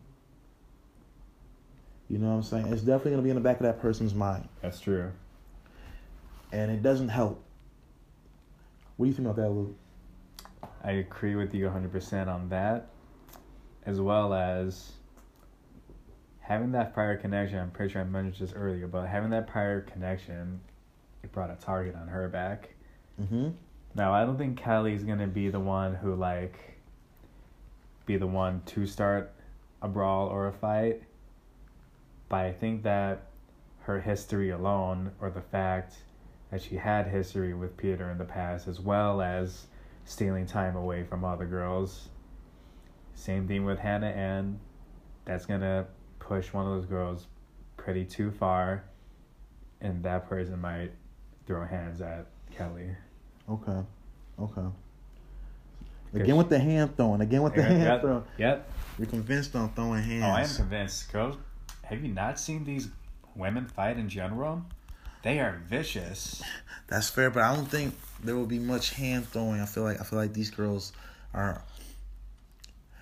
you 2.09 2.19
know 2.19 2.29
what 2.29 2.35
I'm 2.37 2.43
saying? 2.43 2.67
It's 2.69 2.83
definitely 2.83 3.13
gonna 3.13 3.23
be 3.23 3.31
in 3.31 3.37
the 3.37 3.43
back 3.43 3.57
of 3.57 3.63
that 3.65 3.81
person's 3.81 4.15
mind, 4.15 4.49
That's 4.63 4.81
true. 4.81 5.11
and 6.53 6.71
it 6.71 6.83
doesn't 6.83 7.09
help. 7.09 7.43
What 8.97 9.07
do 9.07 9.11
you 9.11 9.15
think 9.15 9.27
about 9.29 9.37
that, 9.37 9.51
Luke? 9.51 9.77
I 10.83 10.93
agree 10.93 11.35
with 11.35 11.55
you 11.55 11.67
100% 11.67 12.29
on 12.29 12.49
that, 12.49 12.89
as 13.85 14.01
well 14.01 14.33
as 14.33 14.93
having 16.41 16.73
that 16.73 16.95
prior 16.95 17.17
connection. 17.17 17.59
I'm 17.59 17.71
pretty 17.71 17.93
sure 17.93 18.03
I 18.03 18.05
mentioned 18.05 18.49
this 18.49 18.55
earlier, 18.55 18.87
but 18.87 19.07
having 19.07 19.31
that 19.31 19.47
prior 19.49 19.81
connection, 19.81 20.61
it 21.25 21.33
brought 21.33 21.51
a 21.51 21.57
target 21.57 21.97
on 21.97 22.07
her 22.09 22.29
back. 22.29 22.71
Mm-hmm. 23.21 23.49
Now, 23.97 24.13
I 24.13 24.25
don't 24.25 24.39
think 24.39 24.59
Kelley's 24.59 25.03
going 25.03 25.19
to 25.19 25.27
be 25.27 25.49
the 25.49 25.59
one 25.61 25.95
who, 25.95 26.15
like, 26.15 26.79
be 28.07 28.17
the 28.17 28.27
one 28.27 28.63
to 28.67 28.87
start 28.87 29.33
a 29.83 29.89
brawl 29.89 30.29
or 30.29 30.47
a 30.47 30.53
fight, 30.53 31.03
but 32.29 32.37
I 32.37 32.53
think 32.53 32.83
that 32.83 33.27
her 33.81 34.01
history 34.01 34.51
alone, 34.51 35.13
or 35.21 35.31
the 35.31 35.41
fact 35.41 35.95
that 36.51 36.63
she 36.63 36.77
had 36.77 37.07
history 37.07 37.55
with 37.55 37.77
Peter 37.77 38.11
in 38.11 38.19
the 38.19 38.25
past, 38.25 38.67
as 38.69 38.81
well 38.81 39.21
as 39.21 39.67
stealing 40.05 40.47
time 40.47 40.77
away 40.77 41.05
from 41.05 41.25
other 41.25 41.47
girls. 41.47 42.09
Same 43.15 43.47
thing 43.49 43.65
with 43.65 43.79
Hannah 43.79 44.07
Ann. 44.09 44.61
That's 45.25 45.47
gonna 45.47 45.87
push 46.19 46.53
one 46.53 46.67
of 46.67 46.73
those 46.73 46.87
girls 46.87 47.27
pretty 47.77 48.05
too 48.05 48.31
far, 48.31 48.85
and 49.81 50.03
that 50.05 50.29
person 50.29 50.61
might 50.61 50.93
throw 51.47 51.65
hands 51.65 52.01
at 52.01 52.27
Kelley. 52.57 52.91
Okay. 53.49 53.81
Okay. 54.41 54.67
Again 56.15 56.37
with 56.37 56.49
the 56.49 56.59
hand 56.59 56.97
throwing. 56.97 57.21
Again 57.21 57.43
with 57.43 57.55
the 57.55 57.61
Yep, 57.61 57.71
hand 57.71 57.83
yep, 57.83 58.01
throwing. 58.01 58.25
Yep. 58.39 58.71
You're 58.99 59.07
convinced 59.07 59.55
on 59.55 59.73
throwing 59.73 60.03
hands. 60.03 60.25
Oh, 60.25 60.29
I 60.29 60.43
am 60.43 60.49
convinced, 60.49 61.13
girls. 61.13 61.37
Have 61.87 62.03
you 62.03 62.13
not 62.13 62.41
seen 62.41 62.65
these 62.65 62.89
women 63.37 63.67
fight 63.67 63.97
in 63.97 64.09
general? 64.09 64.65
They 65.23 65.39
are 65.39 65.61
vicious. 65.69 66.43
That's 66.89 67.09
fair, 67.11 67.31
but 67.31 67.45
I 67.45 67.55
don't 67.55 67.69
think 67.69 67.95
there 68.23 68.35
will 68.35 68.47
be 68.47 68.59
much 68.59 68.91
hand 68.91 69.29
throwing. 69.29 69.61
I 69.61 69.67
feel 69.67 69.85
like 69.85 70.01
I 70.01 70.05
feel 70.05 70.19
like 70.19 70.33
these 70.33 70.51
girls 70.51 70.93
are. 71.33 71.63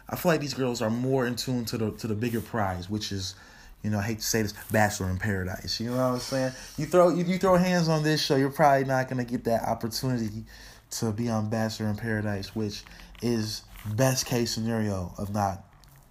I 0.08 0.16
feel 0.16 0.32
like 0.32 0.42
these 0.42 0.54
girls 0.54 0.82
are 0.82 0.90
more 0.90 1.26
in 1.26 1.34
tune 1.36 1.64
to 1.66 1.78
the 1.78 1.90
to 1.92 2.06
the 2.06 2.14
bigger 2.14 2.42
prize, 2.42 2.90
which 2.90 3.10
is, 3.10 3.34
you 3.82 3.88
know, 3.88 3.98
I 3.98 4.02
hate 4.02 4.18
to 4.18 4.24
say 4.24 4.42
this, 4.42 4.52
Bachelor 4.70 5.08
in 5.08 5.18
Paradise. 5.18 5.80
You 5.80 5.90
know 5.90 5.96
what 5.96 6.14
I'm 6.14 6.18
saying? 6.18 6.52
You 6.76 6.84
throw 6.84 7.08
you, 7.08 7.24
you 7.24 7.38
throw 7.38 7.56
hands 7.56 7.88
on 7.88 8.02
this 8.02 8.22
show, 8.22 8.36
you're 8.36 8.50
probably 8.50 8.84
not 8.84 9.08
gonna 9.08 9.24
get 9.24 9.44
that 9.44 9.62
opportunity 9.62 10.44
to 10.90 11.10
be 11.10 11.30
on 11.30 11.48
Bachelor 11.48 11.88
in 11.88 11.96
Paradise, 11.96 12.54
which 12.54 12.84
is 13.22 13.62
best 13.94 14.26
case 14.26 14.50
scenario 14.50 15.12
of 15.16 15.32
not, 15.32 15.64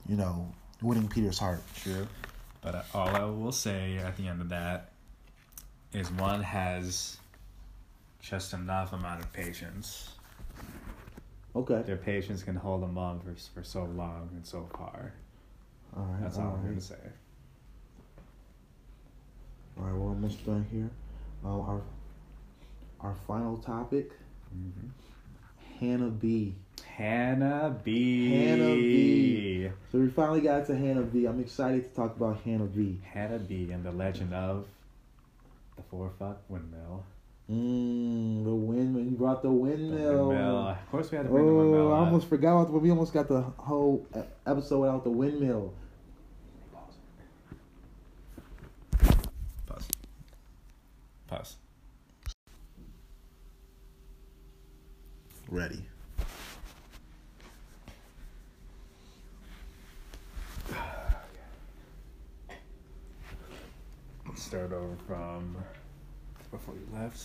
you 0.08 0.16
know, 0.16 0.52
winning 0.82 1.08
Peter's 1.08 1.38
heart. 1.38 1.62
True. 1.76 2.08
But 2.64 2.76
uh, 2.76 2.84
all 2.94 3.08
I 3.10 3.26
will 3.26 3.52
say 3.52 3.98
at 3.98 4.16
the 4.18 4.28
end 4.28 4.42
of 4.42 4.50
that 4.50 4.92
is 5.92 6.10
one 6.12 6.42
has 6.42 7.18
just 8.22 8.54
enough 8.54 8.94
amount 8.94 9.22
of 9.22 9.32
patience. 9.34 10.10
Okay. 11.56 11.82
Their 11.86 11.98
patience 11.98 12.42
can 12.42 12.56
hold 12.56 12.82
them 12.82 12.98
on 12.98 13.20
for, 13.20 13.36
for 13.54 13.64
so 13.64 13.84
long 13.84 14.30
and 14.34 14.46
so 14.46 14.68
far. 14.76 15.14
All 15.96 16.04
right. 16.04 16.22
That's 16.22 16.38
all 16.38 16.46
all 16.48 16.54
I'm 16.56 16.64
going 16.64 16.76
to 16.76 16.82
say. 16.82 16.96
All 19.78 19.86
right, 19.86 19.94
we're 19.94 20.10
almost 20.10 20.46
done 20.46 20.66
here. 20.72 20.90
Um, 21.44 21.62
our 21.62 21.82
our 23.02 23.16
final 23.28 23.58
topic, 23.58 24.12
Mm-hmm. 24.56 24.88
Hannah 25.80 26.10
B. 26.10 26.56
Hannah 26.96 27.76
B. 27.84 28.30
Hannah 28.32 28.76
B. 28.76 29.70
So 29.92 30.00
we 30.00 30.10
finally 30.10 30.42
got 30.42 30.68
to 30.68 30.76
Hannah 30.76 31.02
B. 31.02 31.26
I'm 31.26 31.40
excited 31.40 31.84
to 31.90 31.96
talk 31.96 32.16
about 32.16 32.42
Hannah 32.42 32.66
B. 32.66 33.00
Hannah 33.04 33.40
B. 33.40 33.72
and 33.72 33.84
the 33.84 33.92
legend 33.92 34.34
of 34.34 34.66
the 35.76 35.84
four 35.84 36.12
fuck 36.20 36.38
windmill. 36.50 37.04
Mmm, 37.52 38.44
the 38.46 38.54
windmill. 38.54 39.04
You 39.04 39.12
brought 39.12 39.42
the 39.42 39.50
The 39.50 39.54
windmill. 39.54 40.28
windmill. 40.30 40.58
Of 40.70 40.92
course, 40.92 41.12
we 41.12 41.18
had 41.18 41.26
to 41.26 41.30
bring 41.32 41.46
the 41.46 41.52
oh, 41.52 41.58
windmill. 41.58 41.88
Oh, 41.88 41.94
I 41.94 42.00
almost 42.00 42.28
forgot 42.30 42.54
about 42.62 42.72
the, 42.72 42.78
we 42.80 42.90
almost 42.90 43.14
got 43.14 43.28
the 43.28 43.42
whole 43.42 44.06
episode 44.46 44.80
without 44.80 45.04
the 45.04 45.10
windmill. 45.10 45.74
Pause. 49.68 49.88
Pause. 51.28 51.56
Ready. 55.50 55.86
Let's 64.28 64.33
start 64.44 64.74
over 64.74 64.96
from 65.08 65.56
before 66.52 66.76
you 66.76 66.86
left. 67.00 67.18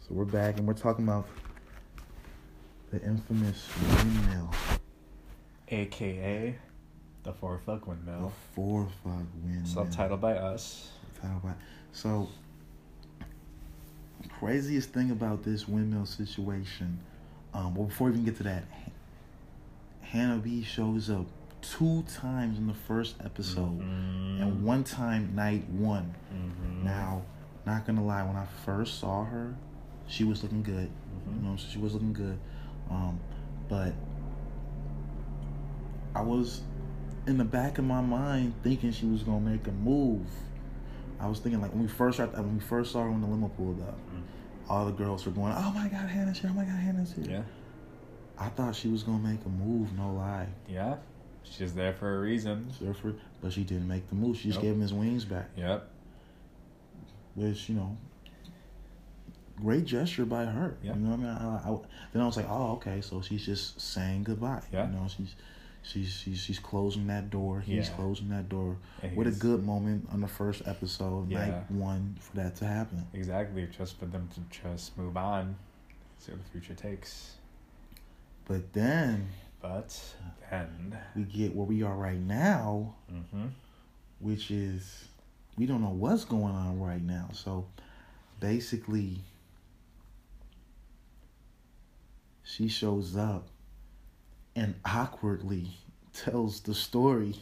So 0.00 0.08
we're 0.10 0.24
back 0.24 0.56
and 0.56 0.66
we're 0.66 0.72
talking 0.72 1.04
about 1.04 1.28
the 2.90 3.02
infamous 3.02 3.68
windmill. 3.92 4.50
AKA 5.68 6.56
the 7.22 7.32
four 7.34 7.58
fuck 7.66 7.86
Windmill. 7.86 8.28
The 8.28 8.54
four 8.54 8.88
fuck 9.04 9.26
windmill. 9.44 9.84
Subtitled 9.84 10.20
by 10.22 10.32
us. 10.32 10.90
Title 11.20 11.40
by- 11.44 11.52
So, 11.92 12.30
craziest 14.38 14.90
thing 14.90 15.10
about 15.10 15.42
this 15.42 15.68
windmill 15.68 16.06
situation. 16.06 16.98
Um, 17.52 17.74
well, 17.74 17.88
before 17.88 18.06
we 18.08 18.14
even 18.14 18.24
get 18.24 18.36
to 18.38 18.44
that, 18.44 18.64
Hannah 20.00 20.38
B 20.38 20.62
shows 20.62 21.10
up 21.10 21.26
two 21.60 22.02
times 22.04 22.58
in 22.58 22.66
the 22.66 22.74
first 22.74 23.16
episode, 23.24 23.80
Mhm. 23.80 24.40
and 24.42 24.64
one 24.64 24.84
time 24.84 25.34
night 25.34 25.68
one. 25.70 26.14
Mhm. 26.32 26.84
Now, 26.84 27.22
not 27.66 27.86
gonna 27.86 28.04
lie, 28.04 28.22
when 28.22 28.36
I 28.36 28.44
first 28.64 28.98
saw 28.98 29.24
her, 29.24 29.54
she 30.06 30.24
was 30.24 30.42
looking 30.42 30.62
good. 30.62 30.90
Mhm. 31.28 31.36
You 31.36 31.42
know, 31.50 31.56
she 31.56 31.78
was 31.78 31.92
looking 31.94 32.12
good. 32.12 32.38
Um, 32.90 33.18
but 33.68 33.92
I 36.14 36.22
was 36.22 36.62
in 37.26 37.36
the 37.38 37.44
back 37.44 37.78
of 37.78 37.84
my 37.84 38.00
mind 38.00 38.54
thinking 38.62 38.90
she 38.90 39.06
was 39.06 39.22
gonna 39.22 39.40
make 39.40 39.66
a 39.66 39.72
move. 39.72 40.26
I 41.20 41.26
was 41.28 41.40
thinking 41.40 41.60
like 41.60 41.72
when 41.72 41.82
we 41.82 41.88
first 41.88 42.16
started, 42.16 42.36
when 42.38 42.54
we 42.54 42.60
first 42.60 42.92
saw 42.92 43.02
her 43.02 43.10
when 43.10 43.20
the 43.20 43.26
limo 43.26 43.48
pulled 43.48 43.80
up, 43.82 43.98
Mm. 43.98 44.22
all 44.70 44.86
the 44.86 44.92
girls 44.92 45.26
were 45.26 45.32
going, 45.32 45.52
"Oh 45.56 45.72
my 45.72 45.88
God, 45.88 46.08
Hannah's 46.08 46.38
here! 46.38 46.50
Oh 46.50 46.54
my 46.56 46.64
God, 46.64 46.76
Hannah's 46.78 47.12
here!" 47.12 47.24
Yeah. 47.28 47.42
I 48.38 48.48
thought 48.50 48.74
she 48.76 48.88
was 48.88 49.02
gonna 49.02 49.18
make 49.18 49.44
a 49.44 49.48
move. 49.48 49.92
No 49.96 50.12
lie, 50.14 50.46
Yeah. 50.68 50.96
She's 51.44 51.74
there 51.74 51.92
for 51.92 52.16
a 52.16 52.20
reason. 52.20 52.72
Surfer, 52.78 53.14
but 53.40 53.52
she 53.52 53.64
didn't 53.64 53.88
make 53.88 54.08
the 54.08 54.14
move. 54.14 54.36
She 54.36 54.44
just 54.48 54.56
Nope. 54.58 54.62
gave 54.64 54.74
him 54.74 54.80
his 54.80 54.92
wings 54.92 55.24
back, 55.24 55.48
Yep. 55.56 55.88
which 57.34 57.68
you 57.68 57.74
know, 57.74 57.96
great 59.56 59.84
gesture 59.84 60.24
by 60.24 60.44
her. 60.44 60.76
Yeah. 60.82 60.94
You 60.94 61.00
know 61.00 61.10
what 61.10 61.20
I 61.20 61.22
mean? 61.22 61.28
I, 61.30 61.70
I, 61.70 61.78
then 62.12 62.22
I 62.22 62.26
was 62.26 62.36
like, 62.36 62.46
"Oh, 62.48 62.72
okay, 62.72 63.00
so 63.00 63.20
she's 63.22 63.44
just 63.44 63.80
saying 63.80 64.24
goodbye." 64.24 64.62
Yeah. 64.72 64.86
You 64.88 64.92
know, 64.96 65.06
she's. 65.08 65.34
She's, 65.84 66.10
she's 66.10 66.38
she's 66.40 66.58
closing 66.58 67.06
that 67.06 67.30
door. 67.30 67.60
He's 67.60 67.88
Yeah. 67.88 67.94
closing 67.94 68.28
that 68.30 68.48
door. 68.50 68.76
And 69.00 69.16
What 69.16 69.26
a 69.26 69.30
good 69.30 69.64
moment 69.64 70.06
on 70.12 70.20
the 70.20 70.28
first 70.28 70.60
episode, 70.66 71.30
Yeah. 71.30 71.46
night 71.46 71.70
one, 71.70 72.16
for 72.20 72.36
that 72.36 72.56
to 72.56 72.66
happen. 72.66 73.06
Exactly. 73.14 73.66
Just 73.74 73.98
for 73.98 74.04
them 74.04 74.28
to 74.34 74.40
just 74.50 74.98
move 74.98 75.16
on. 75.16 75.56
See 76.18 76.32
what 76.32 76.44
the 76.44 76.50
future 76.50 76.74
takes. 76.74 77.36
But 78.44 78.72
then 78.74 79.28
But 79.60 79.98
then. 80.50 80.96
we 81.16 81.22
get 81.24 81.54
where 81.54 81.66
we 81.66 81.82
are 81.82 81.94
right 81.96 82.20
now, 82.20 82.94
Mm-hmm. 83.12 83.46
which 84.20 84.50
is 84.50 85.08
we 85.56 85.66
don't 85.66 85.82
know 85.82 85.90
what's 85.90 86.24
going 86.24 86.54
on 86.54 86.80
right 86.80 87.02
now. 87.02 87.28
So 87.32 87.66
basically, 88.40 89.18
she 92.44 92.68
shows 92.68 93.16
up 93.16 93.48
and 94.54 94.74
awkwardly 94.84 95.68
tells 96.12 96.60
the 96.60 96.74
story 96.74 97.34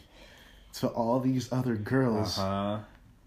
to 0.74 0.88
all 0.88 1.20
these 1.20 1.52
other 1.52 1.76
girls 1.76 2.38
Uh-huh. 2.38 2.78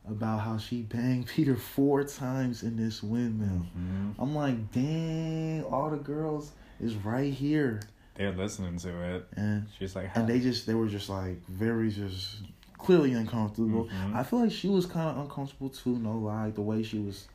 about 0.07 0.39
how 0.39 0.57
she 0.57 0.81
banged 0.81 1.27
Peter 1.27 1.55
four 1.55 2.03
times 2.03 2.63
in 2.63 2.75
this 2.75 3.01
windmill. 3.03 3.65
hmm 3.73 4.11
I'm 4.19 4.35
like, 4.35 4.71
dang, 4.71 5.63
all 5.63 5.89
the 5.91 5.97
girls 5.97 6.51
is 6.79 6.95
right 6.95 7.33
here. 7.33 7.81
They're 8.19 8.33
listening 8.33 8.77
to 8.79 9.15
it. 9.15 9.27
and 9.37 9.65
She's 9.79 9.95
like, 9.95 10.11
and 10.13 10.27
they 10.27 10.41
just 10.41 10.67
they 10.67 10.73
were 10.73 10.87
just 10.87 11.07
like 11.09 11.41
very 11.47 11.89
just 11.89 12.35
clearly 12.77 13.13
uncomfortable. 13.13 13.85
Mhm. 13.85 14.13
I 14.13 14.23
feel 14.23 14.39
like 14.41 14.51
she 14.51 14.67
was 14.67 14.85
kind 14.85 15.09
of 15.09 15.17
uncomfortable 15.23 15.69
too. 15.69 15.97
No 15.97 16.17
lie, 16.17 16.49
the 16.49 16.61
way 16.61 16.83
she 16.83 16.99
was 16.99 17.29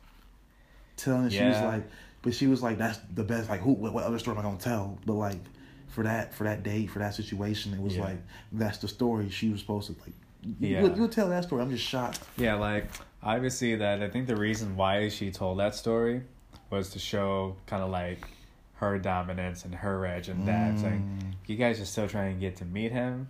telling 0.95 1.25
it, 1.25 1.33
she 1.33 1.43
was 1.43 1.59
like, 1.59 1.89
but 2.21 2.35
she 2.35 2.45
was 2.45 2.61
like, 2.61 2.77
"That's 2.77 2.99
the 3.15 3.23
best." 3.23 3.49
Like, 3.49 3.61
who? 3.61 3.71
What, 3.73 3.93
what 3.93 4.03
other 4.03 4.19
story 4.19 4.37
am 4.37 4.45
I 4.45 4.47
gonna 4.47 4.59
tell? 4.59 4.99
But 5.07 5.13
like, 5.13 5.39
for 5.87 6.03
that 6.03 6.35
for 6.35 6.43
that 6.43 6.61
date 6.61 6.91
for 6.91 6.99
that 6.99 7.15
situation, 7.15 7.73
it 7.73 7.81
was 7.81 7.95
Yeah. 7.97 8.03
like 8.03 8.17
that's 8.51 8.77
the 8.77 8.87
story 8.87 9.29
she 9.31 9.49
was 9.49 9.61
supposed 9.61 9.87
to 9.87 9.93
like. 10.01 10.13
You, 10.43 10.55
Yeah. 10.59 10.81
you'll, 10.81 10.95
you'll 10.97 11.09
tell 11.09 11.29
that 11.29 11.45
story. 11.45 11.63
I'm 11.63 11.71
just 11.71 11.83
shocked. 11.83 12.19
Yeah, 12.37 12.53
like 12.55 12.91
obviously 13.23 13.75
that 13.77 14.03
I 14.03 14.09
think 14.09 14.27
the 14.27 14.35
reason 14.35 14.75
why 14.75 15.09
she 15.09 15.31
told 15.31 15.57
that 15.57 15.73
story 15.73 16.21
was 16.69 16.91
to 16.91 16.99
show 16.99 17.55
kind 17.65 17.81
of 17.81 17.89
like 17.89 18.27
her 18.75 18.97
dominance 18.99 19.63
and 19.65 19.73
her 19.75 20.05
edge 20.05 20.27
and 20.29 20.47
that. 20.47 20.73
It's 20.73 20.83
like 20.83 20.93
Mm, 20.93 21.33
you 21.47 21.55
guys 21.55 21.79
are 21.79 21.85
still 21.85 22.07
trying 22.07 22.35
to 22.35 22.39
get 22.39 22.57
to 22.57 22.65
meet 22.65 22.91
him. 22.91 23.29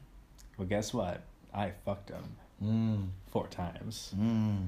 Well, 0.58 0.68
guess 0.68 0.93
what? 0.93 1.22
I 1.54 1.72
fucked 1.86 2.10
him 2.10 2.36
mm, 2.64 3.08
four 3.32 3.48
times 3.48 4.14
mm. 4.18 4.68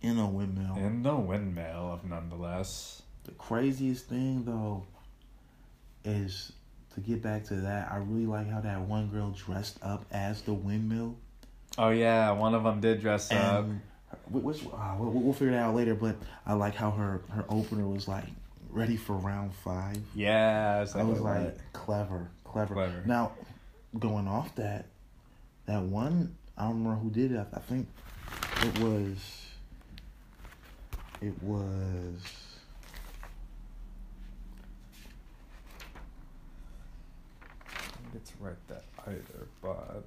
In 0.00 0.18
a 0.18 0.26
windmill. 0.28 0.76
in 0.76 1.02
the 1.02 1.16
windmill 1.16 1.92
of 1.92 2.04
nonetheless. 2.04 3.02
The 3.24 3.32
craziest 3.32 4.06
thing 4.08 4.44
though 4.44 4.84
is 6.04 6.52
to 6.94 7.00
get 7.00 7.22
back 7.22 7.44
to 7.44 7.54
that. 7.56 7.90
I 7.90 7.96
really 7.96 8.26
like 8.26 8.48
how 8.50 8.60
that 8.60 8.80
one 8.82 9.08
girl 9.08 9.30
dressed 9.30 9.78
up 9.82 10.04
as 10.12 10.42
the 10.42 10.52
windmill. 10.52 11.16
Oh 11.76 11.90
yeah, 11.90 12.30
one 12.30 12.54
of 12.54 12.62
them 12.64 12.80
did 12.80 13.00
dress 13.00 13.30
up. 13.32 13.64
And 13.64 13.80
wh- 14.30 14.44
which 14.44 14.64
uh, 14.66 14.94
we'll, 14.98 15.10
we'll 15.10 15.32
figure 15.32 15.52
that 15.52 15.60
out 15.64 15.74
later. 15.74 15.94
But 15.94 16.16
I 16.46 16.54
like 16.54 16.74
how 16.74 16.90
her 16.92 17.22
her 17.30 17.44
opener 17.48 17.86
was 17.86 18.06
like 18.08 18.24
ready 18.70 18.96
for 18.96 19.14
round 19.14 19.54
five. 19.54 19.98
Yeah, 20.14 20.76
I 20.76 20.80
was 20.80 20.94
I 20.94 21.02
like, 21.02 21.08
was 21.08 21.20
like 21.20 21.72
clever, 21.72 22.30
clever. 22.44 22.74
Clever. 22.74 23.02
Now, 23.06 23.32
going 23.98 24.28
off 24.28 24.54
that, 24.56 24.86
that 25.66 25.82
one 25.82 26.36
I 26.56 26.62
don't 26.62 26.82
remember 26.82 27.00
who 27.00 27.10
did 27.10 27.32
it. 27.32 27.46
I, 27.52 27.56
I 27.56 27.60
think 27.60 27.88
it 28.62 28.78
was. 28.80 29.16
It 31.20 31.42
was. 31.42 32.14
I 37.68 38.02
didn't 38.02 38.12
get 38.12 38.24
to 38.26 38.32
write 38.40 38.68
that 38.68 38.84
either, 39.06 39.48
but 39.62 40.04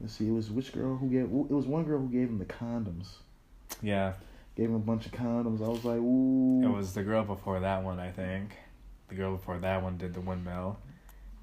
Let's 0.00 0.14
see. 0.14 0.26
It 0.26 0.32
was 0.32 0.50
which 0.50 0.72
girl 0.72 0.96
who 0.96 1.08
gave? 1.08 1.24
It 1.24 1.54
was 1.54 1.66
one 1.66 1.84
girl 1.84 2.00
who 2.00 2.08
gave 2.08 2.28
him 2.28 2.38
the 2.38 2.44
condoms. 2.44 3.10
yeah, 3.80 4.14
Gave 4.56 4.68
him 4.68 4.74
a 4.74 4.80
bunch 4.80 5.06
of 5.06 5.12
condoms. 5.12 5.64
I 5.64 5.68
was 5.68 5.84
like, 5.84 5.98
ooh. 5.98 6.62
it 6.62 6.76
was 6.76 6.92
the 6.92 7.02
girl 7.02 7.24
before 7.24 7.60
that 7.60 7.82
one. 7.82 7.98
I 7.98 8.10
think 8.10 8.50
the 9.08 9.14
girl 9.14 9.32
before 9.32 9.58
that 9.58 9.82
one 9.82 9.96
did 9.96 10.14
the 10.14 10.20
windmill. 10.20 10.78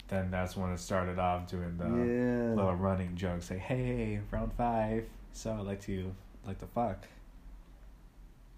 Then 0.07 0.32
that's 0.32 0.55
when 0.55 0.72
it 0.72 0.80
started 0.80 1.20
off 1.20 1.47
doing 1.47 1.78
the 1.78 1.86
yeah. 1.86 2.55
little 2.55 2.76
running 2.76 3.16
joke, 3.16 3.43
say, 3.43 3.60
"Hey, 3.60 4.20
round 4.32 4.51
five, 4.53 5.05
so 5.34 5.51
I 5.51 5.60
like 5.62 5.82
to 5.82 6.12
like 6.47 6.57
to 6.60 6.66
fuck," 6.66 7.07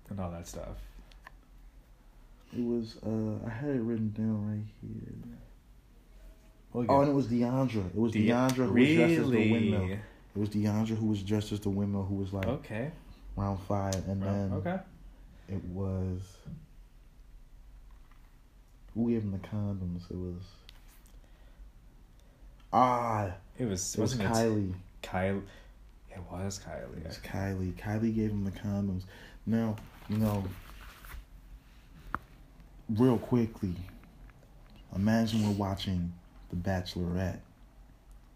and 0.10 0.20
all 0.20 0.32
that 0.32 0.48
stuff. 0.48 0.78
It 2.54 2.64
was. 2.64 2.98
Uh, 3.06 3.46
I 3.46 3.50
had 3.50 3.70
it 3.72 3.82
written 3.82 4.14
down 4.18 4.48
right 4.50 4.66
here. 4.82 5.38
We'll 6.74 6.86
Oh, 6.90 7.02
and 7.02 7.10
it 7.10 7.14
was 7.14 7.28
Deandra. 7.28 7.86
It 7.88 7.96
was 7.96 8.14
De- 8.14 8.28
Deandra 8.28 8.68
who 8.68 8.74
was 8.74 8.96
dressed 8.96 9.20
as 9.20 9.30
the 9.30 9.52
windmill. 9.52 9.82
Really? 9.82 9.94
It 9.94 10.40
was 10.40 10.50
Deandra 10.50 10.98
who 10.98 11.06
was 11.08 11.24
dressed 11.24 11.52
as 11.52 11.60
the 11.60 11.70
windmill 11.70 12.06
who 12.06 12.16
was 12.16 12.32
like 12.32 12.48
Okay. 12.48 12.92
Round 13.36 13.60
five, 13.68 13.96
and 14.08 14.22
then 14.22 14.52
okay. 14.54 14.80
it 15.50 15.64
was. 15.66 16.20
Who 18.94 19.10
gave 19.10 19.22
him 19.24 19.32
the 19.32 19.38
condoms? 19.48 20.10
It 20.12 20.18
was. 20.18 20.44
Ah, 22.74 23.32
It 23.58 23.66
was 23.66 23.96
it 23.96 24.02
was 24.02 24.14
it 24.14 24.20
Kylie. 24.22 24.74
Kylie. 25.04 25.42
It 26.10 26.20
was 26.30 26.60
Kylie. 26.60 26.98
It 26.98 27.08
was 27.08 27.18
Kylie. 27.20 27.74
Kylie 27.74 28.14
gave 28.16 28.32
him 28.32 28.44
the 28.44 28.52
condoms. 28.52 29.04
Now, 29.46 29.76
you 30.10 30.18
know, 30.18 30.44
real 32.90 33.18
quickly, 33.18 33.76
imagine 34.96 35.44
we're 35.46 35.54
watching 35.56 36.14
The 36.50 36.56
Bachelorette. 36.58 37.40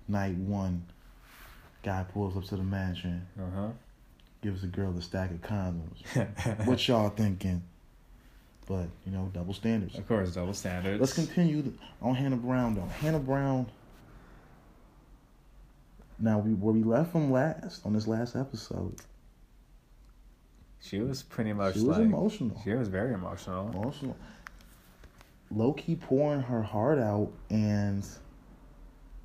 Night 0.08 0.36
one, 0.36 0.86
guy 1.84 2.06
pulls 2.14 2.38
up 2.38 2.44
to 2.46 2.56
the 2.58 2.64
mansion, 2.64 3.26
Uh 3.40 3.70
gives 4.46 4.64
a 4.64 4.68
girl 4.68 4.96
a 4.96 5.02
stack 5.02 5.32
of 5.32 5.42
condoms. 5.42 6.66
what 6.68 6.88
y'all 6.88 7.10
thinking? 7.10 7.64
But, 8.68 8.88
you 9.04 9.12
know, 9.12 9.32
double 9.34 9.56
standards. 9.56 9.98
Of 9.98 10.08
course, 10.08 10.36
double 10.36 10.54
standards. 10.54 11.00
Let's 11.00 11.14
continue 11.14 11.74
on 12.00 12.14
Hannah 12.14 12.38
Brown, 12.38 12.76
though. 12.76 12.86
Hannah 13.02 13.20
Brown. 13.20 13.66
Now, 16.20 16.38
we, 16.38 16.54
where 16.54 16.74
we 16.74 16.84
left 16.84 17.12
from 17.12 17.32
last, 17.32 17.84
on 17.86 17.94
this 17.94 18.08
last 18.08 18.36
episode, 18.36 18.96
She 20.80 21.00
was 21.00 21.24
pretty 21.24 21.52
much 21.52 21.74
she 21.74 21.80
was 21.82 21.98
like 21.98 22.06
emotional. 22.06 22.62
she 22.64 22.74
was 22.74 22.88
very 22.88 23.14
emotional. 23.16 23.70
emotional. 23.70 24.16
Low 25.50 25.74
key 25.74 25.96
pouring 25.96 26.42
her 26.42 26.62
heart 26.62 27.00
out, 27.00 27.32
and 27.50 28.06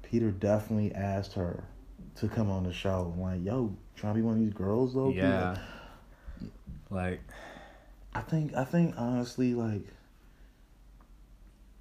Peter 0.03 0.31
definitely 0.31 0.95
asked 0.95 1.35
her 1.35 1.65
to 2.17 2.29
come 2.29 2.51
on 2.51 2.65
the 2.65 2.73
show. 2.73 3.15
Like, 3.19 3.45
yo, 3.45 3.77
trying 4.01 4.15
to 4.15 4.21
be 4.21 4.23
one 4.23 4.35
of 4.35 4.41
these 4.41 4.55
girls, 4.55 4.95
though. 4.95 5.11
Yeah. 5.11 5.57
Like 6.89 7.21
I 8.15 8.21
think 8.21 8.55
I 8.55 8.65
think 8.65 8.95
honestly, 8.97 9.55
like, 9.55 9.87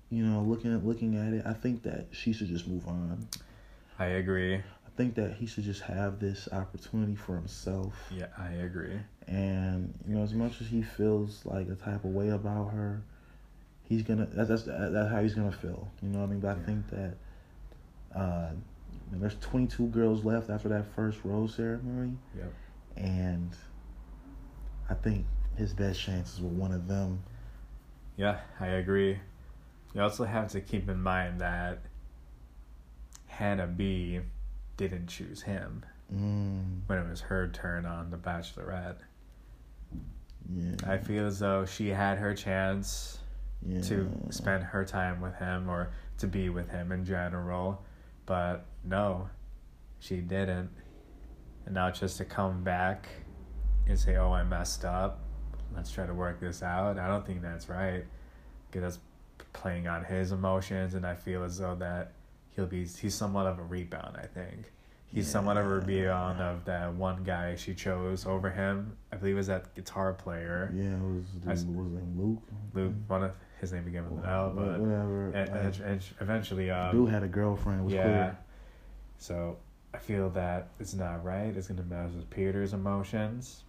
you 0.09 0.23
know, 0.23 0.41
looking 0.41 0.73
at 0.73 0.85
looking 0.85 1.15
at 1.15 1.33
it, 1.33 1.43
I 1.45 1.53
think 1.53 1.83
that 1.83 2.07
she 2.11 2.33
should 2.33 2.47
just 2.47 2.67
move 2.67 2.87
on. 2.87 3.27
I 3.97 4.05
agree. 4.05 4.55
I 4.55 4.89
think 4.95 5.15
that 5.15 5.33
he 5.33 5.45
should 5.47 5.63
just 5.63 5.81
have 5.81 6.19
this 6.19 6.47
opportunity 6.51 7.15
for 7.15 7.35
himself. 7.35 7.95
Yeah, 8.15 8.27
I 8.37 8.49
agree. 8.49 8.99
And 9.27 9.93
you 10.07 10.15
know, 10.15 10.23
as 10.23 10.33
much 10.33 10.61
as 10.61 10.67
he 10.67 10.81
feels 10.81 11.45
like 11.45 11.69
a 11.69 11.75
type 11.75 12.03
of 12.03 12.11
way 12.11 12.29
about 12.29 12.71
her, 12.73 13.01
he's 13.83 14.03
gonna. 14.03 14.27
That's 14.31 14.49
that's, 14.49 14.63
that's 14.65 15.09
how 15.09 15.21
he's 15.21 15.33
gonna 15.33 15.51
feel. 15.51 15.89
You 16.03 16.09
know 16.09 16.19
what 16.19 16.25
I 16.25 16.29
mean? 16.29 16.39
But 16.41 16.57
I 16.57 16.59
think 16.59 16.89
that 16.89 17.15
uh, 18.15 18.51
there's 19.13 19.35
22 19.41 19.87
girls 19.87 20.23
left 20.23 20.49
after 20.49 20.69
that 20.69 20.85
first 20.95 21.19
rose 21.23 21.55
ceremony, 21.55 22.17
Yep. 22.37 22.53
and 22.97 23.55
I 24.89 24.93
think 24.93 25.25
his 25.55 25.73
best 25.73 25.99
chances 25.99 26.41
were 26.41 26.49
one 26.49 26.71
of 26.71 26.87
them. 26.87 27.23
Yeah, 28.17 28.39
I 28.59 28.67
agree. 28.67 29.19
You 29.93 30.01
also 30.01 30.23
have 30.25 30.49
to 30.49 30.61
keep 30.61 30.87
in 30.89 31.01
mind 31.01 31.41
that 31.41 31.79
Hannah 33.27 33.67
B 33.67 34.19
didn't 34.77 35.07
choose 35.07 35.41
him 35.41 35.83
Mm, 36.13 36.81
when 36.87 36.97
it 36.97 37.07
was 37.09 37.21
her 37.21 37.47
turn 37.49 37.85
on 37.85 38.09
The 38.09 38.17
Bachelorette. 38.17 38.97
yeah. 40.51 40.75
I 40.87 40.97
feel 40.97 41.27
as 41.27 41.37
though 41.39 41.65
she 41.65 41.89
had 41.89 42.17
her 42.17 42.33
chance 42.33 43.19
yeah. 43.65 43.81
to 43.81 44.09
spend 44.31 44.63
her 44.63 44.83
time 44.85 45.21
with 45.21 45.35
him 45.35 45.69
or 45.69 45.91
to 46.17 46.25
be 46.27 46.49
with 46.49 46.69
him 46.69 46.91
in 46.91 47.05
general, 47.05 47.83
but 48.29 48.67
no, 48.83 49.27
she 49.97 50.17
didn't. 50.17 50.69
And 51.65 51.73
now 51.73 51.89
just 51.89 52.17
to 52.17 52.25
come 52.25 52.63
back 52.63 53.09
and 53.87 53.97
say, 53.97 54.17
"Oh, 54.17 54.31
I 54.31 54.43
messed 54.43 54.85
up. 54.85 55.21
Let's 55.75 55.91
try 55.91 56.05
to 56.05 56.13
work 56.13 56.39
this 56.39 56.61
out." 56.61 56.99
I 56.99 57.07
don't 57.07 57.25
think 57.25 57.41
that's 57.41 57.67
right. 57.69 58.05
Because 58.69 58.83
that's 58.83 58.99
playing 59.51 59.87
on 59.87 60.05
his 60.05 60.31
emotions, 60.31 60.93
and 60.93 61.07
I 61.07 61.15
feel 61.15 61.43
as 61.43 61.57
though 61.57 61.73
that 61.77 62.13
he'll 62.51 62.67
be 62.67 62.85
he's 62.85 63.15
somewhat 63.15 63.47
of 63.47 63.57
a 63.57 63.63
rebound. 63.63 64.15
I 64.15 64.27
think 64.27 64.71
he's 65.13 65.27
somewhat 65.27 65.57
of 65.57 65.65
a 65.65 65.79
rebound 65.79 66.39
of 66.39 66.65
that 66.65 66.93
one 66.93 67.23
guy 67.23 67.55
she 67.55 67.73
chose 67.73 68.25
over 68.25 68.49
him. 68.49 68.95
I 69.11 69.15
believe 69.17 69.35
it 69.35 69.37
was 69.37 69.47
that 69.47 69.73
guitar 69.75 70.13
player, 70.13 70.71
Yeah, 70.75 70.95
it 70.95 71.01
was, 71.01 71.25
I 71.47 71.49
was 71.51 71.65
name 71.65 72.13
Luke. 72.17 72.43
Luke. 72.73 72.93
One 73.07 73.23
of 73.23 73.31
his 73.59 73.73
name 73.73 73.83
began 73.85 74.09
with 74.09 74.23
an 74.23 74.29
L, 74.29 74.51
but 74.55 74.79
whatever. 74.79 75.31
and, 75.31 75.49
and, 75.49 75.79
and 75.81 76.01
eventually, 76.21 76.69
um, 76.71 76.91
Dude 76.91 77.09
had 77.09 77.23
a 77.23 77.27
girlfriend. 77.27 77.81
It 77.81 77.83
was 77.85 77.93
yeah. 77.93 78.03
clear. 78.03 78.37
So 79.17 79.57
I 79.93 79.97
feel 79.97 80.29
that 80.31 80.69
it's 80.79 80.93
not 80.93 81.23
right. 81.25 81.55
It's 81.55 81.67
gonna 81.67 81.81
mess 81.83 82.11
with 82.15 82.29
Peter's 82.29 82.73
emotions. 82.73 83.63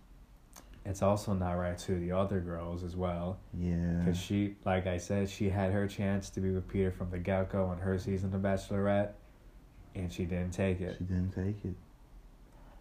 It's 0.86 1.02
also 1.02 1.34
not 1.34 1.52
right 1.54 1.76
to 1.78 1.98
the 1.98 2.12
other 2.12 2.40
girls 2.40 2.82
as 2.84 2.96
well, 2.96 3.38
Yeah. 3.52 3.98
because 3.98 4.18
she, 4.18 4.56
like 4.64 4.86
I 4.86 4.96
said, 4.96 5.28
she 5.28 5.50
had 5.50 5.72
her 5.72 5.86
chance 5.86 6.30
to 6.30 6.40
be 6.40 6.50
with 6.50 6.66
Peter 6.68 6.90
from 6.90 7.10
the 7.10 7.18
get 7.18 7.50
go 7.50 7.66
on 7.66 7.78
her 7.78 7.98
season 7.98 8.34
of 8.34 8.40
Bachelorette, 8.40 9.10
and 9.94 10.12
she 10.12 10.24
didn't 10.24 10.52
take 10.52 10.80
it. 10.80 10.96
She 10.98 11.04
didn't 11.04 11.32
take 11.32 11.64
it. 11.64 11.74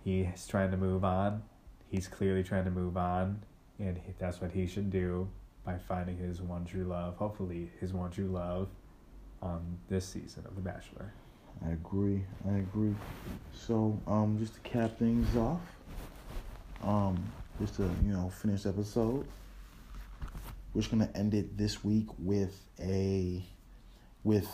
He's 0.04 0.48
trying 0.48 0.72
to 0.72 0.78
move 0.78 1.04
on. 1.04 1.44
He's 1.90 2.08
clearly 2.08 2.44
trying 2.44 2.66
to 2.66 2.72
move 2.72 2.98
on, 2.98 3.44
and 3.80 4.00
that's 4.20 4.42
what 4.42 4.52
he 4.52 4.68
should 4.68 4.92
do 4.92 5.28
by 5.66 5.78
finding 5.78 6.18
his 6.18 6.42
one 6.42 6.66
true 6.66 6.84
love. 6.84 7.16
Hopefully, 7.18 7.72
his 7.80 7.94
one 7.94 8.12
true 8.12 8.28
love 8.28 8.70
on 9.42 9.78
this 9.90 10.06
season 10.06 10.46
of 10.46 10.56
The 10.56 10.62
Bachelor. 10.62 11.12
I 11.66 11.72
agree. 11.72 12.24
I 12.48 12.58
agree. 12.58 12.96
So, 13.54 14.00
um, 14.08 14.38
just 14.40 14.54
to 14.56 14.60
cap 14.62 14.98
things 14.98 15.36
off, 15.36 15.62
um, 16.84 17.22
just 17.60 17.76
to 17.76 17.84
you 18.06 18.14
know 18.14 18.30
finish 18.30 18.64
the 18.64 18.70
episode. 18.70 19.26
we're 20.74 20.82
just 20.82 20.92
gonna 20.92 21.10
end 21.16 21.34
it 21.34 21.58
this 21.58 21.84
week 21.84 22.08
with 22.20 22.70
a 22.80 23.44
with 24.24 24.48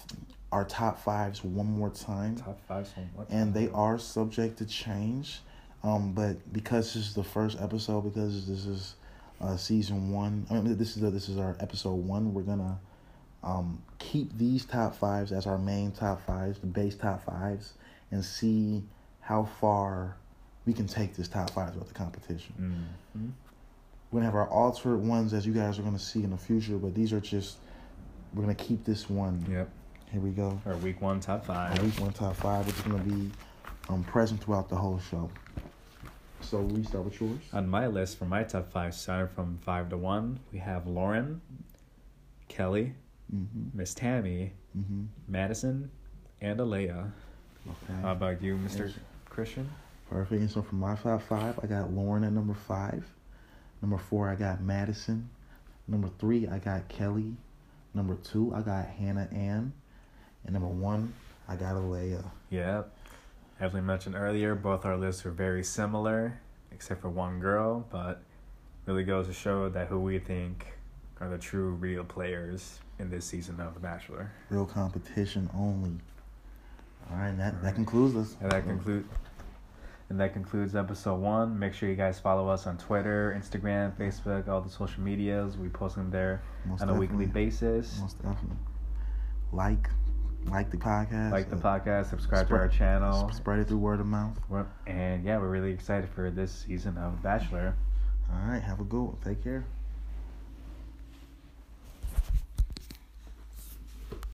our 0.55 0.63
top 0.63 0.97
fives 0.97 1.43
one 1.43 1.65
more 1.65 1.89
time. 1.89 2.37
Top 2.37 2.57
five. 2.65 2.87
So 2.87 3.01
what? 3.13 3.29
and 3.29 3.53
they 3.53 3.69
are 3.73 3.99
subject 3.99 4.57
to 4.59 4.65
change. 4.65 5.41
Um, 5.83 6.13
but 6.13 6.53
because 6.53 6.93
this 6.93 7.07
is 7.07 7.13
the 7.13 7.25
first 7.25 7.59
episode, 7.59 8.01
because 8.05 8.47
this 8.47 8.65
is 8.65 8.95
uh, 9.41 9.57
season 9.57 10.11
one, 10.11 10.47
I 10.49 10.53
mean 10.53 10.77
this 10.77 10.95
is 10.95 11.01
the, 11.01 11.11
this 11.11 11.27
is 11.27 11.37
our 11.37 11.57
episode 11.59 11.95
one. 11.95 12.33
We're 12.33 12.43
gonna 12.43 12.79
um, 13.43 13.83
keep 13.99 14.37
these 14.37 14.63
top 14.63 14.95
fives 14.95 15.33
as 15.33 15.45
our 15.45 15.57
main 15.57 15.91
top 15.91 16.25
fives, 16.25 16.59
the 16.59 16.67
base 16.67 16.95
top 16.95 17.25
fives, 17.25 17.73
and 18.11 18.23
see 18.23 18.81
how 19.19 19.43
far 19.59 20.15
we 20.65 20.71
can 20.71 20.87
take 20.87 21.15
this 21.15 21.27
top 21.27 21.49
fives 21.49 21.75
with 21.75 21.89
the 21.89 21.93
competition. 21.93 22.53
Mm-hmm. 23.13 23.27
We're 24.09 24.21
gonna 24.21 24.31
have 24.31 24.35
our 24.35 24.49
altered 24.49 24.99
ones 24.99 25.33
as 25.33 25.45
you 25.45 25.51
guys 25.51 25.77
are 25.79 25.81
gonna 25.81 25.99
see 25.99 26.23
in 26.23 26.31
the 26.31 26.37
future, 26.37 26.77
but 26.77 26.95
these 26.95 27.11
are 27.11 27.19
just 27.19 27.57
we're 28.33 28.43
gonna 28.43 28.55
keep 28.55 28.85
this 28.85 29.09
one. 29.09 29.45
Yep. 29.49 29.69
Here 30.15 30.23
we 30.23 30.29
go. 30.31 30.57
Our 30.65 30.77
week 30.77 31.01
one 31.01 31.19
top 31.19 31.45
five. 31.45 31.77
Our 31.77 31.83
week 31.83 31.99
one 31.99 32.13
top 32.13 32.37
five, 32.37 32.65
which 32.65 32.77
is 32.77 32.81
gonna 32.83 33.03
be 33.03 33.29
um, 33.89 34.01
present 34.05 34.41
throughout 34.41 34.69
the 34.69 34.75
whole 34.77 34.97
show. 34.97 35.29
So 36.39 36.61
we 36.61 36.83
start 36.83 37.03
with 37.03 37.19
yours. 37.19 37.41
On 37.51 37.67
my 37.67 37.87
list 37.87 38.17
for 38.17 38.23
my 38.23 38.43
top 38.43 38.71
five, 38.71 38.93
starting 38.95 39.35
from 39.35 39.57
five 39.65 39.89
to 39.89 39.97
one, 39.97 40.39
we 40.53 40.59
have 40.59 40.87
Lauren, 40.87 41.41
Kelley, 42.47 42.93
Mm-hmm. 43.35 43.77
Miss 43.77 43.93
Tammy, 43.93 44.53
Mm-hmm. 44.77 45.03
Madison, 45.27 45.91
and 46.39 46.61
Alayah. 46.61 47.11
Okay. 47.67 48.01
How 48.01 48.13
about 48.13 48.41
you, 48.41 48.55
Mr. 48.55 48.85
Yes. 48.87 48.93
Christian? 49.29 49.69
Perfect. 50.09 50.39
And 50.39 50.49
so 50.49 50.61
for 50.61 50.75
my 50.75 50.95
top 50.95 51.23
five, 51.23 51.59
I 51.61 51.67
got 51.67 51.91
Lauren 51.91 52.23
at 52.23 52.31
number 52.31 52.53
five. 52.53 53.03
Number 53.81 53.97
four, 53.97 54.29
I 54.29 54.35
got 54.35 54.61
Madison. 54.61 55.29
Number 55.89 56.09
three, 56.19 56.47
I 56.47 56.59
got 56.59 56.87
Kelley. 56.87 57.33
Number 57.93 58.15
two, 58.15 58.53
I 58.55 58.61
got 58.61 58.85
Hannah 58.85 59.27
Ann. 59.33 59.73
And 60.45 60.53
number 60.53 60.67
one, 60.67 61.13
I 61.47 61.55
got 61.55 61.75
Alayah. 61.75 62.23
Yep. 62.49 62.91
As 63.59 63.73
we 63.73 63.81
mentioned 63.81 64.15
earlier, 64.15 64.55
both 64.55 64.85
our 64.85 64.97
lists 64.97 65.25
are 65.25 65.31
very 65.31 65.63
similar, 65.63 66.39
except 66.71 67.01
for 67.01 67.09
one 67.09 67.39
girl, 67.39 67.85
but 67.91 68.21
really 68.85 69.03
goes 69.03 69.27
to 69.27 69.33
show 69.33 69.69
that 69.69 69.87
who 69.87 69.99
we 69.99 70.19
think 70.19 70.67
are 71.19 71.29
the 71.29 71.37
true 71.37 71.69
real 71.71 72.03
players 72.03 72.79
in 72.99 73.09
this 73.09 73.25
season 73.25 73.59
of 73.59 73.73
The 73.73 73.79
Bachelor. 73.79 74.31
Real 74.49 74.65
competition 74.65 75.49
only. 75.55 75.97
All 77.09 77.17
right, 77.17 77.37
that, 77.37 77.53
that 77.53 77.57
Alright. 77.59 77.75
concludes 77.75 78.15
us. 78.15 78.35
And 78.41 78.51
that 78.51 78.63
conclude 78.63 79.05
and 80.09 80.19
that 80.19 80.33
concludes 80.33 80.75
episode 80.75 81.19
one. 81.19 81.57
Make 81.57 81.73
sure 81.73 81.89
you 81.89 81.95
guys 81.95 82.19
follow 82.19 82.47
us 82.47 82.67
on 82.67 82.77
Twitter, 82.77 83.35
Instagram, 83.39 83.97
Facebook, 83.97 84.47
all 84.47 84.61
the 84.61 84.69
social 84.69 85.01
medias. 85.01 85.57
We 85.57 85.67
post 85.67 85.95
them 85.95 86.11
there 86.11 86.43
Most 86.65 86.83
on 86.83 86.89
a 86.89 86.93
weekly 86.93 87.25
basis. 87.25 87.99
Most 87.99 88.21
definitely. 88.21 88.57
Like, 89.51 89.89
like 90.49 90.71
the 90.71 90.77
podcast. 90.77 91.31
Like 91.31 91.49
the 91.49 91.55
podcast, 91.55 92.09
subscribe 92.09 92.47
to 92.49 92.55
our 92.55 92.67
channel. 92.67 93.31
Spread 93.33 93.59
it 93.59 93.67
through 93.67 93.77
word 93.77 93.99
of 93.99 94.05
mouth. 94.05 94.37
And 94.87 95.23
yeah, 95.23 95.37
we're 95.37 95.49
really 95.49 95.71
excited 95.71 96.09
for 96.09 96.29
this 96.29 96.51
season 96.51 96.97
of 96.97 97.21
Bachelor. 97.21 97.75
All 98.31 98.47
right, 98.47 98.61
have 98.61 98.79
a 98.79 98.83
good 98.83 99.01
one. 99.01 99.17
Take 99.23 99.43
care. 99.43 99.65